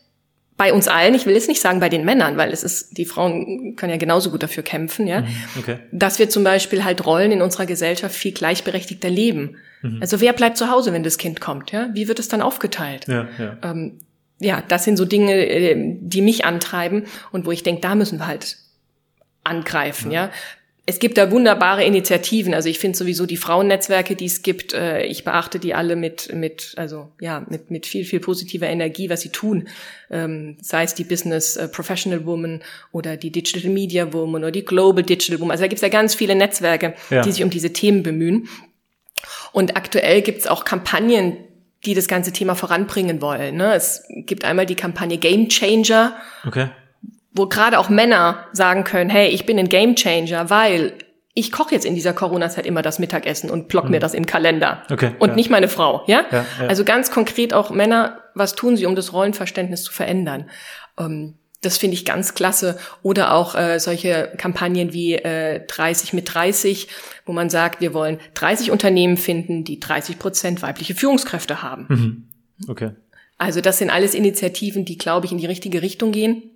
bei 0.60 0.74
uns 0.74 0.90
allen, 0.90 1.16
ich 1.16 1.26
will 1.26 1.36
jetzt 1.36 1.48
nicht 1.48 1.62
sagen 1.62 1.80
bei 1.80 1.88
den 1.88 2.04
Männern, 2.04 2.36
weil 2.36 2.52
es 2.52 2.64
ist, 2.64 2.98
die 2.98 3.06
Frauen 3.06 3.78
können 3.78 3.92
ja 3.92 3.98
genauso 3.98 4.30
gut 4.30 4.44
dafür 4.44 4.62
kämpfen, 4.62 5.08
ja, 5.08 5.22
mhm, 5.22 5.28
okay. 5.58 5.80
dass 5.94 6.20
wir 6.20 6.30
zum 6.30 6.44
Beispiel 6.44 6.84
halt 6.84 7.06
Rollen 7.06 7.32
in 7.32 7.42
unserer 7.42 7.66
Gesellschaft 7.66 8.14
viel 8.14 8.34
gleichberechtigter 8.34 9.10
leben. 9.10 9.56
Mhm. 9.82 10.00
Also 10.02 10.20
wer 10.20 10.34
bleibt 10.34 10.58
zu 10.58 10.70
Hause, 10.70 10.92
wenn 10.92 11.02
das 11.02 11.18
Kind 11.18 11.40
kommt, 11.40 11.72
ja? 11.72 11.88
Wie 11.94 12.10
wird 12.10 12.20
es 12.20 12.28
dann 12.28 12.42
aufgeteilt? 12.42 13.08
Ja, 13.08 13.30
ja. 13.40 13.58
Ähm, 13.64 14.00
ja, 14.42 14.62
das 14.68 14.84
sind 14.84 14.98
so 14.98 15.06
Dinge, 15.06 15.34
äh, 15.34 15.76
die 16.02 16.22
mich 16.22 16.44
antreiben 16.44 17.06
und 17.32 17.46
wo 17.46 17.54
ich 17.54 17.64
denke, 17.64 17.80
da 17.80 17.96
müssen 17.96 18.20
wir 18.20 18.28
halt 18.28 18.58
angreifen, 19.46 20.12
ja. 20.12 20.26
ja 20.26 20.32
es 20.90 20.98
gibt 20.98 21.20
da 21.20 21.30
wunderbare 21.30 21.84
Initiativen. 21.84 22.56
Also 22.56 22.68
ich 22.68 22.80
finde 22.80 22.98
sowieso 22.98 23.28
die 23.28 23.38
Frauennetzwerke, 23.38 24.16
die 24.16 24.26
es 24.26 24.42
gibt, 24.42 24.74
äh, 24.74 25.04
ich 25.04 25.24
beachte 25.24 25.60
die 25.60 25.76
alle 25.76 25.96
mit, 25.96 26.34
mit, 26.34 26.74
also 26.78 27.12
ja, 27.22 27.46
mit, 27.48 27.70
mit 27.70 27.86
viel, 27.86 28.06
viel 28.06 28.20
positiver 28.20 28.66
Energie, 28.66 29.08
was 29.08 29.22
sie 29.22 29.30
tun. 29.30 29.68
Ähm, 30.10 30.58
sei 30.62 30.84
es 30.84 30.96
die 30.96 31.04
Business 31.04 31.58
äh, 31.58 31.68
Professional 31.68 32.26
Woman 32.26 32.64
oder 32.92 33.18
die 33.18 33.32
Digital 33.32 33.70
Media 33.70 34.12
Woman 34.14 34.42
oder 34.42 34.52
die 34.52 34.66
Global 34.66 35.04
Digital 35.04 35.40
Woman. 35.40 35.52
Also 35.52 35.64
da 35.64 35.68
gibt 35.68 35.78
es 35.78 35.84
ja 35.84 35.90
ganz 35.90 36.16
viele 36.16 36.34
Netzwerke, 36.34 36.96
ja. 37.12 37.22
die 37.22 37.32
sich 37.32 37.44
um 37.44 37.52
diese 37.52 37.72
Themen 37.72 38.02
bemühen. 38.02 38.50
Und 39.52 39.78
aktuell 39.78 40.24
gibt 40.24 40.40
es 40.40 40.48
auch 40.48 40.66
Kampagnen, 40.66 41.38
die 41.86 41.94
das 41.94 42.08
ganze 42.08 42.34
Thema 42.34 42.56
voranbringen 42.56 43.22
wollen. 43.22 43.58
Ne? 43.58 43.76
Es 43.76 44.06
gibt 44.10 44.44
einmal 44.44 44.66
die 44.66 44.76
Kampagne 44.76 45.20
Game 45.20 45.50
Changer. 45.50 46.16
Okay 46.48 46.70
wo 47.32 47.48
gerade 47.48 47.80
auch 47.80 47.90
Männer 47.90 48.46
sagen 48.54 48.84
können, 48.84 49.10
hey, 49.10 49.30
ich 49.30 49.46
bin 49.46 49.60
ein 49.60 49.70
Gamechanger, 49.70 50.50
weil 50.50 50.94
ich 51.34 51.52
koche 51.52 51.74
jetzt 51.74 51.86
in 51.86 51.96
dieser 51.96 52.14
Corona-Zeit 52.14 52.66
immer 52.66 52.82
das 52.82 53.00
Mittagessen 53.00 53.50
und 53.50 53.68
block 53.68 53.86
mhm. 53.86 53.92
mir 53.92 54.00
das 54.00 54.14
im 54.14 54.26
Kalender. 54.26 54.84
Okay, 54.92 55.12
und 55.20 55.30
ja. 55.30 55.36
nicht 55.36 55.50
meine 55.50 55.68
Frau, 55.68 56.04
ja? 56.08 56.26
Ja, 56.32 56.46
ja? 56.60 56.68
Also 56.68 56.84
ganz 56.84 57.12
konkret 57.12 57.54
auch 57.54 57.70
Männer, 57.70 58.20
was 58.36 58.56
tun 58.56 58.76
sie, 58.76 58.86
um 58.86 58.96
das 58.96 59.14
Rollenverständnis 59.14 59.84
zu 59.84 59.94
verändern? 59.94 60.50
Ähm, 60.98 61.36
das 61.62 61.78
finde 61.78 61.96
ich 61.96 62.06
ganz 62.06 62.36
klasse. 62.36 62.78
Oder 63.04 63.34
auch 63.34 63.54
äh, 63.56 63.80
solche 63.80 64.34
Kampagnen 64.38 64.94
wie 64.94 65.16
äh, 65.16 65.66
30 65.68 66.14
mit 66.14 66.34
30, 66.34 66.88
wo 67.26 67.34
man 67.34 67.50
sagt, 67.50 67.82
wir 67.82 67.94
wollen 67.94 68.20
30 68.34 68.72
Unternehmen 68.72 69.18
finden, 69.18 69.66
die 69.66 69.80
30 69.80 70.20
Prozent 70.20 70.62
weibliche 70.62 70.96
Führungskräfte 70.96 71.62
haben. 71.62 71.86
Mhm. 71.90 72.70
Okay. 72.70 72.92
Also 73.38 73.62
das 73.62 73.78
sind 73.78 73.90
alles 73.90 74.14
Initiativen, 74.14 74.84
die, 74.84 74.98
glaube 74.98 75.26
ich, 75.26 75.32
in 75.32 75.38
die 75.38 75.46
richtige 75.46 75.82
Richtung 75.82 76.12
gehen 76.12 76.49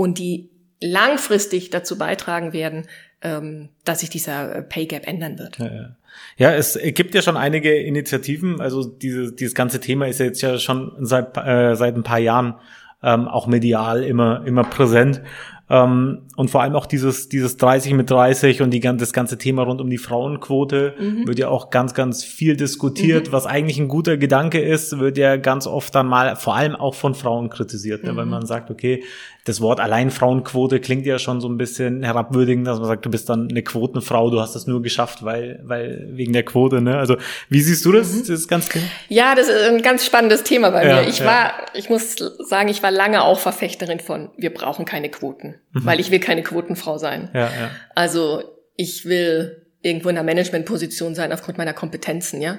und 0.00 0.18
die 0.18 0.48
langfristig 0.80 1.68
dazu 1.68 1.98
beitragen 1.98 2.54
werden, 2.54 2.86
ähm, 3.20 3.68
dass 3.84 4.00
sich 4.00 4.08
dieser 4.08 4.56
äh, 4.56 4.62
Pay 4.62 4.86
Gap 4.86 5.06
ändern 5.06 5.38
wird. 5.38 5.58
Ja, 5.58 5.66
ja. 5.66 5.96
ja, 6.38 6.54
es 6.54 6.78
gibt 6.82 7.14
ja 7.14 7.20
schon 7.20 7.36
einige 7.36 7.74
Initiativen. 7.76 8.62
Also 8.62 8.82
diese, 8.84 9.30
dieses 9.30 9.54
ganze 9.54 9.78
Thema 9.78 10.06
ist 10.06 10.18
ja 10.18 10.24
jetzt 10.24 10.40
ja 10.40 10.58
schon 10.58 10.92
seit, 11.00 11.36
äh, 11.36 11.74
seit 11.76 11.96
ein 11.96 12.02
paar 12.02 12.18
Jahren 12.18 12.54
ähm, 13.02 13.28
auch 13.28 13.46
medial 13.46 14.02
immer, 14.02 14.42
immer 14.46 14.64
präsent. 14.64 15.20
Ähm, 15.70 16.22
und 16.34 16.50
vor 16.50 16.62
allem 16.62 16.74
auch 16.74 16.86
dieses, 16.86 17.28
dieses 17.28 17.56
30 17.56 17.94
mit 17.94 18.10
30 18.10 18.60
und 18.60 18.72
die, 18.72 18.80
das 18.80 19.12
ganze 19.12 19.38
Thema 19.38 19.62
rund 19.62 19.80
um 19.80 19.88
die 19.88 19.98
Frauenquote 19.98 20.94
mhm. 20.98 21.28
wird 21.28 21.38
ja 21.38 21.48
auch 21.48 21.70
ganz, 21.70 21.94
ganz 21.94 22.24
viel 22.24 22.56
diskutiert, 22.56 23.28
mhm. 23.28 23.32
was 23.32 23.46
eigentlich 23.46 23.78
ein 23.78 23.86
guter 23.86 24.16
Gedanke 24.16 24.60
ist, 24.60 24.98
wird 24.98 25.16
ja 25.16 25.36
ganz 25.36 25.68
oft 25.68 25.94
dann 25.94 26.08
mal 26.08 26.34
vor 26.34 26.56
allem 26.56 26.74
auch 26.74 26.96
von 26.96 27.14
Frauen 27.14 27.50
kritisiert, 27.50 28.02
ne? 28.02 28.16
weil 28.16 28.24
mhm. 28.24 28.32
man 28.32 28.46
sagt, 28.46 28.70
okay, 28.70 29.04
das 29.44 29.60
Wort 29.60 29.80
allein 29.80 30.10
Frauenquote 30.10 30.80
klingt 30.80 31.06
ja 31.06 31.18
schon 31.18 31.40
so 31.40 31.48
ein 31.48 31.56
bisschen 31.56 32.02
herabwürdigend, 32.02 32.66
dass 32.66 32.78
man 32.78 32.88
sagt, 32.88 33.06
du 33.06 33.10
bist 33.10 33.28
dann 33.28 33.48
eine 33.48 33.62
Quotenfrau, 33.62 34.30
du 34.30 34.40
hast 34.40 34.54
das 34.54 34.66
nur 34.66 34.82
geschafft, 34.82 35.24
weil, 35.24 35.60
weil 35.64 36.08
wegen 36.12 36.32
der 36.32 36.42
Quote, 36.42 36.82
ne? 36.82 36.98
Also 36.98 37.16
wie 37.48 37.60
siehst 37.60 37.84
du 37.84 37.92
das? 37.92 38.12
Mhm. 38.12 38.20
Das 38.20 38.28
ist 38.28 38.48
ganz 38.48 38.68
klar. 38.68 38.84
Ja, 39.08 39.34
das 39.34 39.48
ist 39.48 39.62
ein 39.62 39.82
ganz 39.82 40.04
spannendes 40.04 40.42
Thema 40.42 40.70
bei 40.70 40.86
ja, 40.86 41.00
mir. 41.00 41.08
Ich 41.08 41.20
ja. 41.20 41.26
war, 41.26 41.52
ich 41.74 41.88
muss 41.88 42.16
sagen, 42.38 42.68
ich 42.68 42.82
war 42.82 42.90
lange 42.90 43.22
auch 43.22 43.38
Verfechterin 43.38 44.00
von, 44.00 44.30
wir 44.36 44.52
brauchen 44.52 44.84
keine 44.84 45.08
Quoten, 45.08 45.54
mhm. 45.72 45.84
weil 45.84 46.00
ich 46.00 46.10
will 46.10 46.20
keine 46.20 46.42
Quotenfrau 46.42 46.98
sein. 46.98 47.30
Ja, 47.34 47.40
ja. 47.40 47.70
Also 47.94 48.42
ich 48.76 49.04
will 49.04 49.66
irgendwo 49.82 50.08
in 50.08 50.16
einer 50.16 50.24
Managementposition 50.24 51.14
sein 51.14 51.32
aufgrund 51.32 51.58
meiner 51.58 51.74
Kompetenzen, 51.74 52.40
ja. 52.40 52.58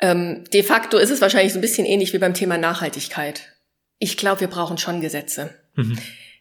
Ähm, 0.00 0.44
de 0.52 0.62
facto 0.62 0.98
ist 0.98 1.10
es 1.10 1.20
wahrscheinlich 1.20 1.52
so 1.52 1.58
ein 1.58 1.62
bisschen 1.62 1.86
ähnlich 1.86 2.12
wie 2.12 2.18
beim 2.18 2.34
Thema 2.34 2.58
Nachhaltigkeit. 2.58 3.52
Ich 3.98 4.16
glaube, 4.16 4.40
wir 4.40 4.48
brauchen 4.48 4.78
schon 4.78 5.00
Gesetze 5.00 5.50
mhm. 5.74 5.98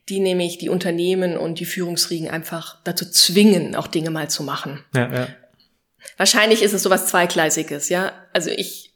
die 0.10 0.20
nämlich 0.20 0.58
die 0.58 0.70
Unternehmen 0.70 1.38
und 1.38 1.60
die 1.60 1.66
Führungsriegen 1.66 2.30
einfach 2.30 2.82
dazu 2.84 3.10
zwingen, 3.10 3.76
auch 3.76 3.88
Dinge 3.88 4.10
mal 4.10 4.30
zu 4.30 4.44
machen. 4.44 4.84
Ja, 4.96 5.14
ja. 5.14 5.28
Wahrscheinlich 6.18 6.64
ist 6.64 6.74
es 6.74 6.84
sowas 6.84 7.08
Zweigleisiges, 7.08 7.90
ja. 7.90 8.12
Also 8.34 8.50
ich, 8.50 8.94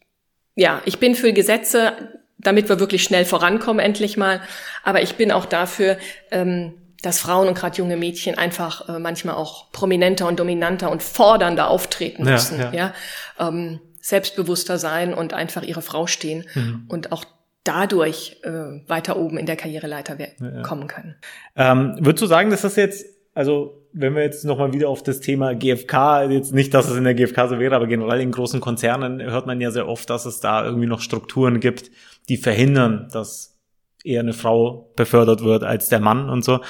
ja, 0.55 0.81
ich 0.85 0.99
bin 0.99 1.15
für 1.15 1.33
Gesetze, 1.33 2.19
damit 2.45 2.69
wir 2.69 2.79
wirklich 2.79 3.03
schnell 3.03 3.25
vorankommen, 3.25 3.83
endlich 3.83 4.17
mal. 4.17 4.41
Aber 4.83 5.01
ich 5.01 5.15
bin 5.15 5.31
auch 5.31 5.45
dafür, 5.45 5.97
ähm, 6.31 6.73
dass 7.01 7.19
Frauen 7.19 7.47
und 7.47 7.57
gerade 7.57 7.77
junge 7.77 7.97
Mädchen 7.97 8.37
einfach 8.37 8.89
äh, 8.89 8.99
manchmal 8.99 9.35
auch 9.35 9.71
prominenter 9.71 10.27
und 10.27 10.39
dominanter 10.39 10.89
und 10.89 11.03
fordernder 11.03 11.69
auftreten 11.69 12.23
müssen, 12.23 12.59
ja. 12.59 12.73
ja? 12.73 12.93
Ähm, 13.39 13.79
selbstbewusster 14.01 14.77
sein 14.77 15.13
und 15.13 15.33
einfach 15.33 15.63
ihre 15.63 15.81
Frau 15.81 16.05
stehen 16.05 16.45
mhm. 16.53 16.85
und 16.87 17.11
auch 17.11 17.25
dadurch 17.63 18.37
äh, 18.43 18.87
weiter 18.87 19.17
oben 19.17 19.37
in 19.37 19.47
der 19.47 19.55
Karriereleiter 19.55 20.17
ja, 20.19 20.61
kommen 20.61 20.87
können. 20.87 21.15
Ähm, 21.55 21.95
würdest 21.99 22.21
du 22.21 22.27
sagen, 22.27 22.51
dass 22.51 22.61
das 22.61 22.75
jetzt, 22.75 23.05
also 23.35 23.85
wenn 23.91 24.15
wir 24.15 24.23
jetzt 24.23 24.45
nochmal 24.45 24.73
wieder 24.73 24.89
auf 24.89 25.03
das 25.03 25.19
Thema 25.19 25.53
GfK, 25.53 26.23
jetzt 26.31 26.53
nicht, 26.53 26.73
dass 26.73 26.89
es 26.89 26.97
in 26.97 27.03
der 27.03 27.13
GfK 27.13 27.49
so 27.49 27.59
wäre, 27.59 27.75
aber 27.75 27.85
generell 27.85 28.21
in 28.21 28.31
großen 28.31 28.61
Konzernen 28.61 29.21
hört 29.21 29.45
man 29.45 29.61
ja 29.61 29.71
sehr 29.71 29.87
oft, 29.87 30.09
dass 30.09 30.25
es 30.25 30.39
da 30.39 30.65
irgendwie 30.65 30.87
noch 30.87 31.01
Strukturen 31.01 31.59
gibt, 31.59 31.91
die 32.29 32.37
verhindern, 32.37 33.09
dass 33.11 33.59
eher 34.03 34.21
eine 34.21 34.33
Frau 34.33 34.91
befördert 34.95 35.43
wird 35.43 35.63
als 35.63 35.89
der 35.89 35.99
Mann 35.99 36.29
und 36.29 36.43
so. 36.43 36.61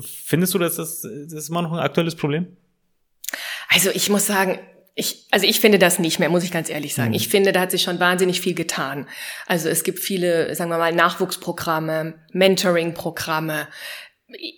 Findest 0.00 0.54
du, 0.54 0.58
dass 0.58 0.76
das, 0.76 1.02
das 1.02 1.32
ist 1.32 1.48
immer 1.50 1.62
noch 1.62 1.72
ein 1.72 1.80
aktuelles 1.80 2.14
Problem? 2.14 2.56
Also 3.68 3.90
ich 3.90 4.08
muss 4.08 4.26
sagen, 4.26 4.58
ich, 4.98 5.26
also 5.30 5.46
ich 5.46 5.60
finde 5.60 5.78
das 5.78 5.98
nicht 5.98 6.18
mehr, 6.18 6.30
muss 6.30 6.42
ich 6.42 6.50
ganz 6.50 6.70
ehrlich 6.70 6.94
sagen. 6.94 7.10
Mhm. 7.10 7.16
Ich 7.16 7.28
finde, 7.28 7.52
da 7.52 7.60
hat 7.60 7.70
sich 7.70 7.82
schon 7.82 8.00
wahnsinnig 8.00 8.40
viel 8.40 8.54
getan. 8.54 9.06
Also 9.46 9.68
es 9.68 9.84
gibt 9.84 9.98
viele, 9.98 10.54
sagen 10.54 10.70
wir 10.70 10.78
mal, 10.78 10.94
Nachwuchsprogramme, 10.94 12.14
Mentoring-Programme. 12.32 13.68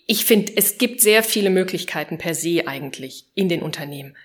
Ich 0.07 0.25
finde, 0.25 0.53
es 0.57 0.79
gibt 0.79 1.01
sehr 1.01 1.23
viele 1.23 1.51
Möglichkeiten 1.51 2.19
per 2.19 2.35
se 2.35 2.67
eigentlich 2.67 3.27
in 3.35 3.49
den 3.49 3.63
Unternehmen. 3.63 4.17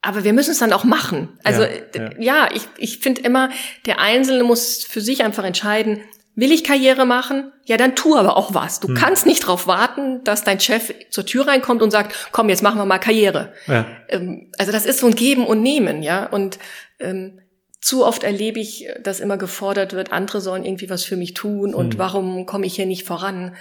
Aber 0.00 0.22
wir 0.22 0.32
müssen 0.32 0.52
es 0.52 0.58
dann 0.58 0.72
auch 0.72 0.84
machen. 0.84 1.38
Also 1.42 1.62
ja, 1.62 1.70
ja. 1.94 2.10
ja 2.18 2.48
ich, 2.54 2.62
ich 2.76 2.98
finde 2.98 3.22
immer, 3.22 3.50
der 3.86 3.98
Einzelne 4.00 4.44
muss 4.44 4.84
für 4.84 5.00
sich 5.00 5.24
einfach 5.24 5.44
entscheiden, 5.44 6.02
Will 6.38 6.52
ich 6.52 6.62
Karriere 6.62 7.04
machen? 7.04 7.50
Ja, 7.64 7.76
dann 7.76 7.96
tu 7.96 8.14
aber 8.14 8.36
auch 8.36 8.54
was. 8.54 8.78
Du 8.78 8.86
hm. 8.86 8.94
kannst 8.94 9.26
nicht 9.26 9.42
darauf 9.42 9.66
warten, 9.66 10.22
dass 10.22 10.44
dein 10.44 10.60
Chef 10.60 10.94
zur 11.10 11.26
Tür 11.26 11.48
reinkommt 11.48 11.82
und 11.82 11.90
sagt, 11.90 12.28
komm, 12.30 12.48
jetzt 12.48 12.62
machen 12.62 12.78
wir 12.78 12.84
mal 12.84 12.98
Karriere. 12.98 13.52
Ja. 13.66 13.86
Ähm, 14.08 14.52
also 14.56 14.70
das 14.70 14.86
ist 14.86 15.00
so 15.00 15.08
ein 15.08 15.16
Geben 15.16 15.44
und 15.44 15.62
Nehmen, 15.62 16.00
ja. 16.00 16.26
Und 16.26 16.60
ähm, 17.00 17.40
zu 17.80 18.06
oft 18.06 18.22
erlebe 18.22 18.60
ich, 18.60 18.86
dass 19.02 19.18
immer 19.18 19.36
gefordert 19.36 19.94
wird, 19.94 20.12
andere 20.12 20.40
sollen 20.40 20.64
irgendwie 20.64 20.88
was 20.88 21.02
für 21.02 21.16
mich 21.16 21.34
tun 21.34 21.74
und 21.74 21.94
hm. 21.94 21.98
warum 21.98 22.46
komme 22.46 22.66
ich 22.66 22.76
hier 22.76 22.86
nicht 22.86 23.04
voran? 23.04 23.56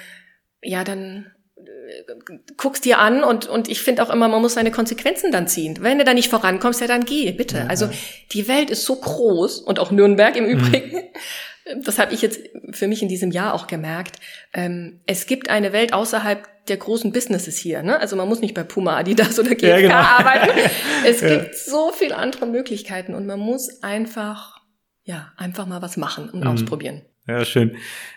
Ja, 0.68 0.84
dann 0.84 1.32
äh, 1.56 2.38
guckst 2.58 2.86
dir 2.86 3.00
an 3.00 3.24
und, 3.24 3.48
und 3.48 3.70
ich 3.70 3.82
finde 3.82 4.04
auch 4.04 4.10
immer, 4.10 4.28
man 4.28 4.42
muss 4.42 4.56
seine 4.56 4.72
Konsequenzen 4.72 5.32
dann 5.32 5.48
ziehen. 5.48 5.78
Wenn 5.82 5.98
du 5.98 6.04
da 6.04 6.14
nicht 6.14 6.30
vorankommst, 6.30 6.82
ja, 6.82 6.88
dann 6.88 7.06
geh, 7.06 7.32
bitte. 7.32 7.58
Ja, 7.58 7.68
also 7.68 7.90
die 8.34 8.48
Welt 8.48 8.70
ist 8.70 8.86
so 8.86 8.96
groß 8.96 9.60
und 9.60 9.80
auch 9.80 9.92
Nürnberg 9.92 10.36
im 10.36 10.46
hm. 10.46 10.52
Übrigen. 10.52 10.98
Hm 10.98 11.04
das 11.84 12.00
habe 12.00 12.14
ich 12.14 12.22
jetzt 12.22 12.42
für 12.72 12.88
mich 12.88 13.02
in 13.02 13.08
diesem 13.08 13.32
Jahr 13.32 13.54
auch 13.54 13.68
gemerkt. 13.68 14.18
Ähm, 14.54 15.02
es 15.06 15.26
gibt 15.26 15.50
eine 15.50 15.74
Welt 15.74 15.94
außerhalb 15.94 16.66
der 16.68 16.78
großen 16.78 17.12
Businesses 17.12 17.58
hier. 17.58 17.84
Ne? 17.84 18.00
Also 18.00 18.16
man 18.16 18.28
muss 18.28 18.42
nicht 18.42 18.54
bei 18.54 18.64
Puma, 18.64 18.98
Adidas 18.98 19.40
oder 19.40 19.52
GFK 19.56 19.64
ja, 19.64 19.80
genau. 19.80 19.96
arbeiten. 19.96 20.52
Es 21.06 21.22
ja. 21.22 21.30
gibt 21.30 21.56
so 21.56 21.92
viele 21.92 22.18
andere 22.18 22.46
Möglichkeiten 22.46 23.14
und 23.14 23.26
man 23.26 23.40
muss 23.40 23.84
einfach, 23.84 24.62
ja, 25.04 25.32
einfach 25.38 25.66
mal 25.66 25.82
was 25.82 25.96
machen 25.96 26.30
und 26.30 26.42
mhm. 26.42 26.48
ausprobieren. 26.48 27.02
Ja, 27.28 27.44
schön. 27.44 27.76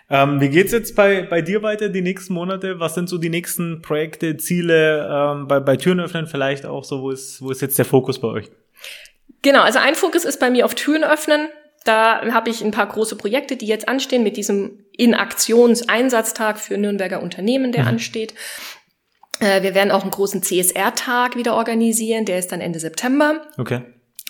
Ähm, 0.09 0.39
wie 0.39 0.49
geht's 0.49 0.71
jetzt 0.71 0.95
bei, 0.95 1.23
bei 1.23 1.41
dir 1.41 1.61
weiter 1.63 1.89
die 1.89 2.01
nächsten 2.01 2.33
Monate? 2.33 2.79
Was 2.79 2.95
sind 2.95 3.09
so 3.09 3.17
die 3.17 3.29
nächsten 3.29 3.81
Projekte, 3.81 4.37
Ziele 4.37 5.07
ähm, 5.11 5.47
bei, 5.47 5.59
bei 5.59 5.75
Türen 5.75 5.99
öffnen 5.99 6.27
vielleicht 6.27 6.65
auch 6.65 6.83
so? 6.83 7.01
Wo 7.01 7.11
ist, 7.11 7.41
wo 7.41 7.51
ist 7.51 7.61
jetzt 7.61 7.77
der 7.77 7.85
Fokus 7.85 8.19
bei 8.19 8.29
euch? 8.29 8.51
Genau, 9.41 9.61
also 9.61 9.79
ein 9.79 9.95
Fokus 9.95 10.23
ist 10.23 10.39
bei 10.39 10.49
mir 10.49 10.65
auf 10.65 10.75
Türen 10.75 11.03
öffnen. 11.03 11.49
Da 11.83 12.21
habe 12.31 12.49
ich 12.49 12.63
ein 12.63 12.71
paar 12.71 12.87
große 12.87 13.15
Projekte, 13.15 13.57
die 13.57 13.65
jetzt 13.65 13.87
anstehen 13.87 14.23
mit 14.23 14.37
diesem 14.37 14.85
In-Aktions-Einsatztag 14.97 16.59
für 16.59 16.77
Nürnberger 16.77 17.21
Unternehmen, 17.21 17.71
der 17.71 17.83
mhm. 17.83 17.89
ansteht. 17.89 18.33
Äh, 19.39 19.63
wir 19.63 19.73
werden 19.73 19.91
auch 19.91 20.03
einen 20.03 20.11
großen 20.11 20.43
CSR-Tag 20.43 21.35
wieder 21.35 21.55
organisieren, 21.55 22.25
der 22.25 22.37
ist 22.37 22.51
dann 22.51 22.61
Ende 22.61 22.79
September. 22.79 23.41
Okay. 23.57 23.81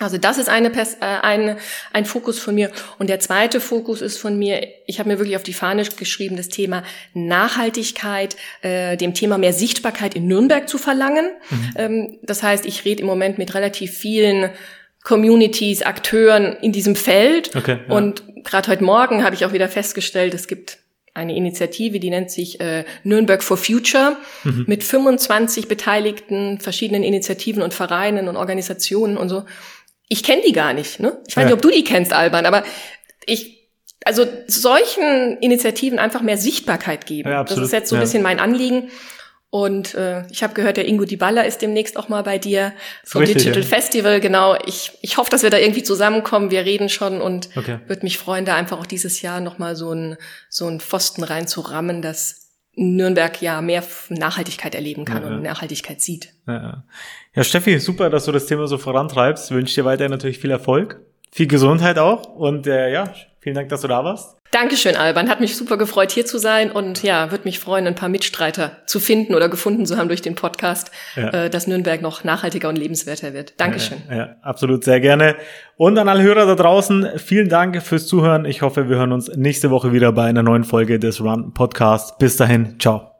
Also 0.02 0.18
das 0.18 0.38
ist 0.38 0.50
eine, 0.50 0.70
äh, 0.70 0.86
ein, 1.00 1.58
ein 1.94 2.06
Fokus 2.06 2.40
von 2.40 2.56
mir. 2.56 2.72
Und 3.00 3.10
der 3.10 3.20
zweite 3.20 3.60
Fokus 3.60 4.02
ist 4.02 4.18
von 4.18 4.38
mir, 4.38 4.68
ich 4.88 5.00
habe 5.00 5.10
mir 5.10 5.20
wirklich 5.20 5.36
auf 5.36 5.44
die 5.44 5.54
Fahne 5.54 5.84
geschrieben, 5.84 6.38
das 6.38 6.50
Thema 6.50 6.84
Nachhaltigkeit, 7.14 8.36
äh, 8.62 8.98
dem 8.98 9.14
Thema 9.14 9.38
mehr 9.38 9.54
Sichtbarkeit 9.54 10.16
in 10.16 10.28
Nürnberg 10.28 10.68
zu 10.68 10.78
verlangen. 10.78 11.30
Mhm. 11.50 11.74
Ähm, 11.76 12.20
das 12.24 12.44
heißt, 12.44 12.66
ich 12.66 12.86
rede 12.86 13.02
im 13.02 13.08
Moment 13.08 13.38
mit 13.38 13.54
relativ 13.54 13.92
vielen 13.92 14.50
Communities, 15.04 15.82
Akteuren 15.82 16.56
in 16.62 16.72
diesem 16.72 16.96
Feld. 16.96 17.56
Okay, 17.56 17.80
ja. 17.88 17.96
Und 17.96 18.24
gerade 18.44 18.70
heute 18.70 18.84
Morgen 18.84 19.24
habe 19.24 19.36
ich 19.36 19.46
auch 19.46 19.54
wieder 19.54 19.68
festgestellt, 19.68 20.34
es 20.34 20.48
gibt 20.48 20.78
eine 21.14 21.36
Initiative, 21.36 22.00
die 22.00 22.10
nennt 22.10 22.32
sich 22.32 22.60
äh, 22.62 22.86
Nürnberg 23.04 23.44
for 23.44 23.58
Future 23.58 24.16
mhm. 24.44 24.64
mit 24.68 24.84
25 24.84 25.68
beteiligten 25.68 26.60
verschiedenen 26.60 27.04
Initiativen 27.04 27.64
und 27.64 27.74
Vereinen 27.74 28.28
und 28.30 28.38
Organisationen 28.38 29.18
und 29.18 29.28
so. 29.28 29.44
Ich 30.12 30.24
kenne 30.24 30.42
die 30.46 30.52
gar 30.52 30.74
nicht, 30.74 31.00
ne? 31.00 31.18
Ich 31.26 31.38
weiß 31.38 31.44
ja. 31.44 31.46
nicht, 31.46 31.54
ob 31.54 31.62
du 31.62 31.70
die 31.70 31.86
kennst, 31.86 32.12
Alban, 32.12 32.46
aber 32.46 32.66
ich 33.26 33.70
also 34.04 34.26
solchen 34.46 35.38
Initiativen 35.38 36.00
einfach 36.00 36.22
mehr 36.22 36.38
Sichtbarkeit 36.38 37.06
geben. 37.06 37.30
Ja, 37.30 37.46
das 37.46 37.58
ist 37.58 37.72
jetzt 37.72 37.88
so 37.88 37.96
ein 37.96 38.02
bisschen 38.02 38.22
mein 38.22 38.42
Anliegen. 38.42 38.90
Und 39.52 39.96
äh, 39.96 40.26
ich 40.28 40.44
habe 40.44 40.54
gehört, 40.54 40.76
der 40.76 40.86
Ingo 40.86 41.06
Di 41.06 41.16
Balla 41.16 41.44
ist 41.44 41.62
demnächst 41.62 41.96
auch 41.96 42.10
mal 42.10 42.24
bei 42.24 42.40
dir 42.40 42.74
vom 43.06 43.22
Richtig, 43.22 43.44
Digital 43.44 43.62
ja. 43.62 43.68
Festival. 43.70 44.20
Genau. 44.20 44.58
Ich, 44.66 44.92
ich 45.02 45.16
hoffe, 45.16 45.30
dass 45.30 45.44
wir 45.44 45.50
da 45.50 45.58
irgendwie 45.58 45.84
zusammenkommen. 45.84 46.52
Wir 46.52 46.66
reden 46.66 46.90
schon 46.90 47.22
und 47.22 47.48
okay. 47.56 47.80
würde 47.88 48.04
mich 48.04 48.18
freuen, 48.18 48.44
da 48.44 48.56
einfach 48.56 48.80
auch 48.80 48.86
dieses 48.86 49.22
Jahr 49.22 49.40
nochmal 49.40 49.78
so 49.78 49.94
ein 49.94 50.18
so 50.50 50.68
ein 50.68 50.82
Pfosten 50.82 51.24
reinzurammen, 51.24 52.02
dass 52.02 52.50
Nürnberg 52.74 53.42
ja 53.42 53.62
mehr 53.62 53.84
Nachhaltigkeit 54.10 54.76
erleben 54.76 55.06
kann 55.06 55.24
ja, 55.24 55.30
und 55.30 55.42
Nachhaltigkeit 55.42 56.02
sieht. 56.02 56.34
Ja, 56.48 56.84
ja, 57.34 57.44
Steffi, 57.44 57.80
super, 57.80 58.10
dass 58.10 58.26
du 58.26 58.32
das 58.32 58.46
Thema 58.46 58.68
so 58.68 58.78
vorantreibst. 58.78 59.52
Wünsche 59.52 59.76
dir 59.76 59.86
weiterhin 59.86 60.12
natürlich 60.12 60.40
viel 60.40 60.52
Erfolg, 60.52 61.00
viel 61.32 61.48
Gesundheit 61.48 61.98
auch 61.98 62.26
und 62.36 62.68
äh, 62.68 62.92
ja, 62.92 63.14
vielen 63.40 63.56
Dank, 63.56 63.70
dass 63.70 63.82
du 63.82 63.88
da 63.88 64.04
warst. 64.04 64.38
Dankeschön, 64.52 64.98
Alban. 64.98 65.30
Hat 65.30 65.40
mich 65.40 65.56
super 65.56 65.78
gefreut, 65.78 66.12
hier 66.12 66.26
zu 66.26 66.38
sein 66.38 66.72
und 66.72 67.04
ja, 67.04 67.32
würde 67.32 67.46
mich 67.46 67.60
freuen, 67.60 67.88
ein 67.88 67.96
paar 67.96 68.10
Mitstreiter 68.10 68.78
zu 68.86 69.00
finden 69.00 69.34
oder 69.34 69.48
gefunden 69.48 69.86
zu 69.86 69.96
haben 69.96 70.10
durch 70.10 70.22
den 70.22 70.36
Podcast, 70.36 70.92
ja. 71.16 71.30
äh, 71.30 71.50
dass 71.50 71.68
Nürnberg 71.68 72.02
noch 72.02 72.26
nachhaltiger 72.26 72.68
und 72.68 72.78
lebenswerter 72.78 73.34
wird. 73.34 73.54
Dankeschön. 73.62 74.00
Ja, 74.10 74.18
ja, 74.18 74.36
absolut, 74.42 74.84
sehr 74.84 75.00
gerne. 75.00 75.38
Und 75.78 75.98
an 75.98 76.10
alle 76.10 76.22
Hörer 76.22 76.46
da 76.46 76.56
draußen, 76.56 77.18
vielen 77.18 77.48
Dank 77.48 77.82
fürs 77.82 78.08
Zuhören. 78.08 78.44
Ich 78.44 78.62
hoffe, 78.62 78.90
wir 78.90 78.98
hören 78.98 79.14
uns 79.14 79.30
nächste 79.38 79.70
Woche 79.72 79.94
wieder 79.94 80.12
bei 80.12 80.26
einer 80.26 80.44
neuen 80.44 80.66
Folge 80.66 81.00
des 81.00 81.22
Run 81.22 81.54
Podcasts. 81.54 82.18
Bis 82.18 82.36
dahin, 82.36 82.78
ciao. 82.78 83.11